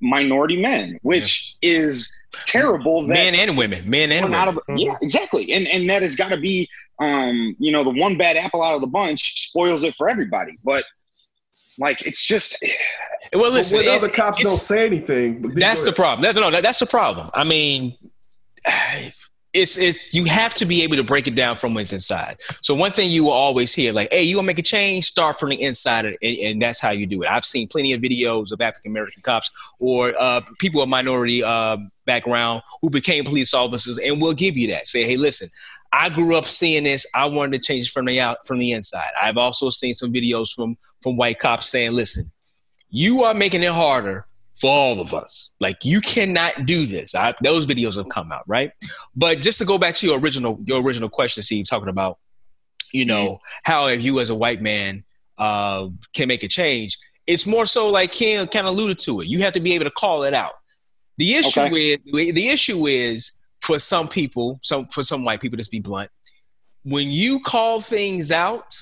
minority 0.00 0.60
men, 0.60 0.98
which 1.02 1.56
is 1.62 2.14
terrible. 2.44 3.02
That 3.06 3.14
Men 3.14 3.34
and 3.34 3.58
women. 3.58 3.88
Men 3.88 4.12
and 4.12 4.26
women. 4.26 4.48
of 4.48 4.58
yeah, 4.76 4.96
exactly, 5.02 5.52
and 5.52 5.66
and 5.68 5.88
that 5.90 6.02
has 6.02 6.16
got 6.16 6.28
to 6.28 6.36
be 6.36 6.68
um, 7.00 7.56
you 7.58 7.72
know 7.72 7.84
the 7.84 7.90
one 7.90 8.16
bad 8.16 8.36
apple 8.36 8.62
out 8.62 8.74
of 8.74 8.80
the 8.80 8.86
bunch 8.86 9.48
spoils 9.48 9.82
it 9.82 9.94
for 9.94 10.08
everybody. 10.08 10.56
But 10.64 10.84
like 11.78 12.06
it's 12.06 12.24
just 12.24 12.56
Well, 13.32 13.52
listen. 13.52 13.78
when 13.78 13.88
other 13.88 14.08
cops 14.08 14.42
don't 14.42 14.56
say 14.56 14.86
anything, 14.86 15.42
but 15.42 15.58
that's 15.58 15.82
the 15.82 15.92
problem. 15.92 16.22
That, 16.22 16.40
no, 16.40 16.50
that, 16.50 16.62
that's 16.62 16.78
the 16.78 16.86
problem. 16.86 17.30
I 17.34 17.44
mean, 17.44 17.96
it's 19.52 19.78
it's 19.78 20.12
you 20.14 20.24
have 20.24 20.54
to 20.54 20.66
be 20.66 20.82
able 20.82 20.96
to 20.96 21.04
break 21.04 21.26
it 21.26 21.34
down 21.34 21.56
from 21.56 21.74
what's 21.74 21.92
inside. 21.92 22.36
So 22.60 22.74
one 22.74 22.92
thing 22.92 23.10
you 23.10 23.24
will 23.24 23.32
always 23.32 23.74
hear, 23.74 23.92
like, 23.92 24.12
"Hey, 24.12 24.22
you 24.22 24.36
want 24.36 24.44
to 24.44 24.48
make 24.48 24.58
a 24.58 24.62
change? 24.62 25.06
Start 25.06 25.40
from 25.40 25.48
the 25.48 25.60
inside," 25.62 26.04
and, 26.04 26.16
and 26.22 26.62
that's 26.62 26.80
how 26.80 26.90
you 26.90 27.06
do 27.06 27.22
it. 27.22 27.28
I've 27.28 27.44
seen 27.44 27.66
plenty 27.68 27.92
of 27.92 28.00
videos 28.00 28.52
of 28.52 28.60
African 28.60 28.92
American 28.92 29.22
cops 29.22 29.50
or 29.78 30.12
uh, 30.20 30.42
people 30.58 30.82
of 30.82 30.88
minority 30.88 31.42
uh, 31.42 31.78
background 32.04 32.62
who 32.82 32.90
became 32.90 33.24
police 33.24 33.54
officers, 33.54 33.98
and 33.98 34.20
will 34.20 34.34
give 34.34 34.56
you 34.56 34.68
that. 34.68 34.86
Say, 34.86 35.04
"Hey, 35.04 35.16
listen." 35.16 35.48
I 35.92 36.08
grew 36.08 36.36
up 36.36 36.46
seeing 36.46 36.84
this. 36.84 37.06
I 37.14 37.26
wanted 37.26 37.58
to 37.58 37.64
change 37.64 37.86
it 37.86 37.90
from 37.90 38.06
the 38.06 38.20
out 38.20 38.38
from 38.46 38.58
the 38.58 38.72
inside. 38.72 39.10
I've 39.20 39.36
also 39.36 39.70
seen 39.70 39.94
some 39.94 40.12
videos 40.12 40.54
from 40.54 40.76
from 41.02 41.16
white 41.16 41.38
cops 41.38 41.68
saying, 41.68 41.92
"Listen, 41.92 42.30
you 42.90 43.24
are 43.24 43.34
making 43.34 43.62
it 43.62 43.72
harder 43.72 44.26
for 44.60 44.70
all 44.70 45.00
of 45.00 45.12
us. 45.12 45.50
Like 45.60 45.84
you 45.84 46.00
cannot 46.00 46.64
do 46.66 46.86
this. 46.86 47.14
I, 47.14 47.34
those 47.42 47.66
videos 47.66 47.96
have 47.96 48.08
come 48.08 48.32
out, 48.32 48.42
right? 48.46 48.70
But 49.14 49.42
just 49.42 49.58
to 49.58 49.64
go 49.64 49.78
back 49.78 49.94
to 49.96 50.06
your 50.06 50.18
original 50.18 50.58
your 50.64 50.82
original 50.82 51.08
question, 51.08 51.42
Steve, 51.42 51.68
talking 51.68 51.88
about, 51.88 52.18
you 52.92 53.04
know, 53.04 53.38
how 53.64 53.86
if 53.88 54.02
you 54.02 54.18
as 54.20 54.30
a 54.30 54.34
white 54.34 54.62
man 54.62 55.04
uh, 55.38 55.88
can 56.14 56.28
make 56.28 56.42
a 56.42 56.48
change, 56.48 56.96
it's 57.26 57.46
more 57.46 57.66
so 57.66 57.90
like 57.90 58.12
Ken 58.12 58.46
kind 58.48 58.66
of 58.66 58.72
alluded 58.72 58.98
to 59.00 59.20
it. 59.20 59.28
You 59.28 59.40
have 59.40 59.52
to 59.54 59.60
be 59.60 59.74
able 59.74 59.84
to 59.84 59.90
call 59.90 60.22
it 60.24 60.32
out. 60.34 60.52
The 61.18 61.34
issue 61.34 61.60
Okay. 61.60 61.92
is 61.92 62.34
the 62.34 62.48
issue 62.48 62.86
is 62.86 63.45
for 63.66 63.78
some 63.80 64.06
people, 64.06 64.60
some 64.62 64.86
for 64.86 65.02
some 65.02 65.24
white 65.24 65.40
people, 65.40 65.56
just 65.56 65.72
be 65.72 65.80
blunt. 65.80 66.10
When 66.84 67.10
you 67.10 67.40
call 67.40 67.80
things 67.80 68.30
out, 68.30 68.76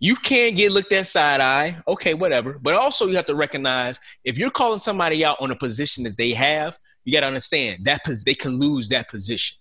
you 0.00 0.16
can't 0.16 0.56
get 0.56 0.72
looked 0.72 0.92
at 0.92 1.06
side 1.06 1.40
eye. 1.40 1.78
Okay, 1.86 2.14
whatever. 2.14 2.58
But 2.60 2.74
also, 2.74 3.06
you 3.06 3.14
have 3.14 3.26
to 3.26 3.36
recognize 3.36 4.00
if 4.24 4.38
you're 4.38 4.50
calling 4.50 4.80
somebody 4.80 5.24
out 5.24 5.36
on 5.40 5.52
a 5.52 5.56
position 5.56 6.02
that 6.02 6.16
they 6.16 6.32
have, 6.32 6.76
you 7.04 7.12
got 7.12 7.20
to 7.20 7.28
understand 7.28 7.84
that 7.84 8.04
pos- 8.04 8.24
they 8.24 8.34
can 8.34 8.58
lose 8.58 8.88
that 8.88 9.08
position. 9.08 9.58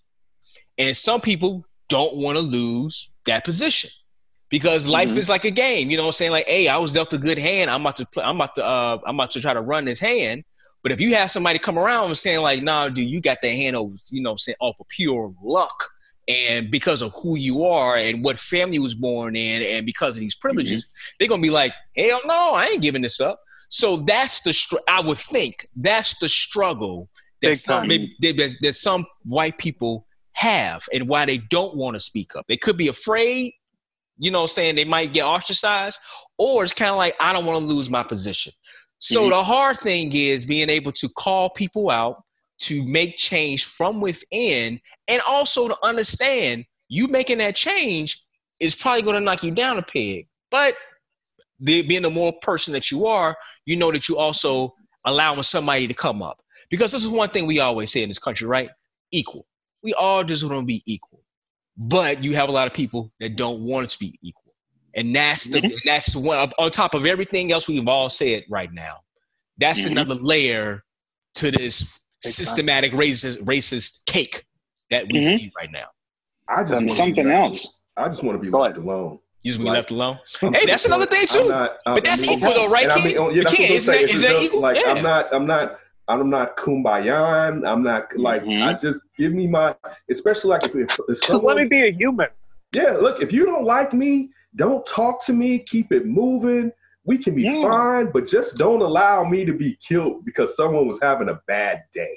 And 0.80 0.98
some 0.98 1.22
people 1.22 1.64
don't 1.88 2.16
want 2.16 2.38
to 2.38 2.42
lose 2.42 3.12
that 3.26 3.46
position. 3.46 3.92
because 4.52 4.86
life 4.86 5.08
mm-hmm. 5.10 5.18
is 5.18 5.30
like 5.30 5.46
a 5.46 5.52
game. 5.52 5.90
You 5.90 5.98
know 5.98 6.04
what 6.04 6.10
I'm 6.10 6.14
saying? 6.14 6.32
Like, 6.32 6.48
hey, 6.48 6.68
I 6.68 6.78
was 6.78 6.92
dealt 6.92 7.14
a 7.14 7.18
good 7.18 7.40
hand. 7.40 7.72
I'm 7.72 7.82
about 7.82 7.96
to 7.96 8.06
play, 8.06 8.24
I'm 8.24 8.36
about 8.36 8.54
to 8.56 8.66
uh, 8.66 8.98
I'm 9.08 9.16
about 9.16 9.32
to 9.32 9.42
try 9.42 9.54
to 9.54 9.62
run 9.62 9.86
this 9.86 10.00
hand. 10.00 10.44
But 10.84 10.92
if 10.92 11.00
you 11.00 11.16
have 11.16 11.30
somebody 11.30 11.60
come 11.60 11.78
around 11.78 12.06
and 12.06 12.18
saying 12.18 12.42
like, 12.42 12.64
nah, 12.64 12.90
dude, 12.90 13.08
you 13.08 13.22
got 13.22 13.38
the 13.42 13.50
hand 13.50 13.76
over, 13.76 13.94
you 14.10 14.22
know, 14.22 14.36
saying 14.36 14.56
off 14.60 14.80
of 14.80 14.88
pure 14.88 15.34
luck 15.44 15.90
and 16.28 16.72
because 16.72 17.02
of 17.02 17.14
who 17.22 17.38
you 17.38 17.66
are 17.66 17.98
and 17.98 18.24
what 18.24 18.40
family 18.40 18.80
was 18.80 18.96
born 18.96 19.36
in 19.36 19.62
and 19.62 19.86
because 19.86 20.16
of 20.16 20.22
these 20.22 20.36
privileges, 20.36 20.86
mm-hmm. 20.86 21.16
they're 21.20 21.28
gonna 21.28 21.42
be 21.42 21.50
like, 21.50 21.74
hell 21.96 22.22
no, 22.26 22.54
I 22.54 22.68
ain't 22.68 22.82
giving 22.82 23.02
this 23.02 23.20
up. 23.20 23.40
So 23.70 23.98
that's 23.98 24.42
the 24.42 24.54
str- 24.54 24.78
I 24.88 25.02
would 25.02 25.18
think 25.18 25.68
that's 25.76 26.20
the 26.20 26.28
struggle 26.28 27.10
that 27.42 27.56
some, 27.56 27.88
maybe, 27.88 28.16
that, 28.20 28.58
that 28.62 28.76
some 28.76 29.06
white 29.24 29.58
people 29.58 30.06
have 30.34 30.84
and 30.94 31.08
why 31.08 31.26
they 31.26 31.38
don't 31.38 31.76
want 31.76 31.96
to 31.96 32.00
speak 32.00 32.36
up. 32.36 32.46
They 32.48 32.58
could 32.58 32.78
be 32.78 32.88
afraid, 32.88 33.54
you 34.18 34.32
know, 34.32 34.46
saying 34.46 34.76
they 34.76 34.86
might 34.86 35.14
get 35.14 35.26
ostracized, 35.26 36.00
or 36.38 36.64
it's 36.64 36.74
kind 36.74 36.92
of 36.92 36.98
like 36.98 37.16
I 37.20 37.34
don't 37.34 37.46
want 37.46 37.60
to 37.60 37.66
lose 37.66 37.90
my 37.90 38.04
position. 38.04 38.54
So 39.02 39.22
mm-hmm. 39.22 39.30
the 39.32 39.44
hard 39.44 39.78
thing 39.78 40.12
is 40.14 40.46
being 40.46 40.70
able 40.70 40.92
to 40.94 41.10
call 41.10 41.50
people 41.50 41.90
out, 41.90 42.24
to 42.60 42.88
make 42.88 43.18
change 43.18 43.66
from 43.66 44.00
within, 44.00 44.80
and 45.08 45.22
also 45.28 45.68
to 45.68 45.76
understand 45.84 46.66
you 46.88 47.08
making 47.08 47.40
that 47.40 47.56
change 47.56 48.24
is 48.60 48.76
probably 48.76 49.02
going 49.02 49.16
to 49.16 49.20
knock 49.20 49.44
you 49.44 49.50
down 49.50 49.80
a 49.80 49.82
peg. 49.82 50.28
But 50.52 50.76
the, 51.60 51.82
being 51.82 52.04
the 52.04 52.12
moral 52.12 52.34
person 52.34 52.74
that 52.74 52.92
you 52.92 53.08
are, 53.08 53.36
you 53.66 53.76
know 53.76 53.92
that 53.92 54.08
you 54.08 54.18
also 54.18 54.76
allowing 55.06 55.42
somebody 55.42 55.88
to 55.88 55.94
come 55.96 56.22
up. 56.22 56.40
Because 56.70 56.92
this 56.92 57.04
is 57.04 57.10
one 57.10 57.30
thing 57.30 57.48
we 57.48 57.60
always 57.60 57.92
say 57.92 58.04
in 58.04 58.10
this 58.10 58.20
country, 58.20 58.48
right? 58.48 58.70
Equal. 59.12 59.48
We 59.82 59.94
all 59.96 60.24
just 60.24 60.44
want 60.44 60.60
to 60.60 60.66
be 60.66 60.84
equal. 60.86 61.24
But 61.76 62.24
you 62.24 62.36
have 62.36 62.50
a 62.50 62.52
lot 62.52 62.68
of 62.68 62.74
people 62.74 63.12
that 63.20 63.36
don't 63.36 63.62
want 63.62 63.86
it 63.86 63.90
to 63.92 64.00
be 64.00 64.20
equal. 64.22 64.41
And 64.96 65.16
that's 65.16 65.46
the 65.46 65.60
mm-hmm. 65.60 65.76
that's 65.86 66.16
one 66.16 66.52
on 66.58 66.72
top 66.72 66.94
of 66.94 67.06
everything 67.06 67.52
else 67.52 67.68
we've 67.68 67.88
all 67.88 68.10
said 68.10 68.44
right 68.50 68.72
now. 68.72 68.98
That's 69.58 69.84
mm-hmm. 69.84 69.94
another 69.94 70.16
layer 70.16 70.84
to 71.36 71.52
this 71.52 72.02
systematic 72.20 72.92
racist 72.92 73.44
racist 73.44 74.06
cake 74.06 74.44
that 74.90 75.08
we 75.08 75.20
mm-hmm. 75.20 75.38
see 75.38 75.52
right 75.58 75.72
now. 75.72 75.88
I 76.48 76.64
just 76.64 76.96
something 76.96 77.30
else. 77.30 77.80
I 77.98 78.08
just 78.08 78.24
want 78.24 78.38
to 78.38 78.42
be 78.42 78.50
left 78.50 78.78
alone. 78.78 79.20
You 79.44 79.52
just 79.52 79.60
be 79.60 79.66
like, 79.66 79.76
left 79.76 79.92
alone. 79.92 80.20
Hey, 80.54 80.66
that's 80.66 80.86
another 80.86 81.06
thing 81.06 81.26
too. 81.26 81.48
Not, 81.48 81.78
but 81.86 82.04
that's 82.04 82.30
equal 82.30 82.54
though, 82.54 82.70
right, 82.70 82.88
Ken? 82.88 83.00
I 83.00 83.06
mean, 83.06 83.18
oh, 83.18 83.30
yeah, 83.30 83.42
is 83.60 83.86
that, 83.88 84.02
is 84.02 84.22
that 84.22 84.42
equal? 84.42 84.62
Like, 84.62 84.78
yeah. 84.78 84.92
I'm 84.92 85.04
not. 85.04 85.34
I'm 85.34 85.48
not. 85.48 85.80
I'm 86.08 86.30
not 86.30 86.58
kumbaya. 86.58 87.66
I'm 87.66 87.84
not 87.84 88.16
like. 88.18 88.44
Mm-hmm. 88.44 88.64
I 88.64 88.74
just 88.74 89.02
give 89.18 89.34
me 89.34 89.48
my. 89.48 89.76
Especially 90.10 90.50
like 90.50 90.66
if, 90.66 90.76
if, 90.76 90.82
if 90.82 90.90
someone, 90.90 91.18
just 91.18 91.44
let 91.44 91.58
me 91.58 91.66
be 91.66 91.88
a 91.88 91.92
human. 91.92 92.28
Yeah, 92.74 92.92
look. 92.92 93.22
If 93.22 93.32
you 93.32 93.46
don't 93.46 93.64
like 93.64 93.94
me, 93.94 94.30
don't 94.56 94.86
talk 94.86 95.26
to 95.26 95.34
me. 95.34 95.60
Keep 95.60 95.92
it 95.92 96.06
moving. 96.06 96.72
We 97.04 97.18
can 97.18 97.36
be 97.36 97.44
yeah. 97.44 97.62
fine, 97.62 98.12
but 98.12 98.28
just 98.28 98.58
don't 98.58 98.82
allow 98.82 99.24
me 99.24 99.44
to 99.46 99.54
be 99.54 99.78
killed 99.88 100.24
because 100.24 100.56
someone 100.56 100.88
was 100.88 101.00
having 101.02 101.30
a 101.30 101.40
bad 101.48 101.84
day. 101.94 102.16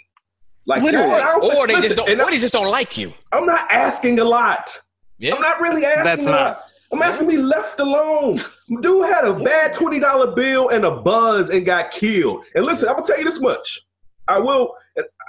Like, 0.66 0.82
Literally. 0.82 1.20
or 1.56 1.66
they 1.66 1.76
listen, 1.76 1.82
just 1.82 1.96
don't. 1.96 2.20
Or 2.20 2.30
they 2.30 2.36
just 2.36 2.52
don't 2.52 2.70
like 2.70 2.96
you. 2.96 3.12
I'm 3.32 3.46
not 3.46 3.70
asking 3.70 4.18
a 4.18 4.24
lot. 4.24 4.78
Yeah. 5.18 5.34
I'm 5.34 5.40
not 5.40 5.60
really 5.60 5.84
asking. 5.84 6.04
That's 6.04 6.26
not. 6.26 6.64
I'm 6.92 7.02
asking 7.02 7.28
to 7.28 7.36
be 7.36 7.42
left 7.42 7.80
alone. 7.80 8.38
Dude 8.80 9.06
had 9.06 9.24
a 9.24 9.34
bad 9.34 9.74
twenty 9.74 9.98
dollar 9.98 10.32
bill 10.34 10.68
and 10.68 10.84
a 10.84 10.90
buzz 10.90 11.50
and 11.50 11.66
got 11.66 11.90
killed. 11.90 12.44
And 12.54 12.64
listen, 12.64 12.88
I'm 12.88 12.94
gonna 12.94 13.06
tell 13.06 13.18
you 13.18 13.24
this 13.24 13.40
much. 13.40 13.80
I 14.28 14.38
will. 14.38 14.74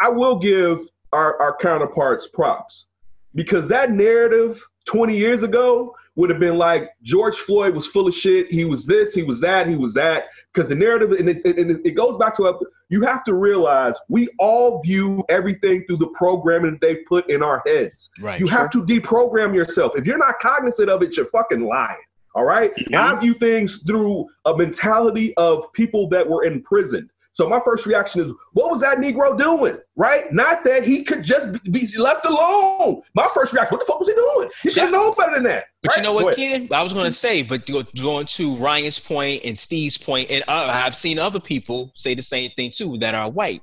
I 0.01 0.09
will 0.09 0.37
give 0.37 0.79
our, 1.11 1.41
our 1.41 1.57
counterparts 1.57 2.27
props 2.27 2.87
because 3.33 3.67
that 3.69 3.91
narrative 3.91 4.63
20 4.85 5.17
years 5.17 5.43
ago 5.43 5.95
would 6.15 6.29
have 6.29 6.39
been 6.39 6.57
like 6.57 6.89
George 7.03 7.35
Floyd 7.35 7.75
was 7.75 7.87
full 7.87 8.07
of 8.07 8.13
shit. 8.13 8.51
He 8.51 8.65
was 8.65 8.85
this, 8.85 9.13
he 9.13 9.23
was 9.23 9.41
that, 9.41 9.67
he 9.67 9.75
was 9.75 9.93
that. 9.95 10.25
Because 10.53 10.69
the 10.69 10.75
narrative, 10.75 11.11
and 11.11 11.27
it, 11.27 11.41
it, 11.43 11.81
it, 11.83 11.91
goes 11.91 12.17
back 12.17 12.35
to 12.37 12.57
you 12.87 13.01
have 13.01 13.25
to 13.25 13.33
realize 13.33 13.95
we 14.07 14.29
all 14.39 14.81
view 14.81 15.25
everything 15.27 15.83
through 15.85 15.97
the 15.97 16.07
programming 16.09 16.77
they 16.81 16.95
put 17.07 17.29
in 17.29 17.43
our 17.43 17.61
heads. 17.65 18.09
Right. 18.21 18.39
You 18.39 18.47
sure. 18.47 18.57
have 18.57 18.69
to 18.71 18.83
deprogram 18.83 19.53
yourself. 19.53 19.93
If 19.97 20.05
you're 20.05 20.17
not 20.17 20.39
cognizant 20.39 20.89
of 20.89 21.01
it, 21.01 21.17
you're 21.17 21.25
fucking 21.25 21.65
lying. 21.65 21.97
All 22.35 22.45
right? 22.45 22.71
yeah. 22.89 23.13
I 23.13 23.19
view 23.19 23.33
things 23.33 23.77
through 23.87 24.27
a 24.45 24.55
mentality 24.55 25.33
of 25.37 25.71
people 25.73 26.07
that 26.09 26.27
were 26.27 26.43
in 26.43 26.61
prison. 26.63 27.09
So 27.35 27.49
my 27.49 27.59
first 27.65 27.85
reaction 27.85 28.21
is, 28.21 28.31
what 28.53 28.71
was 28.71 28.79
that 28.79 28.99
Negro 28.99 29.37
doing? 29.37 29.77
Right? 29.97 30.31
Not 30.31 30.63
that 30.63 30.85
he 30.85 31.03
could 31.03 31.21
just 31.21 31.61
be 31.69 31.85
left 31.97 32.25
alone. 32.25 33.01
My 33.13 33.27
first 33.33 33.51
reaction, 33.51 33.75
what 33.75 33.85
the 33.85 33.91
fuck 33.91 33.99
was 33.99 34.07
he 34.07 34.15
doing? 34.15 34.49
He 34.63 34.69
should 34.69 34.83
have 34.83 34.93
known 34.93 35.13
better 35.17 35.33
than 35.33 35.43
that. 35.43 35.65
But 35.81 35.89
right? 35.89 35.97
you 35.97 36.03
know 36.03 36.13
what, 36.13 36.33
Ken? 36.37 36.69
I 36.71 36.81
was 36.81 36.93
going 36.93 37.07
to 37.07 37.11
say, 37.11 37.43
but 37.43 37.65
going 38.01 38.25
to 38.25 38.55
Ryan's 38.55 38.99
point 38.99 39.41
and 39.43 39.59
Steve's 39.59 39.97
point, 39.97 40.31
and 40.31 40.45
I've 40.47 40.95
seen 40.95 41.19
other 41.19 41.41
people 41.41 41.91
say 41.93 42.15
the 42.15 42.21
same 42.21 42.51
thing 42.51 42.71
too 42.73 42.97
that 42.99 43.13
are 43.13 43.29
white, 43.29 43.61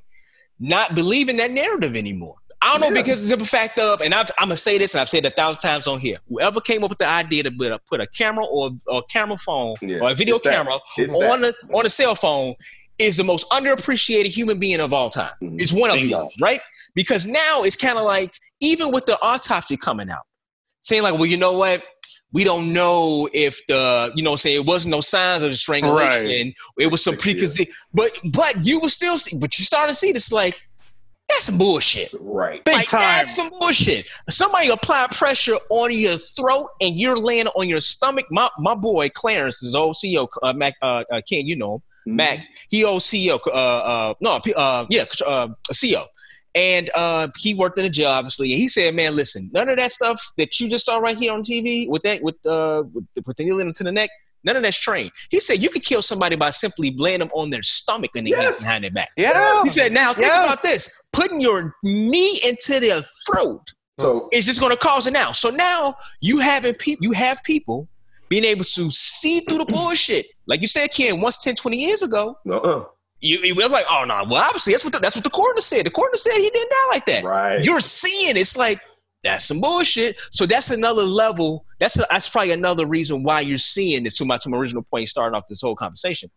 not 0.61 0.95
believing 0.95 1.39
that 1.39 1.51
narrative 1.51 1.97
anymore. 1.97 2.37
I 2.61 2.73
don't 2.73 2.81
know 2.81 2.87
yeah. 2.89 3.03
because 3.03 3.29
it's 3.29 3.43
a 3.43 3.45
fact 3.45 3.79
of, 3.81 4.03
and 4.03 4.15
i 4.15 4.21
am 4.21 4.27
gonna 4.39 4.57
say 4.57 4.79
this, 4.79 4.95
and 4.95 5.01
I've 5.01 5.09
said 5.09 5.25
it 5.25 5.33
a 5.33 5.35
thousand 5.35 5.69
times 5.69 5.87
on 5.87 5.99
here. 5.99 6.19
Whoever 6.29 6.61
came 6.61 6.85
up 6.85 6.91
with 6.91 6.99
the 6.99 7.09
idea 7.09 7.43
to 7.43 7.51
put 7.51 7.73
a, 7.73 7.79
put 7.79 8.01
a 8.01 8.07
camera 8.07 8.45
or, 8.45 8.71
or 8.87 8.99
a 8.99 9.03
camera 9.05 9.39
phone 9.39 9.77
yeah. 9.81 9.99
or 10.01 10.11
a 10.11 10.15
video 10.15 10.39
camera 10.39 10.75
on 10.75 11.41
the 11.41 11.55
on 11.75 11.87
a 11.87 11.91
cell 11.91 12.15
phone 12.15 12.55
is 12.99 13.17
the 13.17 13.25
most 13.25 13.49
underappreciated 13.51 14.27
human 14.27 14.59
being 14.59 14.81
of 14.81 14.93
all 14.93 15.11
time. 15.11 15.33
Mm-hmm. 15.43 15.61
It's 15.61 15.73
one 15.73 15.91
of 15.91 16.09
them, 16.09 16.29
right? 16.41 16.61
Because 16.95 17.27
now 17.27 17.63
it's 17.63 17.77
kind 17.77 17.99
of 17.99 18.05
like, 18.05 18.35
even 18.61 18.91
with 18.93 19.07
the 19.07 19.19
autopsy 19.23 19.77
coming 19.77 20.11
out, 20.11 20.23
saying 20.83 21.03
like, 21.03 21.15
well, 21.15 21.27
you 21.27 21.37
know 21.37 21.53
what? 21.53 21.83
We 22.33 22.45
don't 22.45 22.73
know 22.73 23.29
if 23.33 23.61
the, 23.67 24.11
you 24.15 24.23
know, 24.23 24.37
saying 24.37 24.57
it 24.57 24.67
wasn't 24.67 24.93
no 24.93 25.01
signs 25.01 25.43
of 25.43 25.51
the 25.51 25.57
strangulation. 25.57 26.47
Right. 26.49 26.55
It 26.79 26.91
was 26.91 27.05
some 27.05 27.17
preconceived, 27.17 27.71
but 27.93 28.11
but 28.33 28.55
you 28.65 28.81
were 28.81 28.89
still 28.89 29.19
see, 29.19 29.39
but 29.39 29.59
you 29.59 29.65
start 29.65 29.89
to 29.89 29.95
see 29.95 30.13
this 30.13 30.33
like, 30.33 30.63
that's 31.29 31.45
some 31.45 31.59
bullshit. 31.59 32.13
Right. 32.21 32.65
Big 32.65 32.75
like, 32.75 32.89
time. 32.89 33.01
That's 33.01 33.37
some 33.37 33.51
bullshit. 33.61 34.11
Somebody 34.29 34.69
apply 34.69 35.09
pressure 35.11 35.57
on 35.71 35.93
your 35.93 36.17
throat 36.17 36.69
and 36.81 36.97
you're 36.97 37.19
laying 37.19 37.49
on 37.49 37.69
your 37.69 37.81
stomach. 37.81 38.27
My 38.31 38.49
my 38.59 38.75
boy 38.75 39.09
Clarence 39.11 39.63
is 39.63 39.75
OCO, 39.75 40.29
uh, 40.43 40.53
Mac, 40.53 40.75
uh, 40.83 41.05
uh, 41.13 41.21
Ken, 41.29 41.47
you 41.47 41.57
know 41.57 41.75
him. 41.75 41.83
Mm-hmm. 42.07 42.17
Mac, 42.17 42.47
he 42.69 42.85
owes 42.85 43.05
CEO, 43.05 43.39
uh, 43.47 43.51
uh, 43.51 44.15
no, 44.21 44.41
uh, 44.57 44.87
yeah, 44.91 45.05
uh, 45.27 45.49
CEO. 45.73 46.07
And 46.55 46.91
uh, 46.95 47.29
he 47.39 47.55
worked 47.55 47.79
in 47.79 47.87
a 47.87 47.89
jail, 47.89 48.11
obviously. 48.11 48.53
And 48.53 48.61
he 48.61 48.69
said, 48.69 48.95
"Man, 48.95 49.17
listen, 49.17 49.51
none 49.55 49.71
of 49.71 49.77
that 49.79 49.91
stuff 49.91 50.21
that 50.37 50.61
you 50.61 50.69
just 50.69 50.85
saw 50.85 50.99
right 50.99 51.17
here 51.17 51.33
on 51.33 51.43
TV 51.43 51.89
with 51.89 52.03
that, 52.03 52.23
with 52.23 52.35
uh, 52.45 52.83
with, 52.93 53.07
with 53.27 53.37
the 53.39 53.45
kneeling 53.45 53.73
to 53.73 53.85
the 53.85 53.93
neck, 53.93 54.11
none 54.45 54.57
of 54.57 54.63
that's 54.63 54.79
trained." 54.79 55.13
He 55.31 55.41
said, 55.41 55.63
"You 55.63 55.71
could 55.71 55.83
kill 55.83 56.03
somebody 56.03 56.37
by 56.37 56.51
simply 56.51 56.95
laying 56.99 57.21
them 57.21 57.31
on 57.33 57.49
their 57.49 57.63
stomach 57.63 58.11
and 58.17 58.27
they 58.27 58.33
yes. 58.33 58.61
behind 58.61 58.85
their 58.85 58.91
back." 58.91 59.09
Yeah. 59.17 59.63
He 59.63 59.71
said, 59.71 59.93
"Now 59.93 60.13
think 60.13 60.27
yes. 60.27 60.45
about 60.45 60.63
this: 60.63 61.09
putting 61.15 61.41
your 61.41 61.75
knee 61.83 62.39
into 62.47 62.81
their 62.81 63.01
throat 63.27 63.73
so 64.01 64.29
is 64.33 64.47
just 64.47 64.61
going 64.61 64.73
to 64.73 64.79
cause 64.79 65.07
it 65.07 65.13
now. 65.13 65.33
So 65.33 65.51
now 65.51 65.95
you 66.21 66.41
having 66.41 66.75
people, 66.75 67.05
you 67.05 67.13
have 67.13 67.43
people 67.45 67.89
being 68.33 68.45
able 68.45 68.65
to 68.65 68.91
see 68.91 69.41
through 69.41 69.59
the 69.59 69.67
bullshit. 69.67 70.25
Like 70.47 70.63
you 70.63 70.67
said, 70.67 70.89
Ken, 70.91 71.21
once 71.21 71.37
10, 71.37 71.55
20 71.55 71.77
years 71.77 72.01
ago, 72.01 72.39
uh-uh. 72.49 72.87
you, 73.21 73.39
you 73.41 73.55
was 73.55 73.69
like, 73.69 73.85
oh 73.91 74.07
no, 74.07 74.25
well 74.27 74.43
obviously 74.43 74.73
that's 74.73 74.85
what 74.85 74.95
the, 74.95 75.01
that's 75.01 75.15
what 75.15 75.25
the 75.25 75.29
coroner 75.29 75.61
said. 75.61 75.85
The 75.85 75.91
coroner 75.91 76.17
said 76.17 76.33
he 76.39 76.49
didn't 76.49 76.71
die 76.71 76.95
like 76.95 77.05
that. 77.05 77.25
Right. 77.25 77.63
You're 77.63 77.81
seeing 77.81 78.39
it's 78.39 78.57
like 78.57 78.81
that's 79.23 79.45
some 79.45 79.61
bullshit. 79.61 80.17
So 80.31 80.47
that's 80.47 80.71
another 80.71 81.03
level. 81.03 81.67
That's 81.79 81.99
a, 81.99 82.07
that's 82.11 82.27
probably 82.27 82.53
another 82.53 82.87
reason 82.87 83.23
why 83.23 83.41
you're 83.41 83.59
seeing 83.59 84.05
this. 84.05 84.17
To 84.17 84.25
my 84.25 84.39
to 84.39 84.49
my 84.49 84.57
original 84.57 84.83
point, 84.83 85.11
starting 85.11 85.37
off 85.37 85.47
this 85.47 85.61
whole 85.61 85.77
conversation, 85.77 86.31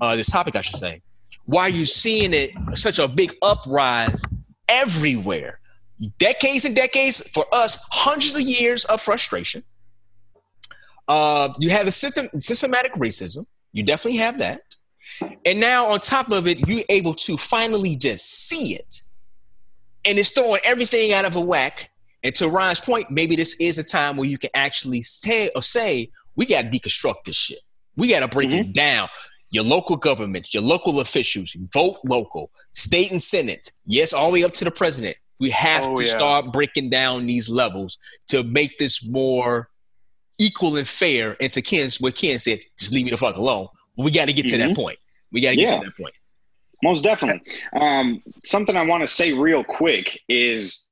uh, 0.00 0.16
this 0.16 0.30
topic, 0.30 0.56
I 0.56 0.60
should 0.60 0.74
say. 0.74 1.02
Why 1.44 1.62
are 1.62 1.68
you 1.68 1.84
seeing 1.84 2.34
it 2.34 2.50
such 2.72 2.98
a 2.98 3.06
big 3.06 3.32
uprise 3.42 4.24
everywhere? 4.68 5.60
Decades 6.18 6.64
and 6.64 6.74
decades 6.74 7.20
for 7.30 7.46
us, 7.52 7.86
hundreds 7.92 8.34
of 8.34 8.40
years 8.40 8.84
of 8.86 9.00
frustration 9.00 9.62
uh, 11.08 11.52
you 11.58 11.70
have 11.70 11.86
the 11.86 11.92
system, 11.92 12.28
systematic 12.34 12.92
racism. 12.94 13.46
You 13.72 13.82
definitely 13.82 14.18
have 14.18 14.38
that. 14.38 14.62
And 15.44 15.58
now 15.58 15.86
on 15.86 16.00
top 16.00 16.30
of 16.30 16.46
it, 16.46 16.68
you're 16.68 16.84
able 16.88 17.14
to 17.14 17.36
finally 17.36 17.96
just 17.96 18.48
see 18.48 18.74
it. 18.74 19.02
And 20.04 20.18
it's 20.18 20.30
throwing 20.30 20.60
everything 20.64 21.12
out 21.12 21.24
of 21.24 21.36
a 21.36 21.40
whack. 21.40 21.90
And 22.22 22.34
to 22.36 22.48
Ryan's 22.48 22.80
point, 22.80 23.10
maybe 23.10 23.36
this 23.36 23.58
is 23.60 23.78
a 23.78 23.84
time 23.84 24.16
where 24.16 24.28
you 24.28 24.38
can 24.38 24.50
actually 24.54 25.02
say 25.02 25.50
or 25.54 25.62
say, 25.62 26.10
we 26.36 26.46
got 26.46 26.62
to 26.62 26.68
deconstruct 26.68 27.24
this 27.24 27.36
shit. 27.36 27.58
We 27.96 28.08
got 28.08 28.20
to 28.20 28.28
break 28.28 28.50
mm-hmm. 28.50 28.70
it 28.70 28.72
down. 28.74 29.08
Your 29.50 29.64
local 29.64 29.96
governments, 29.96 30.52
your 30.52 30.62
local 30.62 31.00
officials, 31.00 31.56
vote 31.72 31.98
local, 32.04 32.50
state 32.72 33.10
and 33.10 33.22
senate, 33.22 33.70
yes, 33.86 34.12
all 34.12 34.28
the 34.28 34.34
way 34.34 34.44
up 34.44 34.52
to 34.54 34.64
the 34.64 34.70
president. 34.70 35.16
We 35.40 35.50
have 35.50 35.86
oh, 35.86 35.96
to 35.96 36.04
yeah. 36.04 36.16
start 36.16 36.52
breaking 36.52 36.90
down 36.90 37.26
these 37.26 37.48
levels 37.48 37.96
to 38.28 38.42
make 38.42 38.78
this 38.78 39.08
more 39.08 39.70
equal 40.38 40.76
and 40.76 40.88
fair. 40.88 41.36
And 41.40 41.50
to 41.52 41.62
Ken's 41.62 42.00
what 42.00 42.14
Ken 42.14 42.38
said, 42.38 42.60
just 42.78 42.92
leave 42.92 43.04
me 43.04 43.10
the 43.10 43.16
fuck 43.16 43.36
alone. 43.36 43.68
We 43.96 44.10
got 44.10 44.28
to 44.28 44.32
get 44.32 44.46
mm-hmm. 44.46 44.52
to 44.52 44.58
that 44.58 44.70
mm-hmm. 44.70 44.82
point. 44.82 44.98
We 45.32 45.40
got 45.40 45.50
to 45.50 45.56
get 45.56 45.70
yeah. 45.70 45.78
to 45.78 45.84
that 45.86 45.96
point. 45.96 46.14
Most 46.82 47.02
definitely. 47.02 47.42
Um, 47.78 48.22
something 48.38 48.76
I 48.76 48.86
want 48.86 49.02
to 49.02 49.08
say 49.08 49.32
real 49.32 49.64
quick 49.64 50.20
is, 50.28 50.84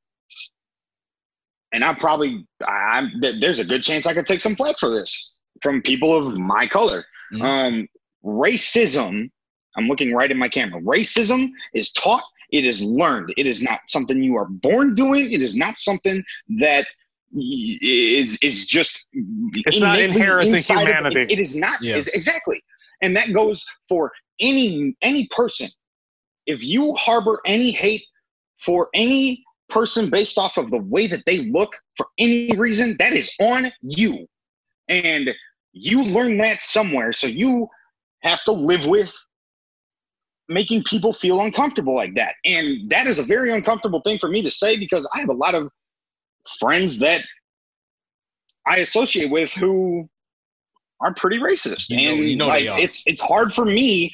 and 1.72 1.84
I 1.84 1.94
probably, 1.94 2.44
I'm 2.66 3.12
there's 3.20 3.60
a 3.60 3.64
good 3.64 3.82
chance 3.82 4.06
I 4.06 4.14
could 4.14 4.26
take 4.26 4.40
some 4.40 4.56
flack 4.56 4.78
for 4.78 4.90
this. 4.90 5.32
from 5.62 5.80
people 5.80 6.14
of 6.14 6.36
my 6.36 6.66
color. 6.66 7.04
Mhm. 7.32 7.42
Um, 7.42 7.88
racism. 8.24 9.30
I'm 9.76 9.88
looking 9.88 10.14
right 10.14 10.30
in 10.30 10.38
my 10.38 10.48
camera. 10.48 10.80
Racism 10.80 11.50
is 11.74 11.92
taught. 11.92 12.24
It 12.52 12.64
is 12.64 12.82
learned. 12.82 13.32
It 13.36 13.46
is 13.46 13.62
not 13.62 13.80
something 13.88 14.22
you 14.22 14.36
are 14.36 14.46
born 14.46 14.94
doing. 14.94 15.32
It 15.32 15.42
is 15.42 15.56
not 15.56 15.78
something 15.78 16.22
that 16.58 16.86
is 17.36 18.38
is 18.42 18.66
just. 18.66 19.06
It's 19.12 19.80
not 19.80 19.98
inherent 20.00 20.50
to 20.50 20.56
inside 20.56 20.82
of- 20.82 20.88
humanity. 20.88 21.20
it- 21.20 21.30
it 21.32 21.38
is 21.38 21.56
not. 21.56 21.80
Yeah. 21.82 21.96
is- 21.96 22.08
exactly, 22.08 22.62
and 23.02 23.16
that 23.16 23.32
goes 23.32 23.64
for 23.88 24.12
any 24.40 24.96
any 25.02 25.26
person. 25.28 25.68
If 26.46 26.62
you 26.62 26.94
harbor 26.94 27.40
any 27.46 27.70
hate 27.70 28.04
for 28.58 28.88
any 28.94 29.44
person 29.68 30.10
based 30.10 30.38
off 30.38 30.56
of 30.58 30.70
the 30.70 30.78
way 30.78 31.06
that 31.08 31.24
they 31.26 31.38
look 31.38 31.74
for 31.96 32.06
any 32.18 32.56
reason, 32.56 32.96
that 32.98 33.12
is 33.12 33.30
on 33.40 33.72
you. 33.82 34.26
And 34.88 35.34
you 35.72 36.04
learn 36.04 36.38
that 36.38 36.62
somewhere. 36.62 37.12
So 37.12 37.26
you 37.26 37.68
have 38.22 38.44
to 38.44 38.52
live 38.52 38.86
with 38.86 39.12
making 40.48 40.84
people 40.84 41.12
feel 41.12 41.40
uncomfortable 41.40 41.94
like 41.94 42.14
that. 42.14 42.36
And 42.44 42.88
that 42.90 43.08
is 43.08 43.18
a 43.18 43.24
very 43.24 43.50
uncomfortable 43.52 44.00
thing 44.02 44.18
for 44.18 44.28
me 44.28 44.42
to 44.42 44.50
say 44.50 44.76
because 44.76 45.08
I 45.14 45.18
have 45.20 45.28
a 45.28 45.34
lot 45.34 45.56
of 45.56 45.68
friends 46.60 46.98
that 46.98 47.24
I 48.66 48.78
associate 48.78 49.30
with 49.30 49.52
who 49.52 50.08
are 51.00 51.14
pretty 51.14 51.38
racist. 51.38 51.90
You 51.90 51.96
know- 51.96 52.14
and 52.14 52.24
you 52.24 52.36
know 52.36 52.46
like 52.48 52.64
it's 52.82 53.02
it's 53.06 53.22
hard 53.22 53.52
for 53.52 53.64
me 53.64 54.12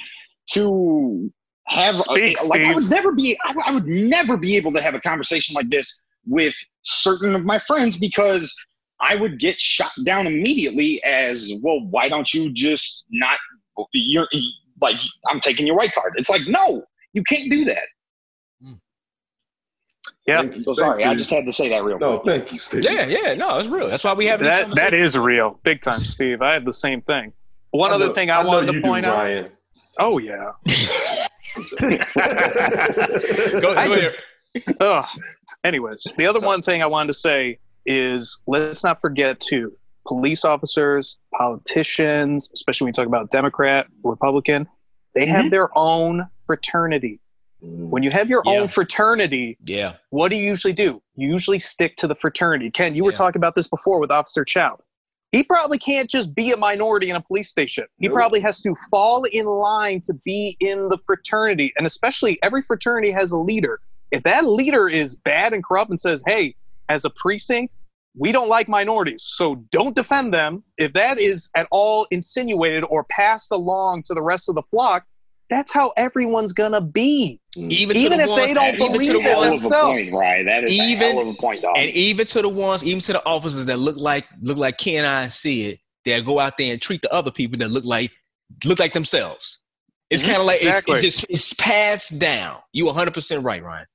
to 0.53 1.33
have 1.69 1.95
a- 1.95 1.99
Speak, 1.99 2.37
like 2.51 2.61
I 2.63 2.75
would 2.75 2.91
never 2.91 3.13
be 3.13 3.39
I, 3.45 3.55
I 3.67 3.73
would 3.73 3.87
never 3.87 4.37
be 4.37 4.57
able 4.57 4.73
to 4.73 4.83
have 4.83 4.95
a 4.95 5.01
conversation 5.01 5.55
like 5.55 5.71
this 5.71 6.01
with 6.27 6.55
certain 6.83 7.35
of 7.35 7.45
my 7.45 7.59
friends 7.59 7.97
because 7.97 8.53
I 9.01 9.17
would 9.17 9.39
get 9.39 9.61
shot 9.61 9.93
down 10.05 10.27
immediately 10.27 11.03
as 11.05 11.53
well. 11.63 11.81
Why 11.91 12.09
don't 12.09 12.33
you 12.33 12.53
just 12.53 13.05
not? 13.11 13.39
You're 13.93 14.29
like 14.81 14.97
I'm 15.29 15.41
taking 15.41 15.67
your 15.67 15.77
white 15.77 15.95
card. 15.95 16.15
It's 16.17 16.29
like 16.29 16.43
no, 16.47 16.85
you 17.13 17.23
can't 17.23 17.51
do 17.51 17.65
that. 17.67 17.85
Yeah. 20.27 20.43
Thank. 20.43 20.63
So 20.63 20.75
Thanks, 20.75 20.79
sorry, 20.79 21.05
I 21.05 21.15
just 21.15 21.31
had 21.31 21.47
to 21.47 21.53
say 21.53 21.69
that 21.71 21.83
real 21.83 21.99
No, 21.99 22.19
quick. 22.19 22.37
thank 22.37 22.53
you, 22.53 22.59
Steve. 22.59 22.85
Yeah, 22.85 23.07
yeah, 23.07 23.35
no, 23.35 23.59
it's 23.59 23.69
real. 23.69 23.89
That's 23.89 24.05
why 24.05 24.15
we 24.15 24.27
have 24.27 24.39
this 24.39 24.49
That 24.49 24.69
that 24.77 24.91
conversation. 24.91 25.23
real, 25.23 25.61
big 25.65 25.83
time, 25.83 25.95
Steve. 25.95 26.43
I 26.43 26.53
had 26.53 26.65
the 26.65 26.73
same 26.73 27.03
thing. 27.03 27.33
One 27.73 27.91
I 27.91 27.95
other 27.95 28.09
know- 28.09 28.13
thing 28.15 28.31
I, 28.31 28.43
know 28.43 28.49
wanted 28.49 28.67
you 28.69 28.73
to 28.75 28.81
do, 28.81 28.87
point 28.87 29.07
out. 29.07 29.17
Ryan. 29.19 29.49
Oh 29.99 30.19
yeah. 30.19 30.53
Go, 33.61 33.75
I 33.75 33.87
go 33.87 33.95
did- 33.95 34.17
there. 34.55 34.75
Ugh. 34.81 35.07
Anyways, 35.65 36.07
the 36.17 36.27
other 36.27 36.41
one 36.41 36.63
thing 36.63 36.83
I 36.83 36.87
wanted 36.87 37.09
to 37.09 37.15
say 37.15 37.59
is 37.87 38.43
let's 38.47 38.85
not 38.85 39.01
forget 39.01 39.41
to 39.41 39.73
police 40.07 40.45
officers, 40.45 41.19
politicians, 41.35 42.51
especially 42.53 42.87
when 42.87 42.89
you 42.91 42.95
talk 42.95 43.07
about 43.07 43.31
Democrat, 43.31 43.87
Republican, 44.03 44.69
they 45.15 45.27
have 45.27 45.43
mm-hmm. 45.43 45.51
their 45.51 45.71
own 45.77 46.29
fraternity. 46.47 47.21
When 47.63 48.03
you 48.03 48.11
have 48.11 48.29
your 48.29 48.43
Yeah. 48.45 48.61
own 48.61 48.69
fraternity, 48.69 49.57
Yeah, 49.67 49.95
what 50.11 50.31
do 50.31 50.37
you 50.37 50.45
usually 50.45 50.73
do? 50.73 51.01
You 51.15 51.29
usually 51.29 51.61
stick 51.61 51.97
to 51.99 52.09
the 52.09 52.15
fraternity. 52.15 52.71
Ken, 52.71 52.95
you 52.95 53.05
were 53.05 53.13
talking 53.13 53.39
about 53.39 53.55
this 53.55 53.69
before 53.69 54.01
with 54.01 54.11
Officer 54.11 54.45
Chow. 54.45 54.79
He 55.31 55.43
probably 55.43 55.79
can't 55.79 56.11
just 56.11 56.35
be 56.35 56.51
a 56.51 56.57
minority 56.57 57.09
in 57.09 57.17
a 57.17 57.21
police 57.21 57.49
station. 57.49 57.85
He 57.99 58.09
Nope. 58.09 58.15
probably 58.15 58.41
has 58.41 58.61
to 58.63 58.75
fall 58.91 59.25
in 59.25 59.47
line 59.47 60.03
to 60.03 60.15
be 60.25 60.57
in 60.61 60.89
the 60.89 60.99
fraternity. 61.07 61.73
And 61.77 61.87
especially 61.87 62.39
every 62.43 62.63
fraternity 62.63 63.11
has 63.13 63.31
a 63.31 63.39
leader. 63.39 63.81
If 64.11 64.25
that 64.25 64.45
leader 64.45 64.89
is 64.89 65.17
bad 65.17 65.55
and 65.55 65.65
corrupt 65.65 65.91
and 65.91 65.99
says, 65.99 66.23
hey, 66.27 66.55
as 66.89 67.05
a 67.05 67.11
precinct, 67.11 67.77
we 68.15 68.31
don't 68.31 68.51
like 68.51 68.69
minorities, 68.69 69.23
so 69.23 69.55
don't 69.71 69.97
defend 69.97 70.35
them. 70.35 70.63
If 70.77 70.93
that 70.93 71.19
is 71.19 71.49
at 71.55 71.67
all 71.71 72.07
insinuated 72.11 72.85
or 72.91 73.05
passed 73.05 73.51
along 73.53 74.03
to 74.03 74.15
the 74.15 74.23
rest 74.23 74.51
of 74.51 74.55
the 74.55 74.63
flock, 74.65 75.07
that's 75.53 75.73
how 75.73 75.93
everyone's 75.97 76.53
gonna 76.53 76.81
be. 76.81 77.39
even, 77.57 77.97
Even 77.97 77.97
to 77.97 78.17
the 78.17 78.23
if 78.25 78.31
ones, 78.31 78.47
they 78.47 78.55
don't 78.55 78.79
believe 78.79 79.07
to 79.09 79.13
the 79.13 79.19
it 79.21 79.23
Hell 79.29 79.41
ones, 79.41 79.55
of 79.55 79.59
a 79.59 79.63
themselves. 79.63 80.11
point, 80.11 80.21
right? 80.21 80.45
That 80.45 80.65
is 80.65 80.71
Even- 80.73 81.03
a 81.03 81.11
hell 81.13 81.21
of 81.23 81.29
a 81.29 81.35
point, 81.35 81.63
dog. 81.63 81.77
and 81.77 81.91
even 81.91 82.27
to 82.27 82.43
the 82.43 82.49
ones, 82.49 82.85
even 82.85 83.01
to 83.03 83.13
the 83.13 83.25
officers 83.27 83.67
that 83.67 83.79
look 83.79 83.97
like 83.97 84.27
look 84.41 84.59
like 84.59 84.79
Ken 84.79 85.05
and 85.05 85.07
I 85.07 85.29
see 85.29 85.67
it, 85.71 85.79
that 86.07 86.25
go 86.25 86.39
out 86.41 86.57
there 86.57 86.73
and 86.73 86.81
treat 86.83 87.03
the 87.03 87.13
other 87.15 87.31
people 87.31 87.59
that 87.59 87.71
look 87.71 87.85
like 87.85 88.11
look 88.67 88.79
like 88.81 88.93
themselves. 88.95 89.61
It's 90.11 90.23
Mhm, 90.23 90.27
kind 90.27 90.41
of 90.41 90.47
like 90.47 90.63
exactly. 90.63 90.95
it's, 90.95 91.05
it's 91.05 91.17
just 91.17 91.27
it's 91.31 91.53
passed 91.55 92.19
down. 92.19 92.59
You 92.73 92.87
100 92.87 93.15
percent 93.15 93.45
right, 93.45 93.63
Ryan. 93.63 93.87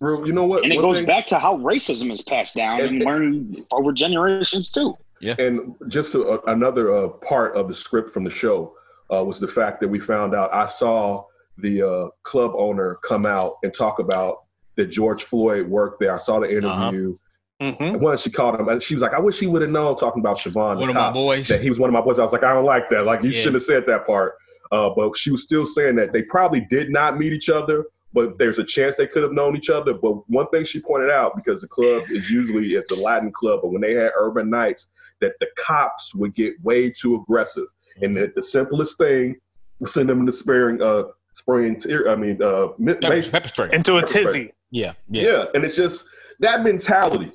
Real- 0.00 0.26
You 0.26 0.32
know 0.32 0.44
what? 0.44 0.62
and 0.64 0.72
it 0.72 0.80
goes 0.80 0.96
thing- 0.98 1.06
back 1.06 1.26
to 1.26 1.38
how 1.38 1.56
racism 1.58 2.12
is 2.12 2.22
passed 2.22 2.54
down 2.54 2.80
And- 2.80 2.88
and 2.96 3.04
learned 3.04 3.66
over 3.72 3.92
generations 3.92 4.68
too. 4.70 4.96
Yeah. 5.20 5.34
And 5.38 5.74
just 5.88 6.14
a, 6.14 6.40
another 6.46 6.94
uh, 6.96 7.08
part 7.08 7.56
of 7.56 7.66
the 7.68 7.74
script 7.74 8.14
from 8.14 8.22
the 8.24 8.30
show 8.30 8.74
uh, 9.12 9.24
was 9.24 9.38
the 9.40 9.48
fact 9.48 9.80
that 9.80 9.88
we 9.88 9.98
found 9.98 10.34
out. 10.34 10.52
I 10.52 10.66
saw 10.66 11.24
the 11.56 11.82
uh, 11.82 12.08
club 12.22 12.52
owner 12.56 12.98
come 13.04 13.26
out 13.26 13.54
and 13.62 13.74
talk 13.74 13.98
about 13.98 14.44
that 14.76 14.86
George 14.86 15.24
Floyd 15.24 15.68
worked 15.68 16.00
there. 16.00 16.14
I 16.14 16.18
saw 16.18 16.40
the 16.40 16.48
interview. 16.50 17.16
Mm-hmm. 17.60 17.98
Once 17.98 18.22
she 18.22 18.30
called 18.30 18.54
him, 18.60 18.68
and 18.68 18.80
she 18.80 18.94
was 18.94 19.02
like, 19.02 19.14
"I 19.14 19.18
wish 19.18 19.40
he 19.40 19.48
would 19.48 19.62
have 19.62 19.70
known." 19.72 19.96
Talking 19.96 20.20
about 20.20 20.38
Chauvin, 20.38 20.78
One 20.78 20.88
of 20.88 20.94
my 20.94 21.10
boys. 21.10 21.48
that 21.48 21.60
he 21.60 21.68
was 21.70 21.80
one 21.80 21.90
of 21.90 21.94
my 21.94 22.00
boys. 22.00 22.20
I 22.20 22.22
was 22.22 22.32
like, 22.32 22.44
"I 22.44 22.52
don't 22.52 22.64
like 22.64 22.88
that. 22.90 23.04
Like, 23.04 23.24
you 23.24 23.30
Yeah. 23.30 23.38
shouldn't 23.38 23.54
have 23.54 23.62
said 23.64 23.82
that 23.88 24.06
part." 24.06 24.34
Uh, 24.70 24.90
but 24.94 25.16
she 25.16 25.32
was 25.32 25.42
still 25.42 25.66
saying 25.66 25.96
that 25.96 26.12
they 26.12 26.22
probably 26.22 26.60
did 26.70 26.90
not 26.90 27.18
meet 27.18 27.32
each 27.32 27.48
other, 27.50 27.86
but 28.12 28.38
there's 28.38 28.60
a 28.60 28.64
chance 28.64 28.94
they 28.94 29.08
could 29.08 29.24
have 29.24 29.32
known 29.32 29.56
each 29.56 29.70
other. 29.70 29.92
But 29.94 30.28
one 30.30 30.46
thing 30.50 30.62
she 30.64 30.78
pointed 30.80 31.10
out, 31.10 31.34
because 31.34 31.60
the 31.60 31.66
club 31.66 32.04
is 32.10 32.30
usually 32.30 32.74
it's 32.74 32.92
a 32.92 32.96
Latin 33.02 33.32
club, 33.32 33.60
but 33.62 33.72
when 33.72 33.80
they 33.80 33.94
had 33.94 34.12
urban 34.16 34.48
nights, 34.48 34.88
that 35.20 35.32
the 35.40 35.48
cops 35.56 36.14
would 36.14 36.34
get 36.36 36.54
way 36.62 36.90
too 36.90 37.16
aggressive, 37.16 37.66
and 38.02 38.16
that 38.16 38.34
the 38.34 38.42
simplest 38.42 38.98
thing 38.98 39.36
was 39.80 39.92
send 39.94 40.08
them 40.08 40.20
into 40.20 40.32
sparing, 40.32 40.80
uh, 40.82 41.04
spraying 41.34 41.78
tear. 41.78 42.10
I 42.10 42.16
mean, 42.16 42.42
uh, 42.42 42.68
mi- 42.78 42.94
Pepper, 42.94 43.14
mace- 43.16 43.30
pepper 43.30 43.48
spray. 43.48 43.70
Into 43.72 43.96
a 43.98 44.02
tizzy. 44.04 44.52
Yeah, 44.70 44.92
yeah. 45.10 45.22
yeah. 45.22 45.44
and 45.54 45.64
it's 45.64 45.76
just 45.76 46.04
that 46.40 46.62
mentality. 46.62 47.30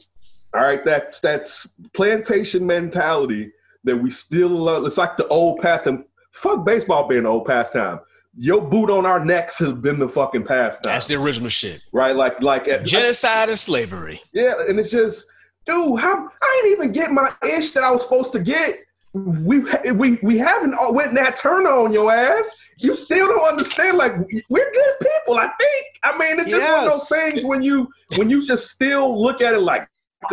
All 0.54 0.62
right, 0.62 0.84
that's 0.86 1.20
that's 1.20 1.76
plantation 1.94 2.66
mentality 2.66 3.52
that 3.86 3.96
we 3.98 4.10
still 4.12 4.50
love. 4.50 4.86
It's 4.86 4.98
like 4.98 5.18
the 5.18 5.28
old 5.28 5.60
pastime. 5.62 6.06
Fuck 6.34 6.66
baseball 6.66 7.08
being 7.08 7.24
the 7.24 7.30
old 7.30 7.46
pastime. 7.46 8.00
Your 8.36 8.62
boot 8.62 8.90
on 8.90 9.06
our 9.06 9.24
necks 9.24 9.60
has 9.60 9.74
been 9.74 10.00
the 10.00 10.10
fucking 10.10 10.44
pastime. 10.46 10.82
That's 10.84 11.08
the 11.08 11.16
original 11.16 11.50
shit. 11.50 11.82
right. 11.92 12.16
Like 12.16 12.42
like 12.42 12.68
at, 12.68 12.86
Genocide 12.86 13.50
and 13.50 13.58
slavery. 13.60 14.20
yeah, 14.34 14.54
and 14.68 14.80
it's 14.80 14.90
just, 14.90 15.26
dude, 15.66 16.00
how 16.00 16.30
I 16.42 16.62
ain't 16.66 16.72
even 16.74 16.92
get 16.92 17.12
my 17.12 17.34
ish 17.48 17.72
that 17.72 17.84
I 17.84 17.92
was 17.92 18.04
supposed 18.04 18.32
to 18.34 18.40
get. 18.40 18.80
We 19.14 19.60
we 19.92 20.18
we 20.24 20.38
haven't 20.40 20.74
all 20.74 20.94
went 20.94 21.14
that 21.16 21.38
turn 21.38 21.68
on 21.68 21.94
your 21.94 22.12
ass. 22.12 22.50
You 22.80 22.96
still 22.96 23.28
don't 23.28 23.48
understand. 23.48 23.98
Like 23.98 24.16
we're 24.50 24.72
good 24.72 24.96
people. 25.00 25.38
I 25.38 25.50
think. 25.60 25.86
I 26.04 26.18
mean, 26.18 26.40
it's 26.40 26.50
just 26.50 26.72
one 26.72 26.84
of 26.84 26.92
those 26.92 27.10
things 27.10 27.46
when 27.46 27.62
you 27.62 27.88
when 28.18 28.30
you 28.30 28.46
just 28.46 28.72
still 28.72 29.22
look 29.22 29.42
at 29.42 29.54
it 29.54 29.60
like 29.60 29.88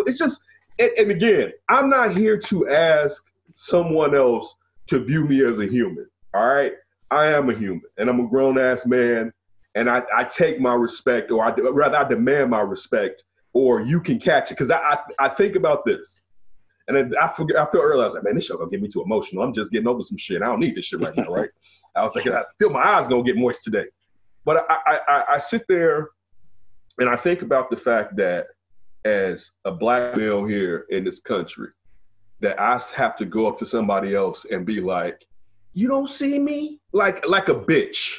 it's 0.07 0.19
just. 0.19 0.41
And, 0.79 0.91
and 0.97 1.11
again, 1.11 1.53
I'm 1.69 1.91
not 1.91 2.17
here 2.17 2.39
to 2.39 2.69
ask 2.71 3.23
someone 3.53 4.15
else 4.15 4.55
to 4.87 5.05
view 5.05 5.25
me 5.25 5.45
as 5.45 5.59
a 5.59 5.67
human. 5.67 6.07
All 6.33 6.49
right, 6.49 6.73
I 7.11 7.27
am 7.27 7.51
a 7.51 7.55
human, 7.55 7.83
and 7.99 8.09
I'm 8.09 8.21
a 8.21 8.27
grown 8.27 8.59
ass 8.59 8.87
man, 8.87 9.31
and 9.75 9.91
I, 9.91 10.01
I 10.17 10.25
take 10.25 10.59
my 10.59 10.73
respect, 10.73 11.31
or 11.31 11.45
I 11.45 11.51
rather 11.51 11.97
I 11.97 12.09
demand 12.09 12.51
my 12.51 12.61
respect 12.61 13.25
or 13.53 13.81
you 13.81 14.01
can 14.01 14.19
catch 14.19 14.51
it. 14.51 14.55
Because 14.55 14.71
I, 14.71 14.79
I 14.79 14.99
I 15.19 15.29
think 15.31 15.57
about 15.57 15.85
this, 15.85 16.23
and 16.91 17.13
then 17.13 17.19
I 17.21 17.29
forget. 17.29 17.57
I 17.57 17.71
feel 17.71 17.81
earlier. 17.83 18.03
I 18.03 18.07
was 18.07 18.15
like, 18.15 18.25
man, 18.25 18.35
this 18.35 18.47
show 18.47 18.57
gonna 18.57 18.71
get 18.71 18.83
me 18.83 18.89
too 18.89 19.03
emotional. 19.03 19.45
I'm 19.45 19.55
just 19.55 19.71
getting 19.71 19.87
over 19.87 20.03
some 20.03 20.19
shit. 20.19 20.43
I 20.43 20.47
don't 20.47 20.59
need 20.59 20.75
this 20.75 20.87
shit 20.87 21.01
right 21.01 21.17
now, 21.17 21.27
right? 21.27 21.51
I 21.97 22.03
was 22.03 22.15
like, 22.17 22.27
I 22.27 22.43
feel 22.59 22.71
my 22.71 22.83
eyes 22.83 23.07
gonna 23.07 23.23
get 23.23 23.37
moist 23.37 23.63
today. 23.63 23.85
But 24.45 24.67
I, 24.69 24.79
I 24.87 24.99
I 25.09 25.25
I 25.37 25.41
sit 25.41 25.65
there, 25.69 26.09
and 26.99 27.09
I 27.09 27.17
think 27.17 27.43
about 27.43 27.71
the 27.71 27.77
fact 27.77 28.17
that 28.17 28.47
as 29.05 29.53
a 29.65 29.71
black 29.71 30.17
male 30.17 30.45
here 30.45 30.87
in 30.91 31.05
this 31.05 31.21
country, 31.21 31.69
that 32.41 32.61
I 32.61 32.81
have 32.97 33.17
to 33.19 33.25
go 33.25 33.47
up 33.47 33.59
to 33.61 33.67
somebody 33.67 34.15
else 34.15 34.47
and 34.51 34.67
be 34.67 34.81
like, 34.81 35.25
you 35.73 35.87
don't 35.87 36.09
see 36.09 36.39
me 36.41 36.81
like 36.93 37.25
like 37.27 37.49
a 37.49 37.55
bitch. 37.55 38.17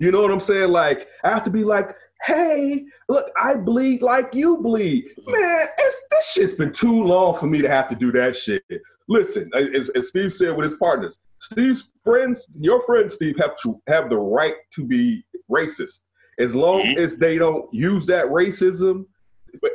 You 0.00 0.10
know 0.10 0.22
what 0.22 0.32
I'm 0.32 0.40
saying? 0.40 0.70
Like 0.70 1.06
I 1.22 1.30
have 1.30 1.44
to 1.44 1.50
be 1.50 1.62
like, 1.62 1.94
hey, 2.24 2.84
look, 3.08 3.30
I 3.40 3.54
bleed 3.54 4.02
like 4.02 4.34
you 4.34 4.56
bleed. 4.56 5.14
Man, 5.24 5.66
it's, 6.18 6.34
this 6.34 6.42
shit's 6.50 6.54
been 6.54 6.72
too 6.72 7.04
long 7.04 7.38
for 7.38 7.46
me 7.46 7.62
to 7.62 7.68
have 7.68 7.88
to 7.88 7.94
do 7.94 8.12
that 8.12 8.36
shit. 8.36 8.62
Listen, 9.08 9.50
as, 9.74 9.88
as 9.90 10.08
Steve 10.08 10.32
said 10.32 10.56
with 10.56 10.70
his 10.70 10.78
partners, 10.78 11.18
Steve's 11.40 11.90
friends, 12.04 12.46
your 12.52 12.82
friends, 12.84 13.14
Steve, 13.14 13.36
have 13.38 13.56
to 13.62 13.80
have 13.88 14.10
the 14.10 14.16
right 14.18 14.54
to 14.74 14.84
be 14.84 15.24
racist. 15.50 16.00
As 16.38 16.54
long 16.54 16.82
Mhm. 16.82 16.98
as 16.98 17.16
they 17.18 17.38
don't 17.38 17.72
use 17.72 18.06
that 18.06 18.26
racism 18.26 19.06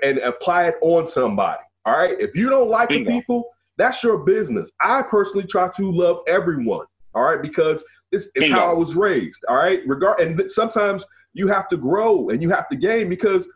and 0.04 0.20
apply 0.20 0.68
it 0.68 0.76
on 0.82 1.08
somebody. 1.08 1.62
All 1.86 1.98
right. 1.98 2.16
If 2.20 2.36
you 2.36 2.50
don't 2.50 2.70
like 2.70 2.90
the 2.90 3.04
people, 3.06 3.50
that's 3.78 4.04
your 4.04 4.20
business. 4.20 4.70
I 4.82 5.02
personally 5.02 5.48
try 5.48 5.70
to 5.76 5.92
love 5.92 6.20
everyone. 6.28 6.86
All 7.16 7.24
right, 7.24 7.42
because 7.42 7.84
it's, 8.12 8.28
it's 8.36 8.50
how 8.52 8.70
I 8.70 8.74
was 8.74 8.96
raised. 8.96 9.44
All 9.48 9.56
right, 9.58 9.80
regard 9.88 10.20
and 10.20 10.50
sometimes 10.50 11.06
you 11.34 11.48
have 11.48 11.68
to 11.70 11.78
grow 11.78 12.30
and 12.30 12.42
you 12.42 12.50
have 12.52 12.68
to 12.70 12.76
gain 12.76 13.10
because 13.10 13.48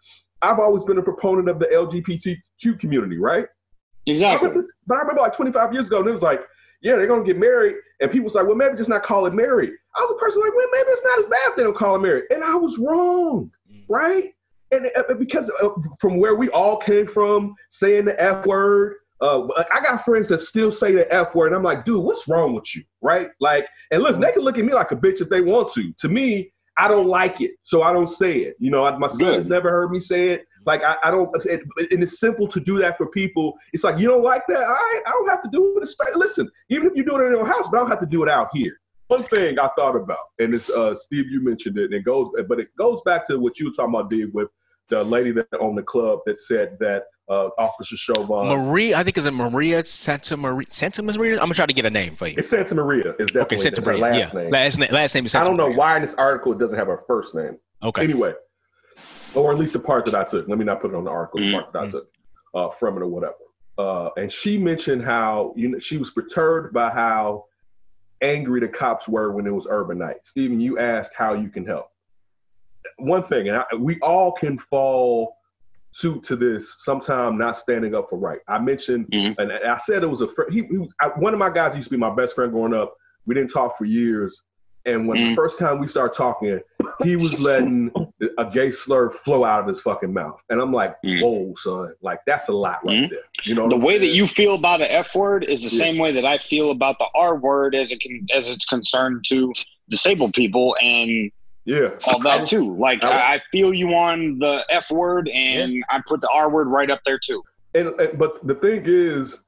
I've 0.41 0.59
always 0.59 0.83
been 0.83 0.97
a 0.97 1.01
proponent 1.03 1.49
of 1.49 1.59
the 1.59 1.65
LGBTQ 1.67 2.79
community, 2.79 3.17
right? 3.17 3.45
I 3.45 4.11
Exactly. 4.11 4.49
remember, 4.49 4.69
but 4.85 4.95
I 4.95 5.01
remember 5.01 5.21
like 5.21 5.35
25 5.35 5.73
years 5.73 5.87
ago, 5.87 5.99
and 5.99 6.07
it 6.07 6.11
was 6.13 6.21
like, 6.21 6.41
yeah, 6.81 6.95
they're 6.95 7.07
gonna 7.07 7.23
get 7.23 7.37
married. 7.37 7.75
And 7.99 8.11
people 8.11 8.25
was 8.25 8.35
like, 8.35 8.45
well, 8.45 8.55
maybe 8.55 8.77
just 8.77 8.89
not 8.89 9.03
call 9.03 9.25
it 9.25 9.33
married. 9.33 9.71
I 9.95 10.01
was 10.01 10.11
a 10.11 10.19
person 10.19 10.41
like, 10.41 10.53
well, 10.55 10.67
maybe 10.71 10.87
it's 10.89 11.03
not 11.03 11.19
as 11.19 11.25
bad 11.25 11.39
if 11.47 11.55
they 11.55 11.63
don't 11.63 11.75
call 11.75 11.95
it 11.95 11.99
married. 11.99 12.25
And 12.29 12.43
I 12.43 12.55
was 12.55 12.77
wrong, 12.77 13.51
Mm. 13.71 13.83
right? 13.89 14.33
And 14.71 14.89
uh, 14.95 15.13
because 15.15 15.49
uh, 15.61 15.69
from 15.99 16.19
where 16.19 16.35
we 16.35 16.49
all 16.49 16.77
came 16.77 17.07
from, 17.07 17.55
saying 17.69 18.05
the 18.05 18.21
F 18.21 18.45
word, 18.45 18.95
uh, 19.21 19.47
I 19.73 19.79
got 19.81 20.05
friends 20.05 20.27
that 20.29 20.39
still 20.41 20.71
say 20.71 20.91
the 20.91 21.11
F 21.11 21.33
word. 21.33 21.47
And 21.47 21.55
I'm 21.55 21.63
like, 21.63 21.83
dude, 21.85 22.03
what's 22.03 22.27
wrong 22.27 22.53
with 22.53 22.75
you, 22.75 22.83
right? 23.01 23.29
Like, 23.39 23.67
and 23.91 24.03
listen, 24.03 24.21
they 24.21 24.31
can 24.31 24.43
look 24.43 24.57
at 24.59 24.65
me 24.65 24.73
like 24.73 24.91
a 24.91 24.95
bitch 24.95 25.19
if 25.21 25.29
they 25.29 25.41
want 25.41 25.73
to. 25.73 25.91
To 25.93 26.07
me, 26.09 26.53
I 26.77 26.87
don't 26.87 27.07
like 27.07 27.41
it, 27.41 27.51
so 27.63 27.81
I 27.81 27.91
don't 27.91 28.09
say 28.09 28.37
it. 28.39 28.55
You 28.59 28.69
know, 28.69 28.83
I- 28.85 28.97
my 28.97 29.07
son 29.07 29.19
Good. 29.19 29.35
has 29.35 29.47
never 29.47 29.69
heard 29.69 29.91
me 29.91 29.99
say 29.99 30.29
it. 30.29 30.45
Like 30.65 30.83
I, 30.83 30.95
I 31.03 31.11
don't, 31.11 31.29
it, 31.45 31.61
and 31.91 32.03
it's 32.03 32.19
simple 32.19 32.47
to 32.49 32.59
do 32.59 32.77
that 32.79 32.97
for 32.97 33.07
people. 33.07 33.53
It's 33.73 33.83
like 33.83 33.97
you 33.99 34.07
don't 34.07 34.23
like 34.23 34.43
that. 34.49 34.63
I, 34.63 35.01
I 35.05 35.11
don't 35.11 35.29
have 35.29 35.41
to 35.43 35.49
do 35.49 35.79
it. 35.81 35.89
Listen, 36.15 36.49
even 36.69 36.87
if 36.87 36.93
you 36.95 37.03
do 37.03 37.15
it 37.17 37.25
in 37.25 37.31
your 37.31 37.45
house, 37.45 37.67
but 37.71 37.77
I 37.77 37.79
don't 37.81 37.89
have 37.89 38.01
to 38.01 38.05
do 38.05 38.21
it 38.23 38.29
out 38.29 38.49
here. 38.53 38.79
One 39.07 39.23
thing 39.23 39.57
I 39.57 39.69
thought 39.77 39.95
about, 39.95 40.17
and 40.39 40.53
it's 40.53 40.69
uh, 40.69 40.93
Steve, 40.93 41.27
you 41.29 41.41
mentioned 41.41 41.77
it, 41.77 41.85
and 41.85 41.93
it 41.93 42.03
goes, 42.03 42.29
but 42.49 42.59
it 42.59 42.67
goes 42.77 43.01
back 43.05 43.25
to 43.27 43.39
what 43.39 43.57
you 43.59 43.67
were 43.67 43.71
talking 43.71 43.95
about, 43.95 44.09
Dave, 44.09 44.33
with 44.33 44.49
the 44.89 45.01
lady 45.03 45.31
that 45.31 45.47
owned 45.61 45.77
the 45.77 45.83
club 45.83 46.19
that 46.25 46.37
said 46.39 46.77
that 46.81 47.03
uh, 47.29 47.49
Officer 47.57 47.97
Chauvin. 47.97 48.47
Maria, 48.47 48.97
I 48.97 49.03
think 49.03 49.17
it's 49.17 49.27
a 49.27 49.31
Maria 49.31 49.85
Santa 49.85 50.37
Maria. 50.37 50.65
Santa 50.69 51.03
Maria. 51.03 51.33
I'm 51.35 51.39
gonna 51.45 51.53
try 51.55 51.65
to 51.65 51.73
get 51.73 51.85
a 51.85 51.89
name 51.89 52.15
for 52.15 52.27
you. 52.27 52.35
it's 52.37 52.49
Santa 52.49 52.73
Maria. 52.75 53.11
Is 53.19 53.27
definitely 53.31 53.41
Okay, 53.41 53.57
Santa 53.57 53.81
Maria. 53.81 53.99
last 54.01 54.33
yeah, 54.33 54.41
name. 54.41 54.49
last 54.51 54.77
name. 54.79 54.89
Last 54.91 55.15
name 55.15 55.25
is 55.25 55.35
I 55.35 55.43
don't 55.43 55.57
know 55.57 55.65
Maria. 55.65 55.77
why 55.77 55.95
in 55.97 56.01
this 56.03 56.13
article 56.15 56.53
it 56.53 56.59
doesn't 56.59 56.77
have 56.77 56.87
her 56.87 57.03
first 57.07 57.35
name. 57.35 57.57
Okay. 57.83 58.03
Anyway, 58.03 58.33
or 59.33 59.51
at 59.51 59.57
least 59.59 59.73
the 59.73 59.79
part 59.79 60.05
that 60.05 60.15
I 60.15 60.23
took. 60.23 60.47
Let 60.47 60.57
me 60.57 60.65
not 60.65 60.81
put 60.81 60.91
it 60.91 60.95
on 60.95 61.03
the 61.03 61.11
article. 61.11 61.39
The 61.41 61.47
Mm, 61.47 61.53
part 61.61 61.73
that 61.73 61.79
I 61.79 61.85
mm. 61.87 61.91
took 61.91 62.09
uh, 62.55 62.69
from 62.79 62.97
it 62.97 63.01
or 63.01 63.07
whatever. 63.07 63.35
Uh, 63.77 64.09
and 64.17 64.31
she 64.31 64.57
mentioned 64.57 65.03
how 65.03 65.53
you 65.55 65.67
know 65.69 65.79
she 65.79 65.97
was 65.97 66.09
perturbed 66.11 66.73
by 66.73 66.89
how 66.89 67.45
angry 68.23 68.59
the 68.61 68.67
cops 68.67 69.07
were 69.07 69.31
when 69.33 69.45
it 69.45 69.51
was 69.51 69.67
urban 69.69 69.99
night. 69.99 70.15
Stephen, 70.23 70.59
you 70.59 70.79
asked 70.79 71.13
how 71.15 71.33
you 71.33 71.49
can 71.49 71.65
help. 71.65 71.87
One 72.97 73.21
thing, 73.23 73.49
and 73.49 73.57
I, 73.57 73.75
we 73.75 73.99
all 73.99 74.31
can 74.31 74.57
fall 74.57 75.36
suit 75.91 76.23
to 76.23 76.35
this 76.35 76.75
sometime 76.79 77.37
not 77.37 77.57
standing 77.57 77.95
up 77.95 78.07
for 78.09 78.17
right. 78.19 78.39
I 78.47 78.59
mentioned, 78.59 79.07
Mhm. 79.13 79.35
and 79.37 79.51
I 79.51 79.77
said 79.79 80.03
it 80.03 80.07
was 80.07 80.21
a 80.21 80.27
fr- 80.27 80.49
he, 80.51 80.61
he 80.63 80.87
I, 81.01 81.07
one 81.17 81.33
of 81.33 81.39
my 81.39 81.49
guys 81.49 81.75
used 81.75 81.87
to 81.87 81.91
be 81.91 81.97
my 81.97 82.13
best 82.13 82.35
friend 82.35 82.51
growing 82.51 82.73
up. 82.73 82.95
We 83.25 83.33
didn't 83.35 83.49
talk 83.49 83.77
for 83.77 83.85
years, 83.85 84.41
and 84.85 85.07
when 85.07 85.17
the 85.17 85.29
Mhm. 85.31 85.35
first 85.35 85.57
time 85.59 85.79
we 85.79 85.87
started 85.87 86.15
talking, 86.15 86.59
he 87.03 87.15
was 87.15 87.39
letting 87.39 87.91
a 88.37 88.45
gay 88.45 88.71
slur 88.71 89.09
flow 89.09 89.43
out 89.43 89.61
of 89.61 89.67
his 89.67 89.81
fucking 89.81 90.13
mouth, 90.13 90.39
and 90.49 90.61
I'm 90.61 90.71
like, 90.71 90.95
Mhm. 91.03 91.21
"Whoa, 91.21 91.53
son! 91.57 91.93
Like 92.01 92.19
that's 92.27 92.47
a 92.49 92.53
lot 92.53 92.85
right 92.85 93.03
Mhm. 93.03 93.09
there." 93.09 93.19
You 93.43 93.55
know, 93.55 93.67
the 93.67 93.77
way 93.77 93.97
that 93.97 94.07
you 94.07 94.27
feel 94.27 94.55
about 94.55 94.79
the 94.79 94.91
F 94.91 95.15
word 95.15 95.43
is 95.45 95.63
the 95.63 95.75
Yeah. 95.75 95.83
same 95.83 95.97
way 95.97 96.11
that 96.11 96.25
I 96.25 96.37
feel 96.37 96.69
about 96.71 96.99
the 96.99 97.07
R 97.15 97.35
word 97.35 97.75
as 97.75 97.91
it 97.91 97.99
can, 98.01 98.25
as 98.33 98.49
it's 98.49 98.65
concerned 98.65 99.23
to 99.29 99.51
disabled 99.89 100.33
people 100.33 100.75
and 100.81 101.31
yeah, 101.67 101.89
all 102.07 102.19
that 102.21 102.45
too. 102.47 102.75
Like 102.77 103.03
I- 103.03 103.09
I, 103.11 103.33
I 103.35 103.41
feel 103.51 103.73
you 103.73 103.89
on 103.93 104.39
the 104.39 104.65
F 104.69 104.89
word 104.89 105.29
and 105.29 105.83
I 105.89 106.01
put 106.07 106.21
the 106.21 106.29
R 106.29 106.49
word 106.49 106.67
right 106.67 106.89
up 106.89 107.01
there 107.05 107.19
too. 107.19 107.43
And, 107.75 107.89
and 107.99 108.17
but 108.17 108.45
the 108.47 108.55
thing 108.55 108.83
is, 108.85 109.39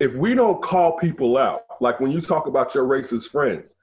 if 0.00 0.14
we 0.14 0.34
don't 0.34 0.62
call 0.62 0.96
people 0.98 1.36
out, 1.36 1.62
like 1.80 1.98
when 2.00 2.10
you 2.12 2.20
talk 2.20 2.46
about 2.46 2.74
your 2.74 2.84
racist 2.84 3.24
friends, 3.30 3.74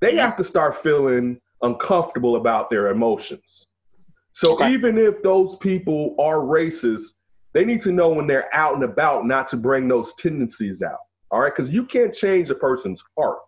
they 0.00 0.14
have 0.16 0.36
to 0.36 0.44
start 0.44 0.82
feeling 0.82 1.40
uncomfortable 1.62 2.36
about 2.36 2.70
their 2.70 2.88
emotions. 2.88 3.66
So 4.32 4.52
Okay. 4.52 4.72
even 4.72 4.96
if 4.98 5.22
those 5.22 5.56
people 5.56 6.14
are 6.18 6.36
racist, 6.36 7.14
they 7.52 7.64
need 7.64 7.80
to 7.82 7.90
know 7.92 8.10
when 8.10 8.26
they're 8.26 8.54
out 8.54 8.74
and 8.74 8.84
about 8.84 9.26
not 9.26 9.48
to 9.48 9.56
bring 9.56 9.88
those 9.88 10.14
tendencies 10.14 10.82
out. 10.82 11.00
All 11.30 11.40
right, 11.40 11.52
because 11.54 11.70
you 11.70 11.84
can't 11.84 12.14
change 12.14 12.48
a 12.50 12.54
person's 12.54 13.02
heart, 13.18 13.40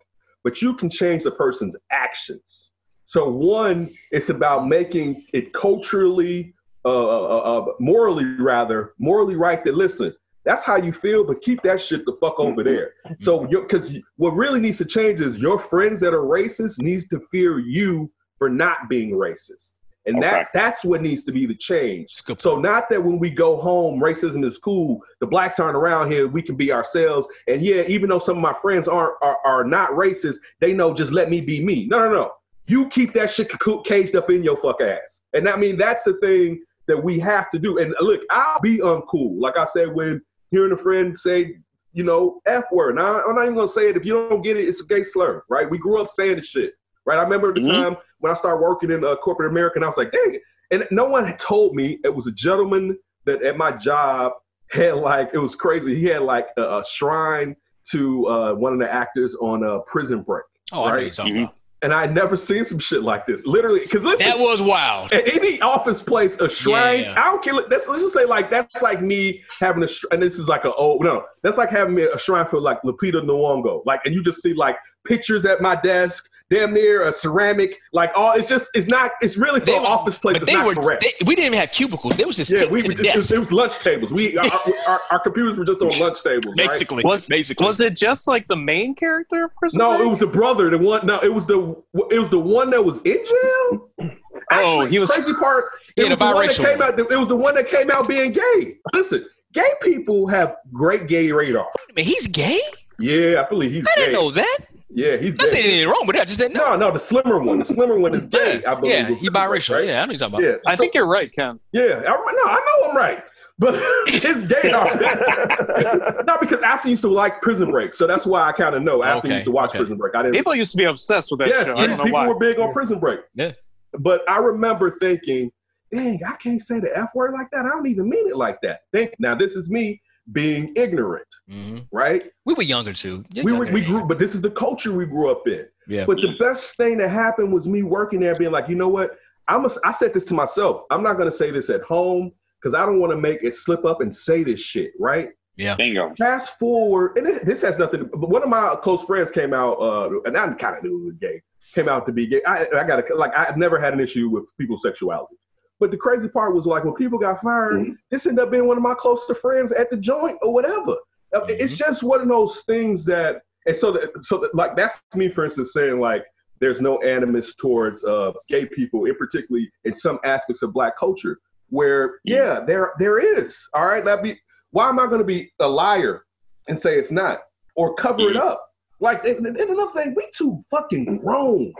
but 0.43 0.61
you 0.61 0.73
can 0.75 0.89
change 0.89 1.23
the 1.23 1.31
person's 1.31 1.75
actions. 1.91 2.71
So 3.13 3.29
one, 3.29 3.91
it's 4.09 4.29
about 4.29 4.67
making 4.67 5.27
it 5.33 5.53
culturally, 5.53 6.55
uh, 6.83 6.87
uh, 6.89 7.37
uh, 7.37 7.65
morally 7.79 8.25
rather, 8.39 8.95
morally 8.97 9.35
right. 9.35 9.63
That 9.63 9.75
listen, 9.75 10.15
that's 10.45 10.63
how 10.63 10.77
you 10.77 10.91
feel, 10.91 11.23
but 11.23 11.39
keep 11.43 11.61
that 11.61 11.79
shit 11.79 12.07
the 12.07 12.17
fuck 12.19 12.39
over 12.39 12.63
there. 12.63 12.93
So, 13.19 13.45
because 13.45 13.95
what 14.15 14.31
really 14.31 14.59
needs 14.59 14.79
to 14.79 14.85
change 14.85 15.21
is 15.21 15.37
your 15.37 15.59
friends 15.59 15.99
that 15.99 16.11
are 16.11 16.23
racist 16.23 16.79
needs 16.79 17.07
to 17.09 17.21
fear 17.29 17.59
you 17.59 18.11
for 18.39 18.49
not 18.49 18.89
being 18.89 19.11
racist, 19.11 19.73
and 20.07 20.17
Okay. 20.17 20.27
that 20.31 20.47
that's 20.51 20.83
what 20.83 21.03
needs 21.03 21.23
to 21.25 21.31
be 21.31 21.45
the 21.45 21.53
change. 21.53 22.05
It's 22.05 22.21
a 22.21 22.23
good 22.23 22.41
So, 22.41 22.57
not 22.57 22.89
that 22.89 23.03
when 23.03 23.19
we 23.19 23.29
go 23.29 23.61
home, 23.61 23.99
racism 23.99 24.43
is 24.43 24.57
cool. 24.57 24.99
The 25.19 25.27
blacks 25.27 25.59
aren't 25.59 25.77
around 25.77 26.11
here. 26.11 26.27
We 26.27 26.41
can 26.41 26.55
be 26.55 26.71
ourselves. 26.71 27.27
And 27.47 27.61
yeah, 27.61 27.83
even 27.83 28.09
though 28.09 28.17
some 28.17 28.37
of 28.37 28.41
my 28.41 28.55
friends 28.59 28.87
aren't 28.87 29.13
are, 29.21 29.37
are 29.45 29.63
not 29.63 29.91
racist, 29.91 30.37
they 30.59 30.73
know 30.73 30.95
just 30.95 31.11
let 31.11 31.29
me 31.29 31.41
be 31.41 31.63
me. 31.63 31.85
No, 31.85 31.99
no, 31.99 32.11
no. 32.11 32.31
You 32.67 32.87
keep 32.89 33.13
that 33.13 33.29
shit 33.29 33.51
caged 33.85 34.15
up 34.15 34.29
in 34.29 34.43
your 34.43 34.57
fuck 34.57 34.81
ass. 34.81 35.21
And 35.33 35.49
I 35.49 35.55
mean, 35.55 35.77
that's 35.77 36.03
the 36.03 36.17
thing 36.21 36.63
that 36.87 37.01
we 37.01 37.19
have 37.19 37.49
to 37.51 37.59
do. 37.59 37.77
And 37.79 37.93
look, 37.99 38.21
I'll 38.31 38.61
be 38.61 38.77
uncool. 38.77 39.39
Like 39.39 39.57
I 39.57 39.65
said, 39.65 39.93
when 39.93 40.21
hearing 40.51 40.71
a 40.71 40.77
friend 40.77 41.17
say, 41.17 41.57
you 41.93 42.03
know, 42.03 42.41
F 42.45 42.63
word. 42.71 42.95
Now, 42.95 43.23
I'm 43.23 43.35
not 43.35 43.43
even 43.43 43.55
gonna 43.55 43.67
say 43.67 43.89
it. 43.89 43.97
If 43.97 44.05
you 44.05 44.27
don't 44.29 44.41
get 44.41 44.57
it, 44.57 44.67
it's 44.67 44.81
a 44.81 44.85
gay 44.85 45.03
slur, 45.03 45.43
right? 45.49 45.69
We 45.69 45.77
grew 45.77 46.01
up 46.01 46.09
saying 46.13 46.37
the 46.37 46.41
shit, 46.41 46.73
right? 47.05 47.19
I 47.19 47.23
remember 47.23 47.53
the 47.53 47.59
Mhm. 47.59 47.67
time 47.67 47.97
when 48.19 48.31
I 48.31 48.35
started 48.35 48.61
working 48.61 48.89
in 48.91 49.03
uh, 49.05 49.15
corporate 49.17 49.51
America, 49.51 49.75
and 49.75 49.83
I 49.85 49.87
was 49.87 49.97
like, 49.97 50.11
dang 50.11 50.35
it. 50.35 50.41
And 50.71 50.87
no 50.89 51.05
one 51.05 51.25
had 51.25 51.39
told 51.39 51.75
me 51.75 51.99
it 52.03 52.13
was 52.13 52.25
a 52.27 52.31
gentleman 52.31 52.97
that 53.25 53.43
at 53.43 53.57
my 53.57 53.71
job 53.71 54.33
had 54.71 54.95
like, 54.95 55.29
it 55.33 55.37
was 55.37 55.55
crazy. 55.55 55.99
He 55.99 56.05
had 56.05 56.23
like 56.23 56.47
a, 56.57 56.61
a 56.79 56.83
shrine 56.85 57.55
to 57.91 58.27
uh, 58.27 58.53
one 58.55 58.73
of 58.73 58.79
the 58.79 58.91
actors 58.91 59.35
on 59.35 59.63
uh, 59.63 59.79
Prison 59.85 60.23
Break. 60.23 60.45
Oh, 60.71 60.85
I 60.85 60.91
know 60.91 60.97
you're 60.97 61.09
talking 61.11 61.35
Mhm. 61.35 61.43
about. 61.43 61.55
And 61.83 61.93
I 61.93 62.01
had 62.01 62.15
never 62.15 62.35
seen 62.37 62.65
some 62.65 62.79
shit 62.79 63.03
like 63.03 63.25
this. 63.27 63.45
Literally, 63.45 63.81
because 63.81 64.03
That 64.17 64.37
was 64.37 64.61
wild. 64.61 65.11
at 65.13 65.27
any 65.27 65.61
office 65.61 66.01
place, 66.01 66.39
a 66.39 66.49
shrine. 66.49 67.01
Yeah. 67.01 67.13
I 67.21 67.25
don't 67.25 67.43
care. 67.43 67.53
Let's, 67.53 67.87
let's 67.87 68.01
just 68.01 68.13
say 68.13 68.25
like 68.25 68.49
that's 68.49 68.81
like 68.81 69.01
me 69.01 69.43
having 69.59 69.83
a. 69.83 69.87
And 70.11 70.21
this 70.23 70.39
is 70.39 70.47
like 70.47 70.63
a 70.65 70.73
old 70.73 71.03
no, 71.03 71.25
that's 71.41 71.57
like 71.57 71.69
having 71.69 71.93
me 71.95 72.03
a 72.03 72.17
shrine 72.17 72.47
for 72.47 72.59
like 72.59 72.81
Lupita 72.83 73.21
Nyong'o. 73.21 73.85
Like, 73.85 73.99
and 74.05 74.15
you 74.15 74.23
just 74.23 74.41
see 74.41 74.53
like 74.53 74.77
pictures 75.05 75.45
at 75.45 75.61
my 75.61 75.75
desk, 75.81 76.29
damn 76.53 76.73
near 76.73 77.07
a 77.07 77.13
ceramic. 77.13 77.79
Like 77.91 78.11
all, 78.15 78.33
it's 78.33 78.47
just 78.47 78.69
it's 78.73 78.87
not. 78.87 79.11
It's 79.21 79.37
really 79.37 79.59
for 79.59 79.65
They 79.65 79.75
an 79.75 79.81
was- 79.83 79.89
office 79.91 80.17
place. 80.17 80.33
But 80.39 80.43
It's 80.43 80.51
they 80.51 80.57
not 80.57 80.67
were. 80.67 80.75
correct. 80.75 81.01
They, 81.03 81.25
we 81.25 81.35
didn't 81.35 81.47
even 81.47 81.59
have 81.59 81.71
cubicles. 81.71 82.17
They 82.17 82.25
was 82.25 82.37
just 82.37 82.51
yeah, 82.51 82.59
taped 82.61 82.71
we 82.71 82.81
were 82.83 82.89
the 82.89 82.95
just, 82.95 83.09
it, 83.09 83.15
was, 83.15 83.31
it 83.31 83.39
was 83.39 83.51
lunch 83.51 83.79
tables. 83.79 84.11
We 84.11 84.37
our, 84.37 84.45
our, 84.89 84.99
our 85.13 85.19
computers 85.19 85.57
were 85.57 85.65
just 85.65 85.81
on 85.81 85.89
lunch 85.99 86.21
tables. 86.23 86.45
right? 86.57 86.69
basically, 86.69 87.03
Was- 87.03 87.27
basically. 87.27 87.65
Was 87.67 87.81
it 87.81 87.95
just 87.95 88.27
like 88.27 88.47
the 88.47 88.55
main 88.55 88.95
character 88.95 89.45
of 89.45 89.55
Prison 89.55 89.77
No, 89.79 90.01
it 90.01 90.05
was 90.07 90.19
the 90.19 90.27
brother. 90.27 90.69
The 90.69 90.77
one. 90.77 91.05
No, 91.05 91.19
it 91.21 91.33
was 91.33 91.45
the. 91.45 91.75
It 92.11 92.19
was 92.19 92.29
the 92.29 92.39
one 92.39 92.69
that 92.71 92.83
was 92.83 92.99
in 92.99 93.23
jail. 93.23 93.89
Oh, 93.99 94.09
Actually, 94.51 94.89
he 94.89 94.99
was- 94.99 95.11
crazy 95.11 95.33
part. 95.33 95.63
It 95.95 96.03
Yeah, 96.03 96.09
was 96.09 96.17
the 96.19 96.25
the 96.25 96.33
one 96.33 96.47
that 96.47 96.55
came 96.57 96.81
out. 96.81 96.99
It 96.99 97.19
was 97.19 97.27
the 97.27 97.35
one 97.35 97.55
that 97.55 97.67
came 97.69 97.89
out 97.91 98.07
being 98.07 98.31
gay. 98.31 98.77
Listen, 98.93 99.25
gay 99.53 99.69
people 99.81 100.27
have 100.27 100.55
great 100.71 101.07
gay 101.07 101.31
radar. 101.31 101.67
I 101.89 101.93
mean, 101.95 102.05
he's 102.05 102.27
gay. 102.27 102.59
Yeah, 102.99 103.41
I 103.43 103.49
believe 103.49 103.71
he's 103.71 103.85
I 103.87 103.91
gay. 103.95 104.01
didn't 104.05 104.13
know 104.13 104.31
that. 104.31 104.57
Yeah, 104.95 105.17
he's 105.17 105.35
That's 105.35 105.51
gay. 105.53 105.59
anything 105.63 105.87
wrong 105.89 106.03
with 106.05 106.15
that. 106.15 106.21
I 106.23 106.25
just 106.25 106.39
didn't 106.39 106.55
know. 106.55 106.69
No, 106.71 106.87
no, 106.87 106.91
the 106.91 106.99
slimmer 106.99 107.39
one. 107.39 107.59
The 107.59 107.65
slimmer 107.65 107.97
one 107.97 108.13
is 108.13 108.25
gay. 108.25 108.63
I 108.65 108.75
believe. 108.75 108.93
yeah, 108.93 109.15
he 109.15 109.29
biracial. 109.29 109.75
Right? 109.75 109.85
Yeah, 109.87 110.01
I 110.01 110.05
know 110.05 110.11
you're 110.11 110.19
talking 110.19 110.35
about. 110.35 110.43
Yeah, 110.43 110.55
I 110.67 110.75
so- 110.75 110.79
think 110.81 110.93
you're 110.93 111.07
right, 111.07 111.31
Ken. 111.31 111.59
Yeah, 111.71 112.01
I, 112.05 112.11
no, 112.11 112.43
I 112.45 112.61
know 112.81 112.89
I'm 112.89 112.95
right. 112.97 113.23
But 113.59 113.75
his 114.07 114.43
gay. 114.45 114.61
no, 116.25 116.37
because 116.39 116.61
after 116.61 116.89
used 116.89 117.01
to 117.03 117.07
like 117.09 117.41
Prison 117.41 117.71
Break, 117.71 117.93
so 117.93 118.07
that's 118.07 118.25
why 118.25 118.47
I 118.47 118.51
kind 118.51 118.75
of 118.75 118.81
know. 118.83 119.03
After 119.03 119.27
Okay, 119.27 119.35
used 119.35 119.45
to 119.45 119.51
watch 119.51 119.69
okay. 119.71 119.79
Prison 119.79 119.97
Break, 119.97 120.15
I 120.15 120.23
didn't. 120.23 120.35
People 120.35 120.55
used 120.55 120.71
to 120.71 120.77
be 120.77 120.85
obsessed 120.85 121.29
with 121.31 121.39
that 121.39 121.49
yes, 121.49 121.67
show. 121.67 121.75
I 121.75 121.81
yes, 121.81 121.87
don't 121.87 121.97
know 121.97 122.03
people 122.05 122.19
why. 122.19 122.27
were 122.27 122.35
big 122.39 122.59
on 122.59 122.73
Prison 122.73 122.99
Break. 122.99 123.19
Yeah. 123.35 123.51
But 123.99 124.21
I 124.27 124.37
remember 124.37 124.97
thinking, 124.99 125.51
dang, 125.93 126.19
I 126.25 126.35
can't 126.37 126.61
say 126.61 126.79
the 126.79 126.95
F 126.97 127.09
word 127.13 127.33
like 127.33 127.47
that. 127.51 127.65
I 127.65 127.69
don't 127.69 127.87
even 127.87 128.09
mean 128.09 128.27
it 128.27 128.35
like 128.35 128.57
that. 128.63 128.81
Think 128.91 129.13
now, 129.19 129.35
this 129.35 129.53
is 129.55 129.69
me 129.69 130.01
being 130.31 130.73
ignorant, 130.75 131.27
hmm 131.49 131.79
right? 131.91 132.31
We 132.45 132.53
were 132.53 132.63
younger 132.63 132.93
too. 132.93 133.25
You're 133.31 133.45
we 133.45 133.51
were, 133.51 133.65
we 133.71 133.81
grew, 133.81 133.99
you. 133.99 134.05
but 134.05 134.19
this 134.19 134.35
is 134.35 134.41
the 134.41 134.51
culture 134.51 134.93
we 134.93 135.05
grew 135.05 135.29
up 135.29 135.47
in. 135.47 135.65
Yeah. 135.87 136.05
But 136.05 136.21
the 136.21 136.35
best 136.39 136.77
thing 136.77 136.97
that 136.99 137.09
happened 137.09 137.51
was 137.51 137.67
me 137.67 137.83
working 137.83 138.21
there, 138.21 138.33
being 138.35 138.51
like, 138.51 138.69
you 138.69 138.75
know 138.75 138.87
what? 138.87 139.17
I'm 139.47 139.65
a, 139.65 139.69
I 139.83 139.91
said 139.91 140.13
this 140.13 140.25
to 140.25 140.33
myself. 140.33 140.83
I'm 140.89 141.03
not 141.03 141.17
going 141.17 141.29
to 141.29 141.35
say 141.35 141.51
this 141.51 141.69
at 141.69 141.81
home 141.81 142.31
because 142.61 142.73
I 142.73 142.85
don't 142.85 142.99
want 142.99 143.11
to 143.11 143.17
make 143.17 143.43
it 143.43 143.55
slip 143.55 143.83
up 143.83 143.99
and 143.99 144.15
say 144.15 144.43
this 144.43 144.61
shit, 144.61 144.93
right? 144.99 145.29
Bingo. 145.75 146.13
Fast 146.17 146.57
forward, 146.57 147.17
and 147.17 147.27
it, 147.27 147.45
this 147.45 147.61
has 147.61 147.77
nothing. 147.77 147.99
to 147.99 148.05
But 148.05 148.29
one 148.29 148.41
of 148.41 148.49
my 148.49 148.75
close 148.81 149.03
friends 149.03 149.29
came 149.29 149.53
out, 149.53 149.73
uh, 149.73 150.21
and 150.25 150.37
I 150.37 150.51
kind 150.53 150.77
of 150.77 150.83
knew 150.83 150.99
he 150.99 151.05
was 151.05 151.17
gay. 151.17 151.41
Came 151.75 151.87
out 151.87 152.05
to 152.07 152.11
be 152.11 152.27
gay. 152.27 152.41
I, 152.47 152.65
I 152.75 152.83
got 152.85 152.99
a, 152.99 153.15
like 153.15 153.37
I've 153.37 153.57
never 153.57 153.79
had 153.79 153.93
an 153.93 153.99
issue 153.99 154.29
with 154.29 154.45
people's 154.57 154.81
sexuality. 154.81 155.35
But 155.83 155.91
the 155.91 155.97
crazy 155.97 156.29
part 156.29 156.55
was 156.55 156.65
like 156.65 156.85
when 156.85 156.93
people 156.93 157.19
got 157.19 157.41
fired, 157.41 157.73
Mhm. 157.75 157.97
this 158.09 158.25
ended 158.25 158.41
up 158.45 158.51
being 158.51 158.67
one 158.67 158.77
of 158.77 158.83
my 158.83 158.93
closest 158.93 159.41
friends 159.41 159.73
at 159.73 159.89
the 159.89 159.97
joint 159.97 160.37
or 160.41 160.53
whatever. 160.53 160.95
Uh, 161.35 161.41
It's 161.49 161.73
just 161.73 162.03
one 162.03 162.21
of 162.21 162.29
those 162.29 162.61
things 162.61 163.03
that, 163.03 163.41
and 163.67 163.75
so 163.75 163.91
that, 163.91 164.11
so 164.23 164.37
that, 164.37 164.55
like 164.55 164.77
that's 164.77 165.01
me, 165.13 165.27
for 165.27 165.43
instance, 165.43 165.73
saying 165.73 165.99
like 165.99 166.23
there's 166.61 166.79
no 166.79 166.99
animus 167.01 167.53
towards 167.55 168.05
uh, 168.05 168.31
gay 168.47 168.65
people, 168.65 169.03
in 169.03 169.15
particularly 169.15 169.69
in 169.83 169.93
some 169.93 170.19
aspects 170.23 170.61
of 170.61 170.71
black 170.71 170.97
culture, 170.97 171.37
where 171.69 172.19
yeah, 172.23 172.61
there 172.61 172.93
there 172.97 173.19
is. 173.19 173.67
All 173.73 173.85
right, 173.85 174.05
let 174.05 174.23
me. 174.23 174.39
Why 174.71 174.87
am 174.87 174.99
I 174.99 175.05
going 175.07 175.19
to 175.19 175.25
be 175.25 175.51
a 175.59 175.67
liar 175.67 176.23
and 176.69 176.79
say 176.79 176.97
it's 176.97 177.11
not, 177.11 177.39
or 177.75 177.93
cover 177.95 178.29
it 178.29 178.37
up? 178.37 178.65
Like, 179.01 179.25
and, 179.25 179.45
and 179.45 179.57
another 179.57 179.91
thing, 179.91 180.13
we 180.15 180.29
too 180.33 180.63
fucking 180.71 181.17
grown. 181.17 181.73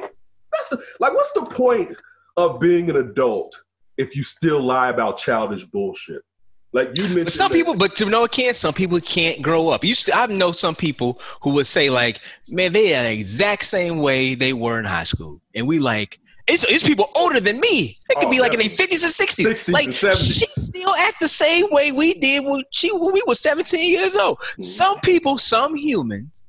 That's 0.52 0.68
the 0.72 0.84
like. 1.00 1.14
What's 1.14 1.32
the 1.32 1.46
point 1.46 1.96
of 2.36 2.60
being 2.60 2.90
an 2.90 2.98
adult 2.98 3.56
if 3.98 4.16
you 4.16 4.24
still 4.24 4.62
lie 4.62 4.90
about 4.90 5.18
childish 5.18 5.66
bullshit? 5.66 6.22
Like 6.76 6.98
you 6.98 7.04
mentioned, 7.04 7.26
But 7.26 7.32
some 7.34 7.52
people, 7.52 7.76
but 7.76 7.96
to 7.98 8.06
know 8.06 8.24
it 8.24 8.32
can't. 8.32 8.56
Some 8.56 8.74
people 8.74 9.00
can't 9.00 9.42
grow 9.44 9.70
up. 9.70 9.84
You, 9.84 9.94
I 10.14 10.26
know 10.28 10.52
some 10.52 10.74
people 10.74 11.20
who 11.44 11.54
would 11.54 11.68
say 11.68 11.92
like, 11.92 12.20
"Man, 12.50 12.74
they 12.74 12.96
are 12.96 13.04
the 13.04 13.12
exact 13.12 13.64
same 13.66 14.00
way 14.00 14.34
they 14.34 14.54
were 14.54 14.80
in 14.80 14.86
high 14.86 15.04
school," 15.04 15.40
and 15.54 15.68
we 15.68 15.78
like. 15.80 16.20
It's, 16.46 16.66
it's 16.66 16.86
people 16.86 17.10
older 17.16 17.40
than 17.40 17.58
me. 17.62 17.96
They 18.10 18.16
could 18.16 18.26
Oh, 18.26 18.30
be 18.30 18.42
like 18.42 18.54
in 18.54 18.60
their 18.60 18.68
fifties 18.70 19.02
and 19.02 19.14
sixties. 19.14 19.48
60s 19.48 19.72
Like 19.72 19.86
and 19.86 19.94
70s. 19.94 20.40
she 20.40 20.46
still 20.62 20.94
act 20.96 21.22
the 21.22 21.30
same 21.30 21.68
way 21.72 21.94
we 21.94 22.16
did 22.16 22.44
when 22.44 22.64
she 22.72 22.92
when 22.92 23.14
we 23.14 23.24
were 23.26 23.36
seventeen 23.36 23.90
years 23.90 24.14
old. 24.18 24.40
Mm-hmm. 24.40 24.62
Some 24.62 25.00
people, 25.02 25.38
some 25.38 25.74
humans, 25.76 26.44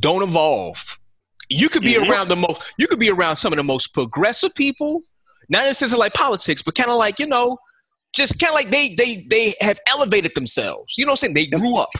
don't 0.00 0.22
evolve. 0.24 0.98
You 1.48 1.68
could 1.68 1.82
be 1.82 1.94
Mhm. 1.94 2.08
around 2.10 2.28
the 2.28 2.34
most. 2.36 2.60
You 2.76 2.88
could 2.88 2.98
be 2.98 3.10
around 3.10 3.36
some 3.36 3.52
of 3.52 3.58
the 3.58 3.62
most 3.62 3.94
progressive 3.94 4.52
people, 4.54 5.02
not 5.50 5.62
in 5.64 5.68
the 5.70 5.74
sense 5.74 5.92
of 5.92 5.98
like 5.98 6.14
politics, 6.14 6.62
but 6.62 6.74
kind 6.74 6.90
of 6.90 6.96
like 6.96 7.18
you 7.18 7.26
know, 7.26 7.58
just 8.14 8.38
kind 8.38 8.50
of 8.50 8.54
like 8.54 8.70
they 8.70 8.94
they 8.94 9.24
they 9.28 9.54
have 9.60 9.78
elevated 9.88 10.34
themselves. 10.34 10.96
You 10.96 11.04
know 11.04 11.10
what 11.12 11.22
I'm 11.22 11.32
saying? 11.32 11.34
They 11.34 11.46
grew 11.46 11.76
up. 11.76 11.90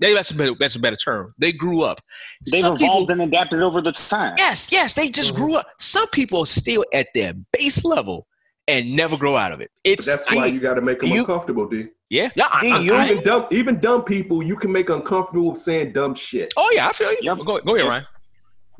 Maybe 0.00 0.14
that's 0.14 0.30
a 0.32 0.34
better 0.34 0.54
that's 0.58 0.74
a 0.74 0.80
better 0.80 0.96
term. 0.96 1.34
They 1.38 1.52
grew 1.52 1.82
up. 1.82 2.00
They've 2.50 2.60
Some 2.62 2.76
people- 2.76 2.92
evolved 2.94 3.10
and 3.10 3.22
adapted 3.22 3.62
over 3.62 3.80
the 3.80 3.92
time. 3.92 4.34
Yes, 4.38 4.72
yes, 4.72 4.94
they 4.94 5.08
just 5.08 5.34
Mm-hmm. 5.34 5.42
grew 5.44 5.54
up. 5.56 5.66
Some 5.78 6.08
people 6.08 6.40
are 6.40 6.46
still 6.46 6.84
at 6.92 7.06
their 7.14 7.34
base 7.52 7.84
level 7.84 8.26
and 8.68 8.96
never 8.96 9.16
grow 9.16 9.36
out 9.36 9.52
of 9.54 9.60
it. 9.60 9.70
But 9.84 9.90
It's 9.92 10.06
that's 10.06 10.32
why 10.32 10.46
you 10.46 10.58
got 10.60 10.74
to 10.74 10.80
make 10.80 11.00
them 11.00 11.10
you- 11.10 11.20
uncomfortable, 11.20 11.68
D. 11.68 11.86
yeah, 12.10 12.30
yeah. 12.34 12.48
I- 12.52 12.60
D, 12.60 12.72
I- 12.72 12.78
you- 12.80 12.94
I- 12.94 13.04
Even 13.10 13.22
dumb, 13.24 13.46
even 13.52 13.80
dumb 13.80 14.02
people, 14.02 14.42
you 14.42 14.56
can 14.56 14.72
make 14.72 14.88
uncomfortable 14.88 15.52
with 15.52 15.62
saying 15.62 15.92
dumb 15.92 16.14
shit. 16.16 16.52
oh 16.56 16.70
yeah, 16.74 16.88
I 16.88 16.92
feel 16.92 17.10
you. 17.12 17.18
Yep. 17.22 17.38
Go, 17.46 17.60
go 17.60 17.76
ahead, 17.76 17.88
Ryan. 17.88 18.06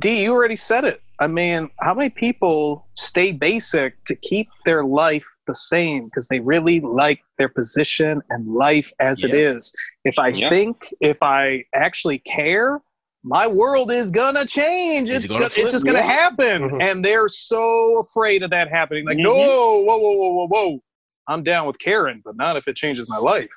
D, 0.00 0.22
you 0.24 0.32
already 0.32 0.56
said 0.56 0.84
it. 0.84 1.00
I 1.22 1.28
mean, 1.28 1.70
how 1.80 1.94
many 1.94 2.10
people 2.10 2.88
stay 2.96 3.30
basic 3.30 4.02
to 4.06 4.16
keep 4.16 4.48
their 4.66 4.84
life 4.84 5.24
the 5.46 5.54
same 5.54 6.06
because 6.06 6.26
they 6.26 6.40
really 6.40 6.80
like 6.80 7.20
their 7.38 7.48
position 7.48 8.20
and 8.30 8.54
life 8.54 8.92
as 8.98 9.22
it 9.22 9.30
Yeah. 9.30 9.50
is? 9.52 9.72
If 10.04 10.18
I 10.18 10.28
Yeah. 10.28 10.50
think, 10.50 10.84
if 11.00 11.18
I 11.22 11.62
actually 11.76 12.18
care, 12.18 12.80
my 13.22 13.46
world 13.46 13.92
is 13.92 14.10
gonna 14.10 14.44
change. 14.44 15.10
Is 15.10 15.22
It's, 15.22 15.32
gonna 15.32 15.44
gonna, 15.48 15.62
it's 15.62 15.70
just 15.72 15.86
gonna 15.86 16.00
Yeah. 16.00 16.06
happen. 16.06 16.70
Mhm. 16.70 16.82
And 16.82 17.04
they're 17.04 17.28
so 17.28 18.00
afraid 18.00 18.42
of 18.42 18.50
that 18.50 18.68
happening. 18.68 19.06
Like, 19.06 19.18
Mhm. 19.18 19.22
no, 19.22 19.32
whoa, 19.32 19.96
whoa, 19.98 20.10
whoa, 20.16 20.32
whoa, 20.32 20.48
whoa. 20.48 20.82
I'm 21.28 21.44
down 21.44 21.68
with 21.68 21.78
Karen, 21.78 22.20
but 22.24 22.34
not 22.34 22.56
if 22.56 22.66
it 22.66 22.74
changes 22.74 23.08
my 23.08 23.18
life. 23.18 23.48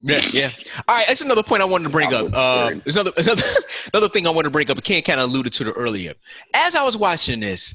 Yeah, 0.00 0.20
yeah. 0.32 0.50
All 0.86 0.94
right, 0.94 1.06
that's 1.08 1.22
another 1.22 1.42
point 1.42 1.60
I 1.60 1.64
wanted 1.64 1.84
to 1.84 1.90
bring 1.90 2.14
up. 2.14 2.32
Um, 2.34 2.82
there's 2.84 2.96
another, 2.96 3.12
another 3.16 3.42
another 3.92 4.08
thing 4.08 4.26
I 4.26 4.30
wanted 4.30 4.44
to 4.48 4.50
bring 4.52 4.70
up. 4.70 4.82
Ken 4.84 5.02
kind 5.02 5.18
of 5.20 5.28
alluded 5.30 5.52
to 5.54 5.68
it 5.68 5.72
earlier. 5.76 6.14
As 6.54 6.74
I 6.76 6.84
was 6.84 6.96
watching 6.96 7.40
this, 7.40 7.74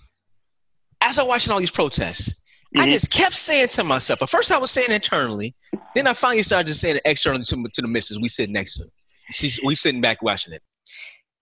as 1.02 1.20
I 1.20 1.24
was 1.24 1.30
watching 1.30 1.52
all 1.54 1.60
these 1.60 1.72
protests, 1.72 2.34
I 2.78 2.88
Mhm. 2.88 2.92
just 2.92 3.12
kept 3.12 3.34
saying 3.34 3.68
to 3.70 3.84
myself. 3.84 4.22
At 4.24 4.30
first, 4.30 4.52
I 4.52 4.58
was 4.58 4.72
saying 4.72 4.90
internally. 4.92 5.54
Then 5.96 6.08
I 6.08 6.14
finally 6.14 6.44
started 6.44 6.68
just 6.68 6.80
saying 6.82 6.96
it 6.96 7.02
externally 7.06 7.44
to, 7.44 7.64
to 7.74 7.82
the 7.82 7.88
missus. 7.88 8.20
We 8.20 8.30
sitting 8.30 8.54
next 8.54 8.78
to. 8.78 8.86
She's 9.32 9.60
we 9.64 9.76
sitting 9.76 10.00
back 10.02 10.22
watching 10.22 10.54
it. 10.54 10.62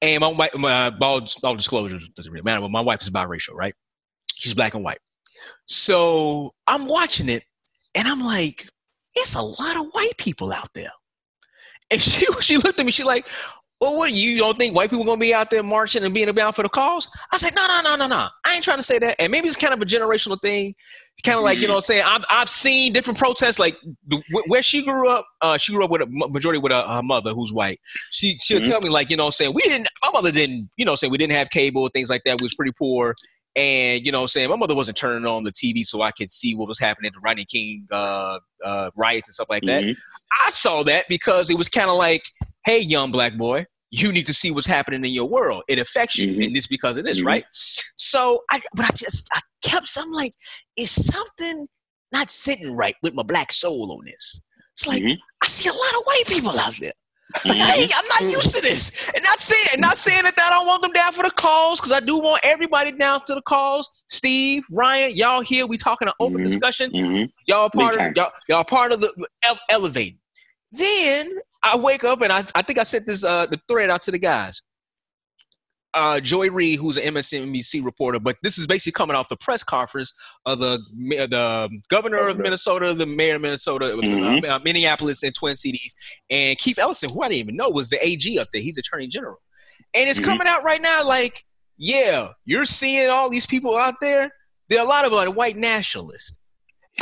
And 0.02 0.20
my 0.22 0.28
wife, 0.30 0.56
my 0.56 0.90
all, 1.00 1.22
all 1.44 1.56
disclosure 1.56 2.00
doesn't 2.16 2.32
really 2.32 2.44
matter. 2.44 2.60
But 2.62 2.72
my 2.72 2.82
wife 2.82 3.02
is 3.04 3.12
biracial, 3.12 3.54
right? 3.54 3.76
She's 4.36 4.56
black 4.56 4.74
and 4.74 4.84
white. 4.84 4.98
So 5.66 6.54
I'm 6.68 6.88
watching 6.88 7.30
it, 7.30 7.44
and 7.94 8.08
I'm 8.08 8.22
like, 8.22 8.68
it's 9.16 9.36
a 9.36 9.42
lot 9.42 9.78
of 9.78 9.88
white 9.92 10.18
people 10.18 10.52
out 10.52 10.70
there. 10.74 10.92
And 11.90 12.02
she 12.02 12.26
she 12.42 12.58
looked 12.58 12.80
at 12.80 12.86
me, 12.86 12.92
she's 12.92 13.06
like, 13.06 13.28
well, 13.80 13.98
what 13.98 14.12
you 14.14 14.38
don't 14.38 14.58
think 14.60 14.76
white 14.76 14.92
people 14.92 15.04
gonna 15.06 15.18
be 15.20 15.34
out 15.34 15.50
there 15.50 15.64
marching 15.64 16.04
and 16.04 16.14
being 16.14 16.30
about 16.30 16.56
for 16.56 16.62
the 16.64 16.70
cause? 16.70 17.10
I 17.34 17.38
said, 17.38 17.54
no, 17.56 17.66
no, 17.68 17.82
no, 17.84 17.96
no, 17.96 18.08
no. 18.08 18.28
I 18.46 18.54
ain't 18.54 18.64
trying 18.64 18.78
to 18.78 18.84
say 18.84 19.00
that. 19.00 19.16
And 19.20 19.32
maybe 19.32 19.48
it's 19.48 19.58
kind 19.58 19.74
of 19.74 19.82
a 19.82 19.86
generational 19.86 20.40
thing. 20.40 20.76
It's 21.18 21.24
kind 21.24 21.38
of 21.38 21.44
like, 21.44 21.60
you 21.62 21.68
know 21.68 21.74
what 21.74 21.78
I'm 21.80 21.82
saying? 21.82 22.04
I've, 22.06 22.24
I've 22.30 22.48
seen 22.50 22.94
different 22.94 23.18
protests, 23.20 23.60
like 23.60 23.76
the, 24.08 24.22
where 24.48 24.62
she 24.62 24.84
grew 24.84 25.10
up, 25.10 25.26
uh, 25.42 25.58
she 25.58 25.74
grew 25.74 25.84
up 25.84 25.90
with 25.92 26.02
a 26.02 26.06
majority 26.08 26.60
with 26.60 26.72
a, 26.72 26.88
her 26.88 27.04
mother 27.04 27.32
who's 27.32 27.52
white. 27.52 27.80
She, 28.12 28.38
she'll 28.38 28.60
Mhm. 28.62 28.66
tell 28.66 28.82
me 28.82 28.90
like, 28.90 29.10
you 29.10 29.18
know 29.18 29.24
what 29.24 29.30
I'm 29.30 29.32
saying? 29.34 29.54
We 29.54 29.62
didn't, 29.64 29.88
my 30.04 30.12
mother 30.14 30.32
didn't, 30.32 30.70
you 30.78 30.86
know 30.86 30.96
saying? 30.96 31.12
We 31.12 31.18
didn't 31.18 31.34
have 31.36 31.50
cable, 31.50 31.88
things 31.90 32.10
like 32.10 32.22
that. 32.26 32.40
We 32.40 32.46
was 32.46 32.54
pretty 32.54 32.72
poor. 32.78 33.16
And, 33.56 34.06
you 34.06 34.12
know 34.12 34.22
I'm 34.22 34.28
saying? 34.28 34.50
My 34.50 34.56
mother 34.56 34.76
wasn't 34.76 34.98
turning 34.98 35.26
on 35.30 35.44
the 35.44 35.52
TV 35.52 35.84
so 35.86 36.02
I 36.02 36.12
could 36.12 36.32
see 36.32 36.56
what 36.56 36.68
was 36.68 36.80
happening 36.80 37.10
at 37.10 37.14
the 37.14 37.20
Rodney 37.20 37.46
King 37.46 37.86
uh, 37.92 38.40
uh, 38.64 38.92
riots 38.96 39.28
and 39.28 39.34
stuff 39.34 39.50
like 39.50 39.64
that. 39.64 39.84
Mhm. 39.84 39.98
I 40.46 40.50
saw 40.52 40.84
that 40.84 41.06
because 41.10 41.50
it 41.50 41.58
was 41.58 41.68
kind 41.68 41.90
of 41.90 41.98
like, 41.98 42.24
hey, 42.66 42.80
young 42.80 43.12
black 43.12 43.36
boy, 43.38 43.66
you 43.90 44.14
need 44.14 44.26
to 44.28 44.34
see 44.34 44.52
what's 44.52 44.68
happening 44.68 45.04
in 45.04 45.12
your 45.12 45.28
world. 45.28 45.64
It 45.68 45.78
affects 45.80 46.18
you, 46.18 46.34
Mhm. 46.34 46.46
and 46.46 46.58
it's 46.58 46.68
because 46.68 46.96
of 46.98 47.04
this, 47.04 47.22
Mhm. 47.22 47.26
right? 47.26 47.44
So, 47.98 48.42
I 48.50 48.62
but 48.74 48.86
I 48.86 48.96
just 48.96 49.28
I 49.34 49.42
kept. 49.64 49.88
I'm 49.98 50.12
like, 50.14 50.32
is 50.78 50.92
something 50.92 51.68
not 52.14 52.32
sitting 52.32 52.74
right 52.74 52.96
with 53.04 53.14
my 53.14 53.24
black 53.24 53.52
soul 53.52 53.92
on 53.92 54.06
this? 54.06 54.40
It's 54.74 54.88
like 54.88 55.04
Mhm. 55.04 55.18
I 55.44 55.48
see 55.48 55.68
a 55.68 55.74
lot 55.74 55.94
of 55.98 56.04
white 56.06 56.24
people 56.28 56.58
out 56.58 56.76
there. 56.80 56.94
Like, 57.46 57.58
Mhm. 57.58 57.62
hey, 57.62 57.88
I'm 57.96 58.06
not 58.08 58.22
used 58.22 58.56
to 58.56 58.62
this, 58.62 59.10
and 59.16 59.24
not 59.24 59.40
saying 59.40 59.66
and 59.74 59.82
not 59.82 59.98
saying 59.98 60.24
that 60.24 60.38
I 60.40 60.50
don't 60.50 60.66
want 60.68 60.82
them 60.82 60.92
down 60.92 61.14
for 61.14 61.24
the 61.24 61.32
calls, 61.32 61.80
because 61.80 61.92
I 61.92 62.00
do 62.00 62.18
want 62.18 62.42
everybody 62.44 62.92
down 62.92 63.26
to 63.26 63.36
the 63.36 63.42
calls. 63.42 63.90
Steve, 64.10 64.64
Ryan, 64.70 65.16
y'all 65.16 65.42
here? 65.42 65.66
We 65.68 65.78
talking 65.78 66.08
an 66.08 66.14
open 66.20 66.40
Mhm. 66.40 66.48
discussion. 66.48 66.92
Mhm. 66.92 67.30
Y'all 67.48 67.70
part 67.70 67.96
of 67.96 68.16
y'all, 68.16 68.32
y'all 68.48 68.64
part 68.64 68.92
of 68.92 69.02
the 69.02 69.28
ele- 69.44 69.60
elevating. 69.70 70.20
Then 70.72 71.30
I 71.64 71.78
wake 71.78 72.04
up 72.04 72.22
and 72.22 72.32
I, 72.32 72.44
I 72.56 72.62
think 72.62 72.80
I 72.80 72.84
sent 72.84 73.06
this 73.06 73.24
uh 73.24 73.46
the 73.46 73.60
thread 73.68 73.90
out 73.90 74.02
to 74.04 74.12
the 74.12 74.20
guys. 74.20 74.62
Uh, 75.94 76.22
Joy 76.22 76.50
Reid, 76.50 76.80
who's 76.80 76.96
an 76.96 77.14
MSNBC 77.16 77.84
reporter, 77.84 78.18
but 78.18 78.38
this 78.42 78.58
is 78.58 78.66
basically 78.66 78.94
coming 78.94 79.14
off 79.16 79.28
the 79.28 79.36
press 79.36 79.62
conference 79.62 80.14
of 80.46 80.60
the 80.60 80.80
the 81.30 81.82
governor 81.90 82.30
of 82.30 82.38
Minnesota, 82.38 82.94
the 82.94 83.06
mayor 83.06 83.36
of 83.36 83.42
Minnesota, 83.42 83.86
Mhm. 84.02 84.48
uh, 84.48 84.60
Minneapolis, 84.64 85.22
and 85.24 85.36
Twin 85.36 85.56
Cities, 85.58 85.94
and 86.30 86.58
Keith 86.58 86.80
Ellison, 86.80 87.10
who 87.10 87.22
I 87.24 87.28
didn't 87.28 87.40
even 87.40 87.56
know 87.58 87.70
was 87.70 87.90
the 87.90 87.98
AG 88.06 88.40
up 88.40 88.48
there. 88.54 88.62
He's 88.62 88.78
Attorney 88.78 89.08
General, 89.08 89.42
and 89.94 90.10
it's 90.10 90.20
Mhm. 90.22 90.24
coming 90.24 90.48
out 90.48 90.64
right 90.64 90.82
now. 90.82 91.06
Like, 91.06 91.44
yeah, 91.78 92.30
you're 92.46 92.64
seeing 92.66 93.10
all 93.10 93.30
these 93.30 93.46
people 93.46 93.76
out 93.76 93.96
there. 94.00 94.32
There 94.70 94.80
are 94.80 94.86
a 94.86 94.90
lot 94.90 95.04
of 95.04 95.12
like 95.12 95.36
white 95.36 95.58
nationalists, 95.58 96.38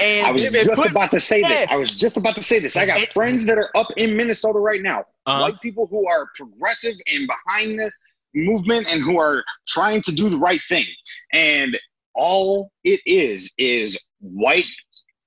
and 0.01 0.25
I 0.25 0.31
was 0.31 0.41
just 0.49 0.69
put- 0.71 0.89
about 0.89 1.11
to 1.11 1.19
say 1.19 1.43
this. 1.43 1.69
I 1.69 1.75
was 1.75 1.91
just 1.91 2.17
about 2.17 2.33
to 2.37 2.41
say 2.43 2.57
this. 2.57 2.75
I 2.75 2.87
got 2.87 2.99
friends 3.09 3.45
that 3.45 3.59
are 3.59 3.69
up 3.77 3.87
in 3.97 4.17
Minnesota 4.17 4.57
right 4.57 4.81
now. 4.81 5.05
uh, 5.27 5.41
White 5.41 5.61
people 5.61 5.85
who 5.85 6.07
are 6.09 6.27
progressive 6.35 6.95
and 7.13 7.27
behind 7.27 7.79
the 7.79 7.91
movement 8.35 8.87
and 8.87 9.01
who 9.01 9.17
are 9.19 9.43
trying 9.67 10.01
to 10.03 10.11
do 10.11 10.29
the 10.29 10.37
right 10.37 10.61
thing. 10.63 10.85
And 11.33 11.79
all 12.15 12.71
it 12.83 13.01
is 13.05 13.51
is 13.57 13.97
white 14.19 14.65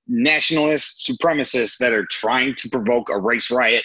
nationalist 0.09 1.09
supremacists 1.09 1.78
that 1.78 1.92
are 1.92 2.07
trying 2.11 2.55
to 2.57 2.68
provoke 2.68 3.09
a 3.11 3.18
race 3.18 3.50
riot 3.50 3.84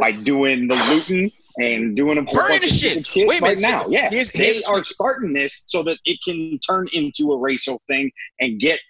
by 0.00 0.12
doing 0.12 0.68
the 0.68 0.76
looting 0.88 1.30
and 1.58 1.96
doing 1.96 2.18
a 2.18 2.24
whole 2.24 2.34
Burning 2.34 2.60
the 2.60 2.66
of 2.66 2.70
shit. 2.70 3.08
Wait 3.26 3.40
a 3.40 3.44
right 3.44 3.56
minute, 3.56 3.60
now. 3.60 3.86
Yeah, 3.88 4.10
here's- 4.10 4.32
they 4.32 4.62
are 4.64 4.82
starting 4.84 5.32
this 5.32 5.64
so 5.66 5.82
that 5.84 5.98
it 6.04 6.18
can 6.24 6.58
turn 6.66 6.86
into 6.92 7.32
a 7.32 7.38
racial 7.38 7.80
thing 7.88 8.10
and 8.40 8.58
get 8.60 8.80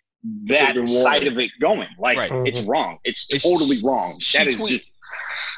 that 0.46 0.74
side 0.88 1.26
of 1.26 1.38
it 1.38 1.50
going. 1.60 1.88
Like 1.98 2.16
Right. 2.16 2.32
it's 2.46 2.60
wrong. 2.62 2.98
It's, 3.04 3.26
It's- 3.28 3.42
totally 3.42 3.80
wrong. 3.82 4.18
That 4.34 4.46
is 4.48 4.56
tweet- 4.56 4.70
just. 4.80 4.90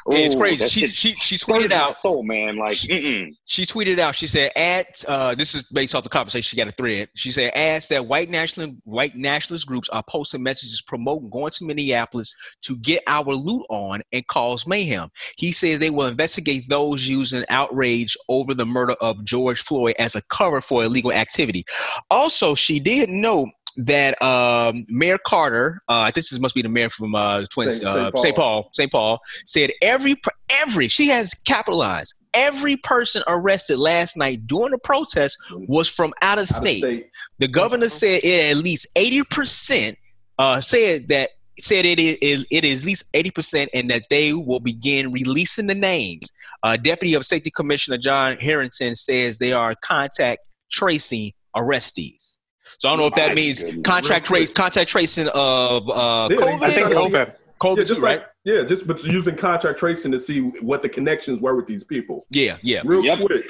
Yeah, 0.09 0.19
it's 0.19 0.35
crazy. 0.35 0.67
She, 0.67 0.87
she 0.87 1.13
she 1.15 1.35
tweeted 1.37 1.71
out. 1.71 1.95
soul, 1.95 2.23
man. 2.23 2.55
Like, 2.55 2.77
mm-mm. 2.77 3.35
She 3.45 3.65
tweeted 3.65 3.99
out. 3.99 4.15
She 4.15 4.27
said, 4.27 4.51
"At 4.55 5.03
uh, 5.07 5.35
this 5.35 5.53
is 5.53 5.63
based 5.63 5.95
off 5.95 6.03
the 6.03 6.09
conversation. 6.09 6.47
She 6.47 6.55
got 6.55 6.67
a 6.67 6.71
thread. 6.71 7.09
She 7.15 7.29
said, 7.29 7.51
ads 7.53 7.89
that 7.89 8.05
white 8.05 8.29
national 8.29 8.71
white 8.85 9.15
nationalist 9.15 9.67
groups 9.67 9.89
are 9.89 10.03
posting 10.09 10.43
messages 10.43 10.81
promoting 10.81 11.29
going 11.29 11.51
to 11.51 11.65
Minneapolis 11.65 12.33
to 12.61 12.77
get 12.77 13.03
our 13.07 13.33
loot 13.33 13.65
on 13.69 14.01
and 14.13 14.25
cause 14.27 14.65
mayhem. 14.65 15.09
He 15.37 15.51
says 15.51 15.79
they 15.79 15.89
will 15.89 16.07
investigate 16.07 16.63
those 16.69 17.07
using 17.07 17.43
outrage 17.49 18.15
over 18.29 18.53
the 18.53 18.65
murder 18.65 18.95
of 19.01 19.25
George 19.25 19.61
Floyd 19.61 19.95
as 19.99 20.15
a 20.15 20.21
cover 20.29 20.61
for 20.61 20.85
illegal 20.85 21.11
activity. 21.11 21.65
Also, 22.09 22.55
she 22.55 22.79
did 22.79 23.09
note." 23.09 23.49
That 23.77 24.19
um, 24.21 24.85
Mayor 24.89 25.19
Carter, 25.19 25.81
uh, 25.87 26.11
this 26.13 26.31
is, 26.31 26.39
must 26.39 26.55
be 26.55 26.63
the 26.63 26.69
mayor 26.69 26.89
from 26.89 27.13
uh, 27.13 27.45
Twin 27.51 27.69
St. 27.69 27.85
uh, 27.85 28.11
Paul. 28.11 28.21
St. 28.21 28.35
Paul, 28.35 28.69
St. 28.73 28.91
Paul, 28.91 29.19
said 29.45 29.71
every 29.81 30.15
every 30.61 30.87
she 30.87 31.09
has 31.09 31.33
capitalized 31.33 32.15
every 32.33 32.77
person 32.77 33.23
arrested 33.27 33.77
last 33.79 34.15
night 34.15 34.45
during 34.47 34.71
the 34.71 34.77
protest 34.77 35.37
was 35.67 35.89
from 35.89 36.13
out 36.21 36.37
of 36.37 36.37
Out 36.37 36.39
of 36.39 36.47
state. 36.47 36.79
state. 36.79 37.09
The 37.39 37.47
governor 37.47 37.89
said 37.89 38.21
it 38.23 38.51
at 38.51 38.63
least 38.63 38.87
eighty 38.95 39.23
percent 39.23 39.97
uh, 40.37 40.61
said 40.61 41.07
that 41.09 41.31
said 41.59 41.85
it 41.85 41.99
is 41.99 42.45
it 42.51 42.63
is 42.63 42.83
at 42.83 42.87
least 42.87 43.09
eighty 43.13 43.31
percent, 43.31 43.69
and 43.73 43.89
that 43.89 44.03
they 44.09 44.33
will 44.33 44.59
begin 44.59 45.11
releasing 45.11 45.67
the 45.67 45.75
names. 45.75 46.31
Uh, 46.63 46.77
Deputy 46.77 47.15
of 47.15 47.25
Safety 47.25 47.49
Commissioner 47.49 47.97
John 47.97 48.37
Harrington 48.37 48.95
says 48.95 49.39
they 49.39 49.51
are 49.51 49.73
contact 49.75 50.41
tracing 50.71 51.33
arrestees. 51.55 52.37
So 52.79 52.89
I 52.89 52.91
don't 52.91 52.99
know 52.99 53.07
if 53.07 53.15
that 53.15 53.29
My 53.29 53.35
means 53.35 53.61
goodness. 53.63 53.81
contact 53.83 54.29
Real 54.29 54.41
trace 54.45 54.53
contact 54.53 54.89
tracing 54.89 55.27
of 55.33 55.89
uh, 55.89 56.27
Yeah, 56.29 56.37
COVID. 56.37 56.63
I 56.63 56.71
think 56.71 56.89
Yeah. 56.89 56.95
COVID. 56.95 57.33
COVID 57.59 57.77
Yeah, 57.77 57.83
too, 57.83 57.85
just 57.85 58.01
right? 58.01 58.21
yeah, 58.43 58.63
just 58.63 58.85
but 58.85 59.03
using 59.03 59.35
contract 59.35 59.79
tracing 59.79 60.11
to 60.11 60.19
see 60.19 60.41
what 60.41 60.83
the 60.83 60.89
connections 60.89 61.41
were 61.41 61.55
with 61.55 61.65
these 61.65 61.83
people. 61.83 62.23
Yeah, 62.29 62.57
yeah. 62.61 62.83
Real 62.85 63.03
Yep. 63.03 63.19
quick, 63.25 63.45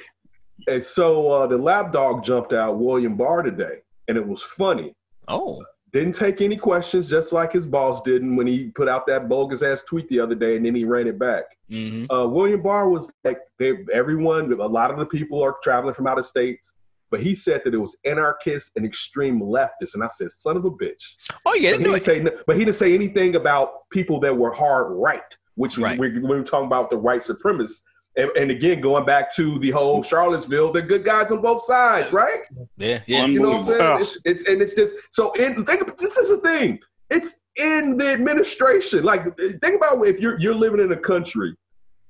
And 0.69 0.84
so 0.84 1.30
uh, 1.32 1.45
the 1.47 1.57
lap 1.57 1.91
dog 1.93 2.23
jumped 2.23 2.51
out 2.53 2.80
William 2.80 3.15
Barr 3.17 3.43
today, 3.43 3.80
and 4.07 4.17
it 4.17 4.25
was 4.25 4.41
funny. 4.43 4.93
Oh, 5.28 5.63
Didn't 5.93 6.15
take 6.15 6.41
any 6.41 6.55
questions, 6.57 7.09
just 7.09 7.32
like 7.32 7.51
his 7.53 7.65
boss 7.65 8.01
didn't 8.03 8.36
when 8.38 8.45
he 8.47 8.71
put 8.75 8.88
out 8.89 9.07
that 9.07 9.28
bogus 9.30 9.61
ass 9.61 9.84
tweet 9.84 10.07
the 10.09 10.19
other 10.19 10.36
day, 10.36 10.55
and 10.57 10.65
then 10.65 10.73
he 10.75 10.84
ran 10.86 11.05
it 11.07 11.19
back. 11.19 11.43
hmm 11.69 12.05
Uh, 12.09 12.25
William 12.28 12.61
Barr 12.61 12.88
was 12.89 13.11
like, 13.25 13.39
they, 13.59 13.73
everyone, 13.93 14.51
a 14.53 14.55
lot 14.55 14.89
of 14.91 14.97
the 14.97 15.05
people 15.05 15.41
are 15.43 15.55
traveling 15.63 15.93
from 15.93 16.07
out 16.07 16.17
of 16.17 16.25
states, 16.25 16.71
but 17.10 17.22
he 17.22 17.36
said 17.36 17.62
that 17.64 17.74
it 17.74 17.78
was 17.78 17.95
anarchists 18.05 18.72
and 18.76 18.86
extreme 18.86 19.39
leftists, 19.39 19.93
and 19.93 20.03
I 20.03 20.10
said, 20.10 20.32
son 20.32 20.58
of 20.58 20.66
a 20.66 20.72
bitch. 20.72 21.16
oh 21.45 21.53
yeah, 21.53 21.72
But 21.72 21.80
he, 21.80 21.84
didn't 21.86 22.01
say, 22.03 22.26
but 22.45 22.55
he 22.58 22.66
didn't 22.66 22.78
say 22.78 22.93
anything 22.93 23.36
about 23.36 23.89
people 23.91 24.20
that 24.22 24.36
were 24.36 24.51
hard 24.51 24.91
right, 24.91 25.38
which 25.55 25.78
Right. 25.78 25.97
we, 25.97 26.10
we, 26.14 26.20
we're 26.20 26.43
talking 26.43 26.68
about 26.68 26.89
the 26.89 26.97
white 26.97 27.22
supremacists. 27.22 27.82
And, 28.18 28.32
and 28.32 28.49
again, 28.49 28.82
going 28.82 29.05
back 29.05 29.34
to 29.36 29.60
the 29.60 29.70
whole 29.70 30.01
Charlottesville, 30.01 30.74
they're 30.74 30.82
good 30.82 31.05
guys 31.05 31.30
on 31.32 31.39
both 31.39 31.64
sides, 31.66 32.12
right? 32.12 32.39
Yeah, 32.78 33.01
yeah. 33.05 33.26
You 33.28 33.39
know 33.41 33.51
what 33.51 33.58
I'm 33.58 33.64
saying? 33.64 33.97
It's, 34.01 34.18
it's 34.26 34.47
and 34.47 34.60
it's 34.60 34.74
just 34.74 34.95
so. 35.12 35.32
In, 35.34 35.64
think 35.64 35.99
this 35.99 36.18
is 36.18 36.30
the 36.30 36.38
thing. 36.39 36.80
It's 37.12 37.36
in 37.58 37.95
the 37.95 38.08
administration. 38.12 39.03
Like 39.03 39.38
think 39.38 39.76
about 39.76 40.05
if 40.08 40.20
you're 40.20 40.39
you're 40.39 40.55
living 40.55 40.80
in 40.80 40.91
a 40.93 40.97
country, 40.97 41.55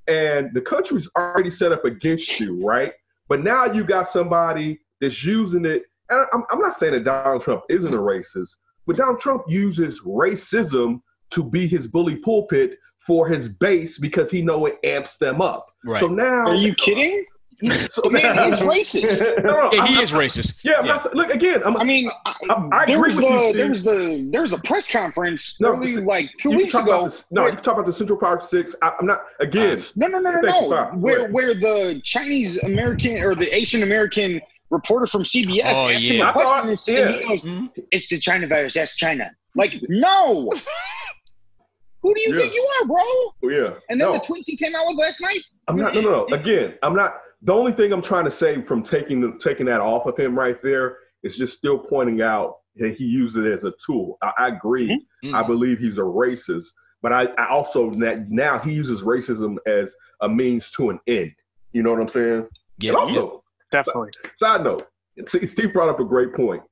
and 0.08 0.50
the 0.54 0.62
country's 0.62 1.10
already 1.18 1.52
set 1.52 1.74
up 1.74 1.84
against 1.84 2.40
you, 2.40 2.66
right? 2.66 2.94
But 3.28 3.44
now 3.44 3.66
you 3.66 3.84
got 3.84 4.08
somebody 4.08 4.80
that's 5.02 5.24
using 5.24 5.66
it. 5.66 5.84
And 6.10 6.26
I'm, 6.34 6.44
I'm 6.52 6.60
not 6.60 6.74
saying 6.74 6.94
that 6.96 7.04
Donald 7.04 7.42
Trump 7.42 7.64
isn't 7.70 7.94
a 7.94 7.98
racist, 7.98 8.56
but 8.86 8.96
Donald 8.98 9.20
Trump 9.20 9.44
uses 9.48 10.02
racism 10.02 11.02
to 11.32 11.44
be 11.44 11.68
his 11.68 11.88
bully 11.88 12.16
pulpit 12.18 12.78
for 13.06 13.28
his 13.28 13.50
base 13.50 13.98
because 14.00 14.30
he 14.32 14.42
know 14.42 14.66
it 14.66 14.78
amps 14.84 15.18
them 15.18 15.42
up. 15.42 15.68
Right. 15.86 16.00
So 16.00 16.08
now, 16.08 16.48
Are 16.48 16.56
you 16.56 16.74
kidding? 16.76 17.26
So, 17.64 18.02
The 18.04 18.12
man 18.12 18.54
is 18.54 18.60
racist. 18.60 19.20
No, 19.44 19.50
no, 19.50 19.70
yeah, 19.74 19.80
I'm- 19.82 19.88
he 19.92 20.00
is 20.00 20.12
racist. 20.12 20.64
Yeah, 20.64 20.74
I'm 20.78 20.86
not 20.86 21.16
look 21.16 21.32
again. 21.32 21.64
I'm, 21.66 21.76
I 21.78 21.84
mean, 21.84 22.08
I, 22.28 22.36
I- 22.52 22.68
I 22.72 22.86
there 22.86 22.98
agree 23.04 23.16
was 23.16 23.16
with 23.16 23.26
you, 23.26 23.32
the 23.32 23.40
Steve. 23.50 23.56
there 23.58 23.70
was 23.70 23.84
the 23.84 24.30
there 24.32 24.42
was 24.42 24.52
a 24.54 24.60
press 24.60 24.88
conference 24.92 25.60
No, 25.60 25.70
early, 25.70 25.88
see, 25.96 26.02
like 26.02 26.30
two 26.38 26.52
you 26.52 26.58
weeks 26.58 26.74
talk 26.74 26.84
ago. 26.84 26.98
About 27.00 27.04
this, 27.06 27.26
no, 27.32 27.42
where- 27.44 27.52
you 27.54 27.58
talk 27.58 27.74
about 27.74 27.88
the 27.88 27.94
Central 27.94 28.20
Park 28.20 28.44
Six. 28.44 28.76
I, 28.84 28.92
I'm 29.00 29.08
not 29.08 29.22
again. 29.40 29.80
No, 29.96 30.06
no, 30.06 30.20
no, 30.20 30.32
no, 30.40 30.70
no. 30.70 30.84
Where 31.00 31.32
where 31.32 31.56
the 31.56 32.00
Chinese 32.04 32.62
American 32.64 33.18
or 33.24 33.34
the 33.34 33.52
Asian 33.56 33.82
American 33.82 34.40
reporter 34.70 35.08
from 35.08 35.24
CBS 35.24 35.62
Oh, 35.66 35.90
asked 35.90 36.04
yeah. 36.04 36.14
him 36.14 36.26
a 36.26 36.30
I 36.30 36.34
thought- 36.34 36.64
question, 36.64 36.96
and 36.98 37.10
he 37.16 37.22
yeah. 37.22 37.28
goes, 37.28 37.44
Mhm. 37.46 37.72
"It's 37.92 38.08
the 38.10 38.20
China 38.20 38.48
virus. 38.48 38.74
That's 38.74 38.96
China." 38.96 39.32
Like, 39.56 39.80
no. 39.90 40.52
Who 42.04 42.14
do 42.14 42.22
you 42.22 42.34
Yeah. 42.36 42.42
think 42.42 42.54
you 42.54 42.70
are, 42.82 42.86
bro? 42.88 42.98
oh, 42.98 43.34
yeah, 43.44 43.74
And 43.90 44.00
then 44.00 44.10
no, 44.12 44.14
the 44.14 44.20
tweets 44.20 44.44
he 44.46 44.56
came 44.56 44.76
out 44.76 44.88
with 44.88 44.98
last 44.98 45.20
night. 45.22 45.40
I'm 45.68 45.78
not. 45.78 45.94
No, 45.94 46.02
no, 46.02 46.26
no. 46.28 46.36
Again, 46.36 46.76
I'm 46.84 46.96
not. 46.96 47.16
The 47.42 47.54
only 47.54 47.72
thing 47.72 47.92
I'm 47.92 48.02
trying 48.02 48.26
to 48.26 48.32
say 48.32 48.62
from 48.64 48.82
taking 48.84 49.20
the, 49.22 49.38
taking 49.40 49.66
that 49.68 49.80
off 49.82 50.06
of 50.06 50.18
him 50.18 50.38
right 50.38 50.62
there 50.62 50.98
is 51.24 51.38
just 51.38 51.58
still 51.58 51.78
pointing 51.78 52.22
out 52.22 52.58
that 52.78 52.94
he 52.96 53.04
used 53.06 53.38
it 53.38 53.52
as 53.52 53.64
a 53.64 53.74
tool. 53.84 54.18
I, 54.22 54.32
I 54.38 54.48
agree. 54.50 55.04
Mhm. 55.24 55.34
I 55.34 55.44
believe 55.44 55.80
he's 55.80 55.98
a 55.98 56.02
racist, 56.04 56.66
but 57.02 57.12
I, 57.12 57.26
I 57.38 57.48
also 57.50 57.90
that 57.96 58.30
now 58.30 58.60
he 58.60 58.72
uses 58.74 59.02
racism 59.02 59.58
as 59.66 59.96
a 60.22 60.30
means 60.30 60.72
to 60.74 60.90
an 60.92 61.00
end. 61.08 61.32
You 61.74 61.84
know 61.84 61.92
what 61.92 62.02
I'm 62.02 62.10
saying? 62.10 62.48
Yeah. 62.80 62.92
And 62.92 62.98
also, 63.00 63.44
Definitely. 63.72 64.12
Side 64.36 64.64
note, 64.64 64.88
Steve 65.28 65.74
brought 65.74 65.90
up 65.90 66.00
a 66.00 66.06
great 66.06 66.34
point 66.34 66.64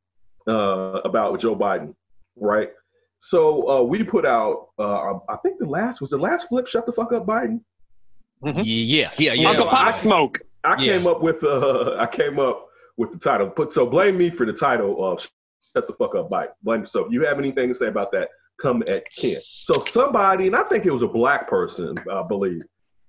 uh, 0.48 1.02
about 1.04 1.40
Joe 1.40 1.56
Biden, 1.56 1.94
right? 2.38 2.70
So 3.20 3.70
uh, 3.70 3.82
we 3.82 4.04
put 4.04 4.26
out, 4.26 4.70
uh, 4.78 5.14
I 5.30 5.36
think 5.44 5.58
the 5.60 5.66
last 5.66 6.00
was 6.02 6.10
the 6.12 6.18
last 6.18 6.48
flip. 6.48 6.68
Shut 6.68 6.86
the 6.86 6.92
fuck 6.92 7.12
up, 7.14 7.26
Biden. 7.26 7.62
yeah, 8.44 8.52
yeah, 8.64 9.12
yeah, 9.18 9.34
yeah. 9.34 9.50
Uncle 9.50 9.70
I- 9.70 9.92
Smoke. 9.92 10.40
I 10.64 10.82
Yeah. 10.82 10.98
came 10.98 11.08
up 11.08 11.22
with, 11.22 11.44
uh, 11.44 11.96
I 12.00 12.08
came 12.08 12.40
up 12.40 12.68
with 12.98 13.12
the 13.12 13.20
title. 13.20 13.50
Put 13.50 13.72
so 13.74 13.86
blame 13.86 14.18
me 14.18 14.30
for 14.32 14.46
the 14.48 14.54
title 14.54 15.04
of 15.06 15.22
"Shut 15.74 15.86
the 15.88 15.94
fuck 15.94 16.16
up, 16.16 16.30
Biden." 16.30 16.50
Blame 16.64 16.82
yourself. 16.82 17.08
If 17.08 17.14
you 17.14 17.24
have 17.26 17.38
anything 17.40 17.70
to 17.70 17.76
say 17.76 17.88
about 17.88 18.12
that? 18.14 18.30
Come 18.60 18.84
at 18.88 19.04
Ken. 19.16 19.38
So 19.44 19.74
somebody, 19.86 20.48
and 20.48 20.56
I 20.56 20.64
think 20.64 20.86
it 20.86 20.92
was 20.92 21.02
a 21.04 21.08
black 21.08 21.48
person, 21.50 21.96
I 22.12 22.24
believe, 22.24 22.64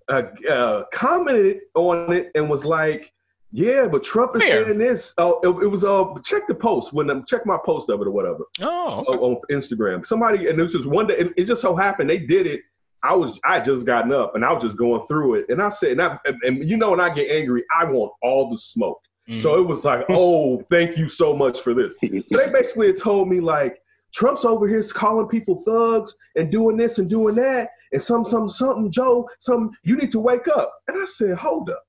uh, 0.09 0.22
uh, 0.51 0.84
commented 0.93 1.61
on 1.74 2.12
it 2.12 2.30
and 2.34 2.51
was 2.51 2.64
like, 2.66 3.11
"Yeah, 3.57 3.88
but 3.88 4.04
Trump 4.04 4.36
is 4.36 4.42
saying 4.42 4.78
this." 4.78 5.14
Oh, 5.18 5.40
it, 5.42 5.48
it 5.64 5.68
was 5.68 5.84
uh, 5.84 6.04
check 6.24 6.46
the 6.46 6.54
post 6.54 6.92
when 6.92 7.09
um, 7.11 7.24
check 7.26 7.46
my 7.46 7.59
post 7.64 7.88
of 7.88 8.00
it 8.00 8.07
or 8.07 8.11
whatever 8.11 8.44
Oh, 8.61 9.04
on, 9.09 9.18
on 9.18 9.40
Instagram. 9.50 10.07
Somebody, 10.07 10.48
and 10.48 10.59
this 10.59 10.74
was 10.74 10.86
one 10.86 11.07
day. 11.07 11.30
It, 11.36 11.44
just 11.44 11.62
so 11.62 11.74
happened 11.74 12.11
they 12.11 12.18
did 12.18 12.46
it. 12.46 12.61
I 13.02 13.14
was, 13.14 13.38
I 13.44 13.61
just 13.61 13.86
gotten 13.86 14.12
up 14.12 14.34
and 14.34 14.44
I 14.44 14.52
was 14.52 14.62
just 14.64 14.76
going 14.76 15.02
through 15.07 15.36
it, 15.36 15.46
and 15.48 15.62
I 15.62 15.68
said, 15.70 15.92
and, 15.92 16.02
I, 16.02 16.18
and, 16.24 16.36
and 16.42 16.68
you 16.68 16.76
know, 16.76 16.90
when 16.90 17.00
I 17.00 17.12
get 17.14 17.30
angry, 17.30 17.62
I 17.76 17.84
want 17.84 18.12
all 18.22 18.50
the 18.50 18.59
smoke. 18.59 19.00
Mhm. 19.28 19.40
So 19.40 19.59
it 19.59 19.66
was 19.66 19.84
like, 19.84 20.07
oh, 20.11 20.61
thank 20.70 20.96
you 20.96 21.07
so 21.09 21.34
much 21.36 21.61
for 21.61 21.72
this. 21.74 21.96
So 22.26 22.36
they 22.36 22.50
basically 22.50 22.92
told 22.92 23.28
me 23.28 23.40
like, 23.40 23.78
Trump's 24.12 24.44
over 24.44 24.66
here 24.66 24.82
calling 24.82 25.28
people 25.28 25.62
thugs 25.66 26.14
and 26.36 26.50
doing 26.50 26.76
this 26.76 26.98
and 26.98 27.09
doing 27.09 27.34
that, 27.36 27.70
and 27.92 28.02
some, 28.02 28.24
some, 28.24 28.48
something, 28.48 28.90
Joe, 28.90 29.28
some, 29.38 29.70
you 29.84 29.94
need 29.96 30.11
to 30.12 30.18
wake 30.20 30.48
up. 30.48 30.72
And 30.88 31.00
I 31.00 31.04
said, 31.04 31.36
hold 31.36 31.70
up. 31.70 31.86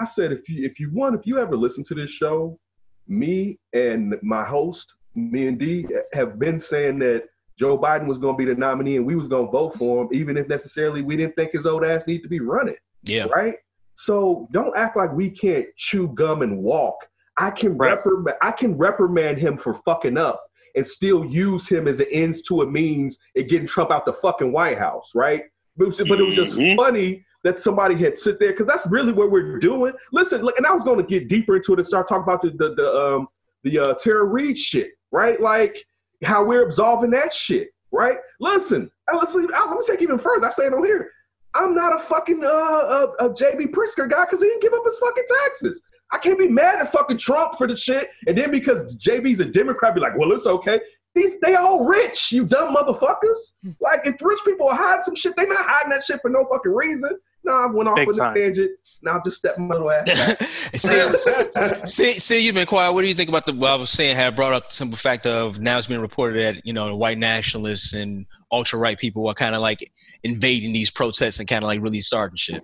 I 0.00 0.04
said, 0.04 0.32
if 0.32 0.48
you, 0.48 0.64
if 0.66 0.78
you 0.80 0.90
want, 0.92 1.14
if 1.14 1.26
you 1.26 1.38
ever 1.38 1.56
listen 1.56 1.84
to 1.84 1.94
this 1.94 2.10
show, 2.10 2.58
me 3.06 3.58
and 3.72 4.16
my 4.22 4.44
host, 4.44 4.92
me 5.14 5.46
and 5.46 5.58
D, 5.58 5.86
have 6.12 6.38
been 6.38 6.58
saying 6.58 6.98
that 7.00 7.24
Joe 7.58 7.78
Biden 7.78 8.06
was 8.06 8.18
going 8.18 8.34
to 8.34 8.38
be 8.38 8.44
the 8.52 8.58
nominee 8.58 8.96
and 8.96 9.06
we 9.06 9.14
was 9.14 9.28
going 9.28 9.46
to 9.46 9.52
vote 9.52 9.76
for 9.76 10.02
him, 10.02 10.08
even 10.12 10.36
if 10.36 10.48
necessarily 10.48 11.02
we 11.02 11.16
didn't 11.16 11.36
think 11.36 11.52
his 11.52 11.66
old 11.66 11.84
ass 11.84 12.06
need 12.06 12.22
to 12.22 12.28
be 12.28 12.40
running 12.40 12.74
yeah. 13.04 13.26
right? 13.26 13.56
So 13.94 14.48
don't 14.52 14.76
act 14.76 14.96
like 14.96 15.12
we 15.12 15.30
can't 15.30 15.66
chew 15.76 16.08
gum 16.08 16.42
and 16.42 16.58
walk. 16.58 16.96
I 17.38 17.50
can 17.50 17.76
Right. 17.76 17.90
reprimand 17.94 18.36
I 18.42 18.50
can 18.50 18.76
reprimand 18.76 19.38
him 19.38 19.56
for 19.56 19.74
fucking 19.84 20.16
up 20.18 20.42
and 20.74 20.84
still 20.86 21.24
use 21.24 21.68
him 21.68 21.86
as 21.86 22.00
an 22.00 22.06
ends 22.10 22.42
to 22.42 22.62
a 22.62 22.66
means 22.66 23.18
at 23.36 23.48
getting 23.48 23.66
Trump 23.68 23.92
out 23.92 24.04
the 24.06 24.12
fucking 24.14 24.50
White 24.50 24.78
House, 24.78 25.12
right? 25.14 25.42
But 25.76 25.84
it 25.84 25.86
was, 25.86 25.98
but 26.08 26.20
it 26.20 26.24
was 26.24 26.34
just 26.34 26.56
Mhm. 26.56 26.74
funny 26.76 27.24
that 27.44 27.62
somebody 27.62 27.94
had 27.94 28.18
sit 28.18 28.40
there 28.40 28.50
because 28.50 28.66
that's 28.66 28.86
really 28.86 29.12
what 29.12 29.30
we're 29.30 29.58
doing. 29.58 29.92
Listen, 30.12 30.42
look, 30.42 30.56
and 30.56 30.66
I 30.66 30.72
was 30.72 30.82
going 30.82 30.96
to 30.98 31.04
get 31.04 31.28
deeper 31.28 31.56
into 31.56 31.74
it 31.74 31.78
and 31.78 31.86
start 31.86 32.08
talking 32.08 32.24
about 32.24 32.42
the 32.42 32.50
the, 32.50 32.74
the 32.74 32.92
um 32.92 33.28
the 33.62 33.78
uh, 33.78 33.94
Tara 33.94 34.24
Reade 34.24 34.58
shit, 34.58 34.92
right? 35.12 35.40
Like 35.40 35.84
how 36.24 36.44
we're 36.44 36.66
absolving 36.66 37.10
that 37.10 37.32
shit, 37.32 37.68
right? 37.92 38.16
Listen, 38.40 38.90
let's 39.12 39.34
leave, 39.34 39.50
let 39.50 39.70
me 39.70 39.78
take 39.86 40.02
even 40.02 40.18
further. 40.18 40.46
I 40.46 40.50
say 40.50 40.66
it 40.66 40.74
on 40.74 40.84
here. 40.84 41.10
I'm 41.54 41.74
not 41.74 41.94
a 41.94 42.02
fucking 42.02 42.42
uh, 42.44 42.48
uh, 42.48 43.06
uh 43.20 43.28
JB 43.28 43.70
Pritzker 43.70 44.10
guy 44.10 44.24
because 44.24 44.40
he 44.40 44.48
didn't 44.48 44.62
give 44.62 44.74
up 44.74 44.84
his 44.84 44.98
fucking 44.98 45.24
taxes. 45.44 45.80
I 46.12 46.18
can't 46.18 46.38
be 46.38 46.48
mad 46.48 46.80
at 46.80 46.92
fucking 46.92 47.18
Trump 47.18 47.56
for 47.58 47.66
the 47.66 47.76
shit, 47.76 48.10
and 48.26 48.36
then 48.36 48.50
because 48.50 48.96
JB's 48.96 49.40
a 49.40 49.44
Democrat, 49.44 49.94
be 49.94 50.00
like, 50.00 50.16
well, 50.16 50.32
it's 50.32 50.46
okay. 50.46 50.80
These 51.14 51.38
they 51.40 51.54
all 51.54 51.84
rich, 51.84 52.32
you 52.32 52.44
dumb 52.44 52.74
motherfuckers. 52.74 53.54
Like 53.80 54.00
if 54.04 54.20
rich 54.20 54.40
people 54.44 54.68
hiding 54.72 55.02
some 55.02 55.14
shit, 55.14 55.36
they 55.36 55.46
not 55.46 55.64
hiding 55.64 55.90
that 55.90 56.02
shit 56.02 56.20
for 56.20 56.30
no 56.30 56.44
fucking 56.50 56.72
reason. 56.72 57.10
No, 57.44 57.52
I 57.52 57.66
went 57.66 57.88
off 57.88 57.96
Big 57.96 58.08
on 58.08 58.14
a 58.14 58.18
time. 58.18 58.34
tangent. 58.34 58.70
Now 59.02 59.16
I'm 59.16 59.22
just 59.24 59.36
step 59.36 59.58
my 59.58 59.74
little 59.74 59.90
ass. 59.90 60.06
back. 60.28 60.48
see, 60.74 61.86
see, 61.86 62.18
see, 62.18 62.44
you've 62.44 62.54
been 62.54 62.66
quiet. 62.66 62.92
What 62.92 63.02
do 63.02 63.08
you 63.08 63.14
think 63.14 63.28
about 63.28 63.44
the? 63.44 63.52
What 63.52 63.70
I 63.72 63.74
was 63.76 63.90
saying 63.90 64.16
had 64.16 64.34
brought 64.34 64.54
up 64.54 64.70
the 64.70 64.74
simple 64.74 64.96
fact 64.96 65.26
of 65.26 65.60
now 65.60 65.76
it's 65.76 65.86
been 65.86 66.00
reported 66.00 66.56
that 66.56 66.66
you 66.66 66.72
know 66.72 66.86
the 66.86 66.96
white 66.96 67.18
nationalists 67.18 67.92
and 67.92 68.24
ultra 68.50 68.78
right 68.78 68.98
people 68.98 69.26
are 69.28 69.34
kind 69.34 69.54
of 69.54 69.60
like 69.60 69.92
invading 70.22 70.72
these 70.72 70.90
protests 70.90 71.38
and 71.38 71.48
kind 71.48 71.62
of 71.62 71.68
like 71.68 71.80
really 71.82 72.00
starting 72.00 72.36
shit. 72.36 72.62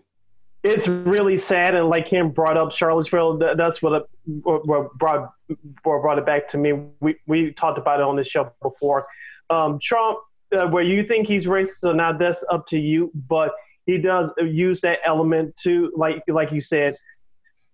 it's 0.63 0.89
really 0.89 1.37
sad 1.37 1.75
and 1.75 1.89
like 1.89 2.07
him 2.07 2.31
brought 2.31 2.57
up 2.57 2.73
charlottesville 2.73 3.37
that, 3.39 3.57
that's 3.57 3.83
what, 3.83 4.09
what 4.43 4.67
what 4.67 4.95
brought 4.99 5.33
what 5.83 6.01
brought 6.01 6.19
it 6.19 6.25
back 6.25 6.49
to 6.49 6.59
me 6.59 6.73
we 7.01 7.17
we 7.27 7.53
talked 7.55 7.79
about 7.79 8.01
it 8.01 8.05
on 8.05 8.17
the 8.17 8.25
show 8.25 8.51
before 8.63 9.07
um, 9.51 9.79
trump 9.83 10.19
uh, 10.53 10.67
where 10.67 10.83
you 10.83 11.07
think 11.07 11.27
he's 11.27 11.45
racist 11.45 11.85
or 11.85 11.95
not 11.95 12.19
that's 12.19 12.43
up 12.51 12.67
to 12.69 12.79
you 12.79 13.11
but 13.29 13.53
he 13.91 13.99
does 13.99 14.31
use 14.39 14.81
that 14.83 14.99
element 15.05 15.55
to 15.65 15.93
like 15.97 16.23
like 16.29 16.53
you 16.53 16.61
said 16.61 16.97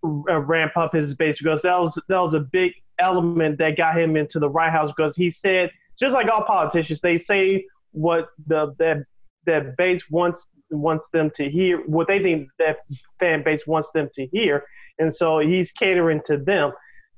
uh, 0.05 0.39
ramp 0.41 0.73
up 0.77 0.95
his 0.95 1.15
base 1.15 1.37
because 1.39 1.61
that 1.63 1.79
was 1.79 2.01
that 2.09 2.19
was 2.19 2.35
a 2.35 2.41
big 2.41 2.73
element 2.99 3.59
that 3.59 3.77
got 3.77 3.99
him 3.99 4.17
into 4.17 4.39
the 4.39 4.49
White 4.49 4.71
House 4.71 4.91
because 4.97 5.15
he 5.15 5.31
said 5.31 5.71
just 6.01 6.15
like 6.15 6.29
all 6.29 6.45
politicians 6.45 7.01
they 7.03 7.19
say 7.19 7.65
what 7.93 8.29
the 8.47 8.75
that 8.79 9.05
that 9.45 9.77
base 9.77 10.03
wants 10.11 10.47
wants 10.71 11.07
them 11.13 11.31
to 11.37 11.51
hear 11.51 11.79
what 11.87 12.09
they 12.09 12.19
think 12.19 12.49
that 12.59 12.79
fan 13.21 13.43
base 13.45 13.61
wants 13.67 13.89
them 13.95 14.09
to 14.15 14.27
hear 14.27 14.65
and 14.99 15.15
so 15.15 15.39
he's 15.39 15.71
catering 15.73 16.21
to 16.25 16.39
them 16.39 16.73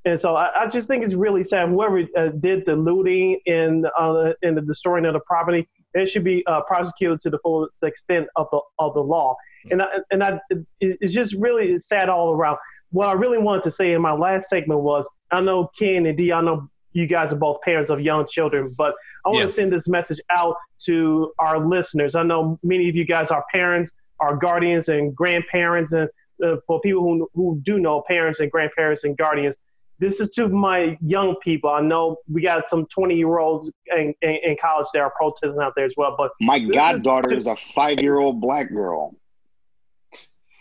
and 0.04 0.20
so 0.20 0.36
I, 0.36 0.64
I 0.64 0.66
just 0.68 0.88
think 0.88 1.04
it's 1.04 1.14
really 1.14 1.44
sad 1.44 1.68
whoever 1.68 2.00
uh, 2.16 2.28
did 2.40 2.64
the 2.66 2.74
looting 2.76 3.40
and 3.46 3.86
uh, 3.98 4.32
and 4.42 4.56
the 4.56 4.62
destroying 4.62 5.04
of 5.06 5.12
the 5.14 5.20
property 5.20 5.68
it 5.94 6.08
should 6.10 6.24
be 6.24 6.44
uh, 6.46 6.60
prosecuted 6.62 7.20
to 7.22 7.30
the 7.30 7.38
fullest 7.38 7.82
extent 7.82 8.26
of 8.36 8.46
the 8.52 8.60
of 8.78 8.94
the 8.94 9.00
law 9.00 9.34
and 9.70 9.82
I, 9.82 9.86
and 10.10 10.22
I, 10.22 10.38
it's 10.80 11.12
just 11.12 11.34
really 11.34 11.78
sad 11.78 12.08
all 12.08 12.32
around 12.32 12.58
what 12.90 13.08
I 13.08 13.12
really 13.12 13.38
wanted 13.38 13.64
to 13.64 13.70
say 13.72 13.92
in 13.92 14.00
my 14.00 14.12
last 14.12 14.48
segment 14.48 14.80
was 14.80 15.06
I 15.30 15.40
know 15.40 15.70
Ken 15.78 16.06
and 16.06 16.16
D, 16.16 16.32
I 16.32 16.40
know 16.40 16.68
you 16.92 17.06
guys 17.06 17.32
are 17.32 17.36
both 17.36 17.60
parents 17.62 17.90
of 17.90 18.00
young 18.00 18.26
children, 18.30 18.74
but 18.78 18.94
I 19.26 19.28
want 19.28 19.40
Yeah. 19.40 19.46
to 19.46 19.52
send 19.52 19.72
this 19.72 19.86
message 19.86 20.20
out 20.30 20.56
to 20.86 21.32
our 21.38 21.58
listeners. 21.58 22.14
I 22.14 22.22
know 22.22 22.58
many 22.62 22.88
of 22.88 22.94
you 22.96 23.04
guys 23.04 23.28
are 23.30 23.44
parents, 23.52 23.92
are 24.20 24.36
guardians 24.36 24.88
and 24.88 25.14
grandparents, 25.14 25.92
and 25.92 26.08
uh, 26.42 26.56
for 26.66 26.80
people 26.80 27.02
who 27.02 27.28
who 27.34 27.60
do 27.64 27.78
know 27.78 28.02
parents 28.08 28.40
and 28.40 28.50
grandparents 28.50 29.04
and 29.04 29.16
guardians. 29.18 29.56
This 30.00 30.20
is 30.20 30.32
to 30.34 30.48
my 30.48 30.96
young 31.00 31.34
people. 31.42 31.70
I 31.70 31.80
know 31.80 32.16
we 32.30 32.42
got 32.42 32.68
some 32.70 32.86
20 32.86 33.16
year 33.16 33.38
olds 33.38 33.70
in, 33.96 34.14
in, 34.22 34.38
in, 34.44 34.56
college 34.60 34.86
that 34.94 35.00
are 35.00 35.12
protesting 35.16 35.60
out 35.60 35.72
there 35.74 35.86
as 35.86 35.94
well. 35.96 36.14
But 36.16 36.30
my 36.40 36.60
goddaughter 36.60 37.32
is, 37.32 37.44
is 37.44 37.46
a 37.48 37.56
five 37.56 38.00
year 38.00 38.18
old 38.18 38.40
black 38.40 38.68
girl. 38.70 39.16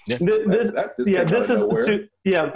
Yeah. 0.08 0.18
This, 0.20 0.48
this, 0.48 0.72
that, 0.74 0.98
that 0.98 1.08
yeah, 1.08 1.24
this 1.30 1.50
is 1.50 1.60
to, 1.86 2.08
yeah. 2.24 2.52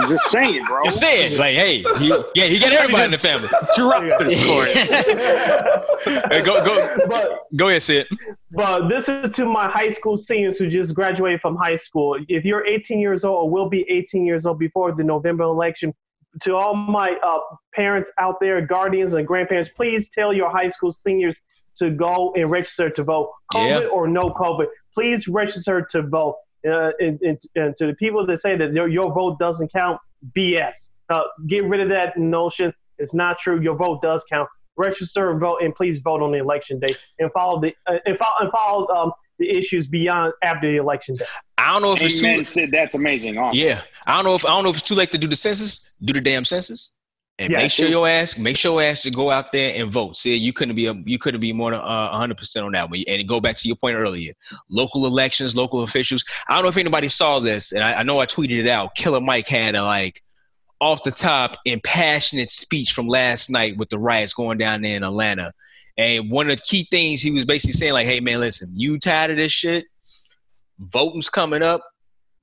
I'm 0.00 0.08
just 0.08 0.30
saying, 0.30 0.64
bro. 0.64 0.82
Just 0.84 1.00
saying, 1.00 1.38
like, 1.38 1.56
hey, 1.56 1.82
he, 1.98 2.08
yeah, 2.34 2.46
he 2.46 2.58
got 2.58 2.72
everybody 2.72 3.04
in 3.04 3.10
the 3.10 3.18
family. 3.18 3.48
Drop 3.76 4.02
hey, 6.30 6.42
go, 6.42 6.64
go, 6.64 6.96
but, 7.08 7.46
go 7.56 7.68
ahead, 7.68 7.82
Sid. 7.82 8.08
But 8.50 8.88
this 8.88 9.08
is 9.08 9.34
to 9.36 9.44
my 9.44 9.70
high 9.70 9.92
school 9.92 10.18
seniors 10.18 10.58
who 10.58 10.68
just 10.68 10.94
graduated 10.94 11.40
from 11.40 11.56
high 11.56 11.78
school. 11.78 12.18
If 12.28 12.44
you're 12.44 12.66
18 12.66 12.98
years 12.98 13.24
old 13.24 13.44
or 13.44 13.50
will 13.50 13.68
be 13.68 13.84
18 13.88 14.24
years 14.24 14.46
old 14.46 14.58
before 14.58 14.92
the 14.92 15.04
November 15.04 15.44
election, 15.44 15.94
to 16.42 16.56
all 16.56 16.74
my 16.74 17.16
uh, 17.24 17.38
parents 17.74 18.10
out 18.18 18.40
there, 18.40 18.60
guardians 18.60 19.14
and 19.14 19.26
grandparents, 19.26 19.70
please 19.76 20.08
tell 20.12 20.32
your 20.32 20.50
high 20.50 20.70
school 20.70 20.92
seniors 20.92 21.36
to 21.78 21.90
go 21.90 22.32
and 22.36 22.50
register 22.50 22.90
to 22.90 23.02
vote. 23.02 23.32
COVID 23.52 23.82
yeah. 23.82 23.88
or 23.88 24.08
no 24.08 24.30
COVID, 24.30 24.66
please 24.92 25.28
register 25.28 25.86
to 25.92 26.02
vote 26.02 26.36
uh, 26.66 26.90
and, 27.00 27.20
and, 27.22 27.38
and, 27.54 27.76
to 27.76 27.86
the 27.86 27.94
people 27.94 28.26
that 28.26 28.40
say 28.40 28.56
that 28.56 28.72
your, 28.72 28.88
your 28.88 29.12
vote 29.12 29.38
doesn't 29.38 29.72
count, 29.72 30.00
BS. 30.36 30.72
Uh, 31.08 31.22
get 31.46 31.64
rid 31.64 31.80
of 31.80 31.88
that 31.90 32.16
notion. 32.16 32.72
It's 32.98 33.14
not 33.14 33.38
true. 33.42 33.60
Your 33.60 33.76
vote 33.76 34.00
does 34.02 34.22
count. 34.30 34.48
Register 34.76 35.30
and 35.30 35.40
vote, 35.40 35.58
and 35.62 35.74
please 35.74 36.00
vote 36.02 36.20
on 36.22 36.32
the 36.32 36.38
election 36.38 36.80
day 36.80 36.92
and 37.20 37.30
follow 37.32 37.60
the 37.60 37.72
uh, 37.86 37.98
and 38.06 38.18
follow, 38.18 38.36
and 38.40 38.50
follow 38.50 38.88
um, 38.88 39.12
the 39.38 39.48
issues 39.48 39.86
beyond 39.86 40.32
after 40.42 40.68
the 40.68 40.78
election 40.78 41.14
day. 41.14 41.26
I 41.58 41.72
don't 41.72 41.82
know 41.82 41.92
if 41.92 42.02
it's 42.02 42.20
too. 42.20 42.42
Sid, 42.42 42.72
that's 42.72 42.96
amazing. 42.96 43.38
Awesome. 43.38 43.62
Yeah, 43.62 43.82
I 44.04 44.16
don't 44.16 44.24
know 44.24 44.34
if 44.34 44.44
I 44.44 44.48
don't 44.48 44.64
know 44.64 44.70
if 44.70 44.76
it's 44.76 44.88
too 44.88 44.96
late 44.96 45.12
to 45.12 45.18
do 45.18 45.28
the 45.28 45.36
census. 45.36 45.92
Do 46.02 46.12
the 46.12 46.20
damn 46.20 46.44
census 46.44 46.90
and 47.38 47.50
yeah, 47.50 47.58
make 47.58 47.70
sure 47.70 47.88
your 47.88 48.08
ass 48.08 48.38
make 48.38 48.56
sure 48.56 48.80
your 48.80 48.88
ass 48.88 49.02
to 49.02 49.10
go 49.10 49.30
out 49.30 49.50
there 49.50 49.74
and 49.80 49.90
vote. 49.90 50.16
See, 50.16 50.36
you 50.36 50.52
couldn't 50.52 50.76
be 50.76 50.86
a, 50.86 50.94
you 51.04 51.18
couldn't 51.18 51.40
be 51.40 51.52
more 51.52 51.72
than 51.72 51.80
uh, 51.80 52.16
hundred 52.16 52.38
percent 52.38 52.64
on 52.64 52.72
that 52.72 52.88
one. 52.88 53.02
And 53.08 53.26
go 53.26 53.40
back 53.40 53.56
to 53.56 53.68
your 53.68 53.76
point 53.76 53.96
earlier, 53.96 54.32
local 54.70 55.06
elections, 55.06 55.56
local 55.56 55.82
officials. 55.82 56.24
I 56.48 56.54
don't 56.54 56.62
know 56.62 56.68
if 56.68 56.76
anybody 56.76 57.08
saw 57.08 57.40
this, 57.40 57.72
and 57.72 57.82
I, 57.82 58.00
I 58.00 58.02
know 58.04 58.20
I 58.20 58.26
tweeted 58.26 58.58
it 58.58 58.68
out. 58.68 58.94
Killer 58.94 59.20
Mike 59.20 59.48
had 59.48 59.74
a 59.74 59.82
like 59.82 60.22
off 60.80 61.02
the 61.02 61.10
top 61.10 61.56
impassionate 61.64 62.50
speech 62.50 62.92
from 62.92 63.08
last 63.08 63.50
night 63.50 63.76
with 63.78 63.88
the 63.88 63.98
riots 63.98 64.34
going 64.34 64.58
down 64.58 64.82
there 64.82 64.96
in 64.96 65.02
Atlanta. 65.02 65.52
And 65.96 66.30
one 66.30 66.50
of 66.50 66.56
the 66.56 66.62
key 66.62 66.86
things 66.90 67.20
he 67.20 67.30
was 67.32 67.44
basically 67.44 67.72
saying, 67.72 67.94
like, 67.94 68.06
"Hey 68.06 68.20
man, 68.20 68.38
listen, 68.38 68.68
you 68.74 68.98
tired 68.98 69.32
of 69.32 69.38
this 69.38 69.52
shit? 69.52 69.86
Voting's 70.80 71.30
coming 71.30 71.62
up. 71.62 71.80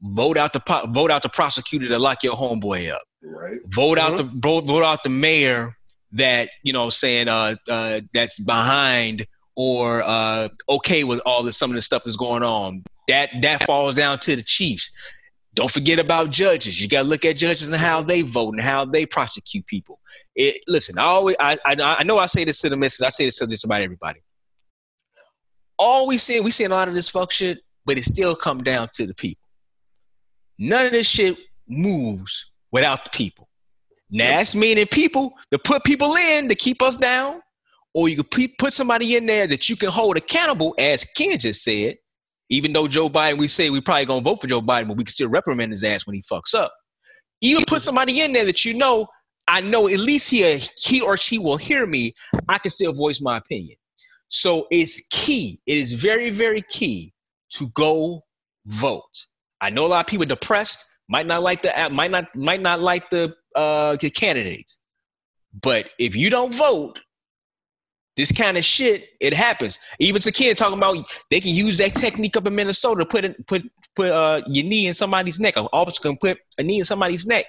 Vote 0.02 0.38
out 0.38 0.52
the 0.52 0.90
vote 0.90 1.12
out 1.12 1.24
the 1.24 1.30
prosecutor 1.30 1.88
to 1.88 1.98
lock 1.98 2.24
your 2.24 2.36
homeboy 2.36 2.92
up." 2.92 3.04
Right. 3.24 3.60
Vote 3.68 4.00
out 4.00 4.14
mm-hmm. 4.14 4.34
the 4.34 4.40
vote, 4.40 4.66
vote 4.66 4.84
out 4.84 5.04
the 5.04 5.10
mayor 5.10 5.78
that 6.14 6.50
you 6.64 6.74
know 6.74 6.90
saying 6.90 7.28
uh, 7.28 7.56
uh 7.70 8.02
that's 8.14 8.40
behind 8.40 9.26
or 9.56 10.04
uh 10.04 10.50
okay 10.68 11.04
with 11.04 11.20
all 11.26 11.44
the 11.44 11.54
some 11.54 11.72
of 11.72 11.76
the 11.76 11.82
stuff 11.82 12.04
that's 12.04 12.18
going 12.18 12.44
on. 12.44 12.84
That 13.08 13.30
that 13.42 13.64
falls 13.66 13.96
down 13.96 14.20
to 14.20 14.36
the 14.36 14.44
chiefs. 14.44 14.92
Don't 15.54 15.70
forget 15.70 16.00
about 16.00 16.30
judges. 16.30 16.82
You 16.82 16.88
got 16.88 17.04
to 17.04 17.08
look 17.08 17.26
at 17.26 17.36
judges 17.36 17.68
and 17.68 17.76
how 17.76 18.02
they 18.02 18.22
vote 18.22 18.54
and 18.54 18.64
how 18.64 18.86
they 18.86 19.06
prosecute 19.06 19.68
people. 19.68 20.00
It, 20.34 20.62
listen, 20.66 20.98
I 20.98 21.04
always 21.04 21.36
I, 21.40 21.58
I, 21.66 21.76
I 22.00 22.04
know 22.04 22.20
I 22.20 22.26
say 22.26 22.46
this 22.46 22.62
to 22.62 22.70
the 22.70 22.78
missus. 22.78 23.02
I 23.02 23.10
say 23.10 23.26
this 23.26 23.38
to 23.40 23.48
just 23.48 23.66
about 23.66 23.82
everybody. 23.82 24.22
All 25.78 26.08
we 26.08 26.18
see, 26.18 26.40
we 26.40 26.52
see 26.52 26.64
a 26.64 26.70
lot 26.70 26.88
of 26.88 26.94
this 26.94 27.10
fuck 27.10 27.32
shit, 27.32 27.60
but 27.86 27.98
it 27.98 28.04
still 28.04 28.36
come 28.36 28.64
down 28.64 28.88
to 28.94 29.06
the 29.06 29.14
people. 29.14 29.44
None 30.58 30.86
of 30.86 30.92
this 30.92 31.10
shit 31.10 31.38
moves 31.68 32.51
without 32.72 33.06
the 33.06 33.10
people. 33.12 33.48
Now 34.10 34.38
that's 34.38 34.56
meaning 34.56 34.86
people 34.88 35.34
to 35.52 35.60
put 35.60 35.84
people 35.84 36.16
in 36.16 36.50
to 36.50 36.56
keep 36.56 36.82
us 36.82 36.98
down, 36.98 37.42
or 37.94 38.10
you 38.10 38.24
could 38.24 38.52
put 38.60 38.74
somebody 38.74 39.16
in 39.16 39.26
there 39.26 39.48
that 39.48 39.70
you 39.70 39.76
can 39.78 39.90
hold 39.90 40.18
accountable, 40.18 40.76
as 40.78 41.06
Ken 41.06 41.38
just 41.40 41.64
said. 41.64 41.96
Even 42.50 42.74
though 42.74 42.88
Joe 42.88 43.10
Biden, 43.10 43.38
we 43.38 43.48
say 43.48 43.70
we 43.70 43.80
probably 43.80 44.06
gonna 44.06 44.22
vote 44.22 44.42
for 44.42 44.48
Joe 44.48 44.62
Biden, 44.62 44.90
but 44.90 44.98
we 44.98 45.06
can 45.06 45.12
still 45.12 45.30
reprimand 45.30 45.72
his 45.72 45.86
ass 45.86 46.06
when 46.06 46.16
he 46.16 46.22
fucks 46.22 46.54
up. 46.54 46.74
Even 47.40 47.64
put 47.66 47.82
somebody 47.82 48.20
in 48.20 48.34
there 48.34 48.44
that 48.44 48.66
you 48.66 48.74
know, 48.74 49.08
I 49.48 49.62
know 49.62 49.88
at 49.88 50.00
least 50.00 50.30
he 50.30 50.44
uh, 50.44 50.60
he 50.78 51.00
or 51.00 51.16
she 51.16 51.40
will 51.40 51.56
hear 51.56 51.88
me. 51.88 52.14
I 52.50 52.58
can 52.58 52.72
still 52.72 52.92
voice 52.92 53.22
my 53.22 53.38
opinion. 53.38 53.78
So 54.28 54.68
it's 54.70 55.08
key. 55.10 55.62
It 55.66 55.78
is 55.78 55.94
very 55.94 56.30
very 56.30 56.62
key 56.62 57.14
to 57.52 57.68
go 57.74 58.24
vote. 58.66 59.26
I 59.62 59.70
know 59.70 59.86
a 59.86 59.88
lot 59.88 60.02
of 60.02 60.08
people 60.08 60.26
depressed 60.26 60.86
might 61.12 61.28
not 61.28 61.44
like 61.44 61.62
the 61.62 61.90
might 61.92 62.10
not 62.10 62.34
might 62.36 62.62
not 62.62 62.80
like 62.80 63.10
the 63.10 63.36
uh 63.56 63.98
the 63.98 64.10
candidates. 64.10 64.80
But 65.62 65.90
if 66.00 66.16
you 66.16 66.30
don't 66.30 66.54
vote, 66.54 67.02
this 68.16 68.32
kind 68.32 68.58
of 68.58 68.64
shit, 68.64 69.10
it 69.20 69.34
happens. 69.34 69.78
Even 70.00 70.22
to 70.22 70.32
kids 70.32 70.60
talking 70.60 70.78
about 70.78 70.98
they 71.30 71.42
can 71.42 71.54
use 71.54 71.78
that 71.80 71.94
technique 71.94 72.38
up 72.38 72.48
in 72.48 72.56
Minnesota, 72.56 73.06
put 73.06 73.26
it, 73.26 73.46
put 73.46 73.70
put 73.94 74.10
uh, 74.10 74.42
your 74.48 74.66
knee 74.66 74.88
in 74.88 74.94
somebody's 74.94 75.40
neck. 75.40 75.58
An 75.58 75.68
officer 75.74 76.02
can 76.02 76.18
put 76.18 76.38
a 76.58 76.64
knee 76.64 76.80
in 76.80 76.86
somebody's 76.86 77.28
neck. 77.28 77.46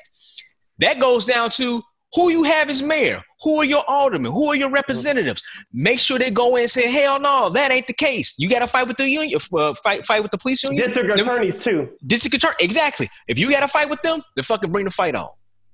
That 0.78 0.98
goes 0.98 1.24
down 1.24 1.50
to 1.50 1.82
who 2.14 2.30
you 2.30 2.42
have 2.42 2.68
as 2.68 2.82
mayor, 2.82 3.22
who 3.42 3.56
are 3.58 3.64
your 3.64 3.82
aldermen, 3.88 4.30
who 4.30 4.46
are 4.48 4.54
your 4.54 4.70
representatives. 4.70 5.42
Make 5.72 5.98
sure 5.98 6.18
they 6.18 6.30
go 6.30 6.56
in 6.56 6.62
and 6.62 6.70
say, 6.70 6.90
"Hell 6.90 7.20
no, 7.20 7.48
that 7.50 7.72
ain't 7.72 7.86
the 7.86 7.92
case. 7.92 8.34
You 8.38 8.48
got 8.48 8.60
to 8.60 8.66
fight 8.66 8.86
with 8.86 8.96
the 8.96 9.08
union, 9.08 9.40
uh, 9.52 9.74
fight 9.74 10.04
fight 10.04 10.22
with 10.22 10.30
the 10.30 10.38
police 10.38 10.62
union, 10.62 10.86
district 10.86 11.20
attorneys 11.20 11.62
too. 11.62 11.88
District 12.06 12.34
attorney, 12.34 12.56
exactly. 12.60 13.08
If 13.28 13.38
you 13.38 13.50
got 13.50 13.60
to 13.60 13.68
fight 13.68 13.88
with 13.88 14.02
them, 14.02 14.22
then 14.36 14.44
fucking 14.44 14.70
bring 14.70 14.84
the 14.84 14.90
fight 14.90 15.14
on. 15.14 15.28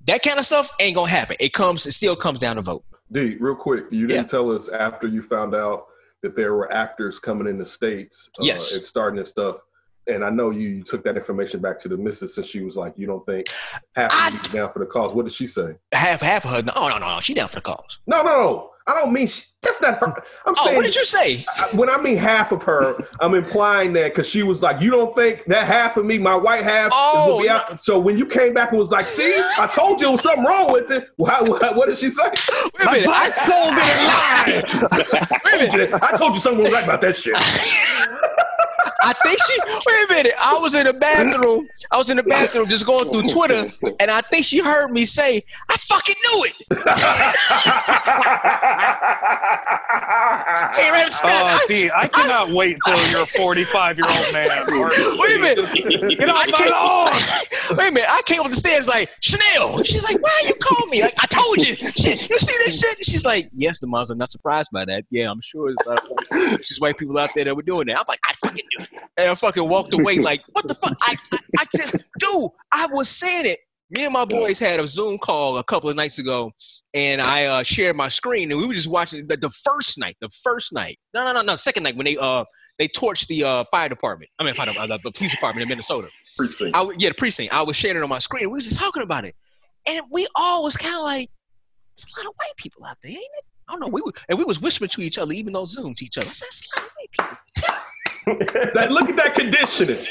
That 0.06 0.22
kind 0.22 0.38
of 0.38 0.46
stuff 0.46 0.70
ain't 0.80 0.94
gonna 0.94 1.10
happen. 1.10 1.36
It 1.40 1.52
comes, 1.52 1.86
it 1.86 1.92
still 1.92 2.16
comes 2.16 2.38
down 2.38 2.56
to 2.56 2.62
vote. 2.62 2.84
D, 3.10 3.36
real 3.40 3.54
quick, 3.54 3.84
you 3.90 4.06
didn't 4.06 4.24
yeah. 4.24 4.30
tell 4.30 4.50
us 4.50 4.68
after 4.68 5.06
you 5.08 5.22
found 5.22 5.54
out 5.54 5.86
that 6.22 6.36
there 6.36 6.54
were 6.54 6.72
actors 6.72 7.18
coming 7.18 7.46
in 7.46 7.58
the 7.58 7.66
states, 7.66 8.28
uh, 8.40 8.44
yes, 8.44 8.74
and 8.74 8.84
starting 8.84 9.18
this 9.18 9.28
stuff 9.28 9.56
and 10.08 10.24
I 10.24 10.30
know 10.30 10.50
you, 10.50 10.68
you, 10.68 10.82
took 10.82 11.04
that 11.04 11.16
information 11.16 11.60
back 11.60 11.78
to 11.80 11.88
the 11.88 11.96
missus 11.96 12.36
and 12.38 12.46
she 12.46 12.60
was 12.60 12.76
like, 12.76 12.94
"You 12.96 13.06
don't 13.06 13.24
think 13.26 13.46
half 13.94 14.12
of 14.12 14.46
you 14.46 14.58
down 14.58 14.72
for 14.72 14.78
the 14.80 14.86
cause?" 14.86 15.14
What 15.14 15.24
did 15.26 15.34
she 15.34 15.46
say? 15.46 15.74
Half, 15.92 16.22
half 16.22 16.44
of 16.44 16.50
her. 16.50 16.62
No, 16.62 16.88
no, 16.88 16.98
no, 16.98 17.14
no. 17.14 17.20
She 17.20 17.34
down 17.34 17.48
for 17.48 17.56
the 17.56 17.62
cause. 17.62 18.00
No, 18.06 18.22
no, 18.22 18.28
no. 18.30 18.70
I 18.88 18.94
don't 18.94 19.12
mean 19.12 19.26
she, 19.26 19.42
that's 19.62 19.82
not 19.82 20.00
her. 20.00 20.06
I'm 20.46 20.54
oh, 20.56 20.64
saying. 20.64 20.76
what 20.76 20.86
did 20.86 20.96
you 20.96 21.04
say? 21.04 21.44
When 21.76 21.90
I 21.90 22.00
mean 22.00 22.16
half 22.16 22.52
of 22.52 22.62
her, 22.62 22.96
I'm 23.20 23.34
implying 23.34 23.92
that 23.92 24.14
because 24.14 24.26
she 24.26 24.42
was 24.42 24.62
like, 24.62 24.80
"You 24.80 24.90
don't 24.90 25.14
think 25.14 25.44
that 25.46 25.66
half 25.66 25.98
of 25.98 26.06
me, 26.06 26.16
my 26.16 26.34
white 26.34 26.64
half, 26.64 26.90
oh, 26.94 27.26
will 27.28 27.42
be 27.42 27.50
out?" 27.50 27.70
No. 27.70 27.78
So 27.82 27.98
when 27.98 28.16
you 28.16 28.24
came 28.24 28.54
back 28.54 28.70
and 28.70 28.78
was 28.78 28.90
like, 28.90 29.04
"See, 29.04 29.30
I 29.58 29.66
told 29.66 30.00
you 30.00 30.06
there 30.06 30.12
was 30.12 30.22
something 30.22 30.42
wrong 30.42 30.72
with 30.72 30.90
it," 30.90 31.10
what, 31.16 31.46
what, 31.46 31.76
what 31.76 31.88
did 31.90 31.98
she 31.98 32.10
say? 32.10 32.22
Wait 32.24 32.88
a 32.88 32.90
minute, 32.90 33.04
black 33.04 33.36
soul 33.36 33.64
didn't 33.64 33.76
lie. 33.76 34.62
Wait 35.44 35.68
a 35.68 35.76
minute, 35.76 35.94
I 36.02 36.16
told 36.16 36.34
you 36.34 36.40
something 36.40 36.60
was 36.60 36.72
right 36.72 36.84
about 36.84 37.02
that 37.02 37.16
shit. 37.16 37.36
I 39.00 39.12
think 39.12 39.38
she. 39.46 39.60
Wait 39.86 40.04
a 40.04 40.08
minute. 40.12 40.34
I 40.40 40.58
was 40.58 40.74
in 40.74 40.84
the 40.84 40.92
bathroom. 40.92 41.68
I 41.90 41.96
was 41.98 42.10
in 42.10 42.16
the 42.16 42.22
bathroom 42.22 42.66
just 42.66 42.86
going 42.86 43.10
through 43.10 43.28
Twitter, 43.28 43.72
and 44.00 44.10
I 44.10 44.20
think 44.22 44.44
she 44.44 44.60
heard 44.60 44.90
me 44.90 45.06
say, 45.06 45.44
"I 45.68 45.76
fucking 45.76 46.16
knew 46.32 46.44
it." 46.44 46.54
hey, 50.74 50.90
Red 50.90 51.08
oh, 51.24 51.60
see, 51.66 51.90
I 51.90 52.08
cannot 52.08 52.50
I, 52.50 52.52
wait 52.52 52.78
till 52.84 52.98
you're 53.10 53.22
a 53.22 53.26
45 53.26 53.98
year 53.98 54.06
old 54.08 54.32
man. 54.32 54.48
Wait 55.18 55.36
a 55.36 55.38
minute. 55.38 56.18
Get 56.18 56.28
off 56.28 56.48
my 56.48 56.66
lawn. 56.66 57.12
Wait 57.78 57.88
a 57.88 57.92
minute. 57.92 58.10
I 58.10 58.22
came 58.22 58.40
up 58.40 58.48
the 58.48 58.56
stairs 58.56 58.88
like 58.88 59.10
Chanel. 59.20 59.82
She's 59.84 60.02
like, 60.02 60.20
"Why 60.20 60.42
you 60.46 60.54
call 60.54 60.86
me?" 60.88 61.02
Like 61.02 61.14
I 61.18 61.26
told 61.26 61.58
you. 61.58 61.76
She, 61.76 62.10
you 62.10 62.38
see 62.38 62.56
this 62.64 62.80
shit? 62.80 62.98
She's 63.04 63.24
like, 63.24 63.48
"Yes, 63.54 63.78
the 63.80 63.86
moms 63.86 64.10
are 64.10 64.14
not 64.14 64.32
surprised 64.32 64.70
by 64.72 64.84
that. 64.86 65.04
Yeah, 65.10 65.30
I'm 65.30 65.40
sure 65.40 65.72
there's 65.84 66.58
just 66.58 66.80
white 66.80 66.98
people 66.98 67.16
out 67.18 67.30
there 67.34 67.44
that 67.44 67.54
were 67.54 67.62
doing 67.62 67.86
that." 67.86 67.98
I'm 67.98 68.04
like, 68.08 68.20
"I 68.24 68.32
fucking 68.34 68.66
knew." 68.78 68.86
And 69.16 69.30
I 69.30 69.34
fucking 69.34 69.68
walked 69.68 69.94
away 69.94 70.18
like, 70.18 70.42
what 70.52 70.66
the 70.68 70.74
fuck? 70.74 70.96
I, 71.02 71.16
I, 71.32 71.38
I 71.58 71.64
just, 71.76 71.96
dude, 72.18 72.50
I 72.72 72.86
was 72.90 73.08
saying 73.08 73.46
it. 73.46 73.60
Me 73.90 74.04
and 74.04 74.12
my 74.12 74.26
boys 74.26 74.58
had 74.58 74.80
a 74.80 74.86
Zoom 74.86 75.16
call 75.16 75.56
a 75.56 75.64
couple 75.64 75.88
of 75.88 75.96
nights 75.96 76.18
ago, 76.18 76.52
and 76.92 77.22
I 77.22 77.46
uh, 77.46 77.62
shared 77.62 77.96
my 77.96 78.08
screen, 78.08 78.52
and 78.52 78.60
we 78.60 78.66
were 78.66 78.74
just 78.74 78.90
watching 78.90 79.26
the, 79.26 79.36
the, 79.38 79.48
first 79.48 79.96
night. 79.96 80.14
The 80.20 80.28
first 80.28 80.74
night, 80.74 80.98
no, 81.14 81.24
no, 81.24 81.32
no, 81.32 81.40
no, 81.40 81.56
second 81.56 81.84
night 81.84 81.96
when 81.96 82.04
they 82.04 82.18
uh 82.18 82.44
they 82.78 82.86
torched 82.86 83.28
the 83.28 83.44
uh, 83.44 83.64
fire 83.70 83.88
department. 83.88 84.30
I 84.38 84.44
mean, 84.44 84.52
fire, 84.52 84.68
uh, 84.78 84.86
the, 84.86 84.98
the 85.02 85.10
police 85.10 85.30
department 85.30 85.62
in 85.62 85.68
Minnesota. 85.68 86.08
Precinct. 86.36 86.76
I, 86.76 86.82
yeah, 86.98 87.08
the 87.08 87.14
precinct. 87.14 87.52
I 87.52 87.62
was 87.62 87.76
sharing 87.76 87.96
it 87.96 88.02
on 88.02 88.10
my 88.10 88.18
screen. 88.18 88.50
We 88.50 88.58
were 88.58 88.60
just 88.60 88.78
talking 88.78 89.02
about 89.02 89.24
it, 89.24 89.34
and 89.88 90.04
we 90.10 90.26
all 90.34 90.64
was 90.64 90.76
kind 90.76 90.94
of 90.94 91.02
like, 91.02 91.30
"There's 91.96 92.14
a 92.14 92.20
lot 92.20 92.28
of 92.28 92.34
white 92.36 92.56
people 92.58 92.84
out 92.84 92.98
there, 93.02 93.12
ain't 93.12 93.20
it?" 93.20 93.44
I 93.68 93.72
don't 93.72 93.80
know. 93.80 93.88
We 93.88 94.02
were, 94.02 94.12
and 94.28 94.38
we 94.38 94.44
was 94.44 94.60
whispering 94.60 94.90
to 94.90 95.00
each 95.00 95.16
other, 95.16 95.32
even 95.32 95.54
though 95.54 95.64
Zoom 95.64 95.94
to 95.94 96.04
each 96.04 96.18
other. 96.18 96.28
I 96.28 96.32
said, 96.32 96.46
"There's 96.46 96.70
a 96.76 96.80
lot 96.80 96.88
of 96.88 96.92
white 96.94 97.10
people." 97.56 97.74
that, 98.74 98.88
look 98.90 99.08
at 99.08 99.16
that 99.16 99.34
conditioning. 99.34 100.04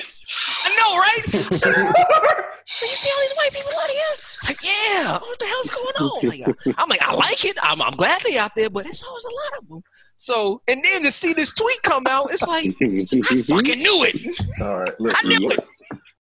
I 0.64 0.70
know, 0.78 0.98
right? 0.98 1.58
So, 1.58 1.70
you 2.82 2.96
see 2.96 3.10
all 3.10 3.22
these 3.22 3.34
white 3.38 3.52
people 3.54 3.72
out 3.82 3.90
here? 3.90 4.02
It's 4.14 4.50
like, 4.50 4.58
yeah, 4.64 5.20
what 5.20 5.40
the 5.40 5.46
hell's 5.46 5.70
going 5.70 5.96
on? 5.96 6.28
Like, 6.28 6.48
uh, 6.48 6.74
I'm 6.78 6.90
like, 6.90 7.02
I 7.02 7.14
like 7.14 7.46
it. 7.46 7.58
I'm, 7.64 7.82
I'm 7.82 7.94
glad 7.94 8.22
they're 8.26 8.42
out 8.42 8.52
there, 8.56 8.70
but 8.70 8.86
it's 8.86 9.04
always 9.04 9.26
a 9.26 9.30
lot 9.30 9.62
of 9.62 9.70
them. 9.70 9.84
So, 10.18 10.62
and 10.68 10.84
then 10.84 11.04
to 11.04 11.12
see 11.12 11.34
this 11.34 11.54
tweet 11.54 11.82
come 11.84 12.08
out, 12.08 12.34
it's 12.34 12.46
like 12.48 12.76
I 12.82 13.42
fucking 13.44 13.80
knew 13.80 14.04
it. 14.04 14.38
All 14.62 14.80
right, 14.80 14.90
I 15.00 15.28
knew 15.28 15.48
listen. 15.48 15.64
it. 15.64 15.77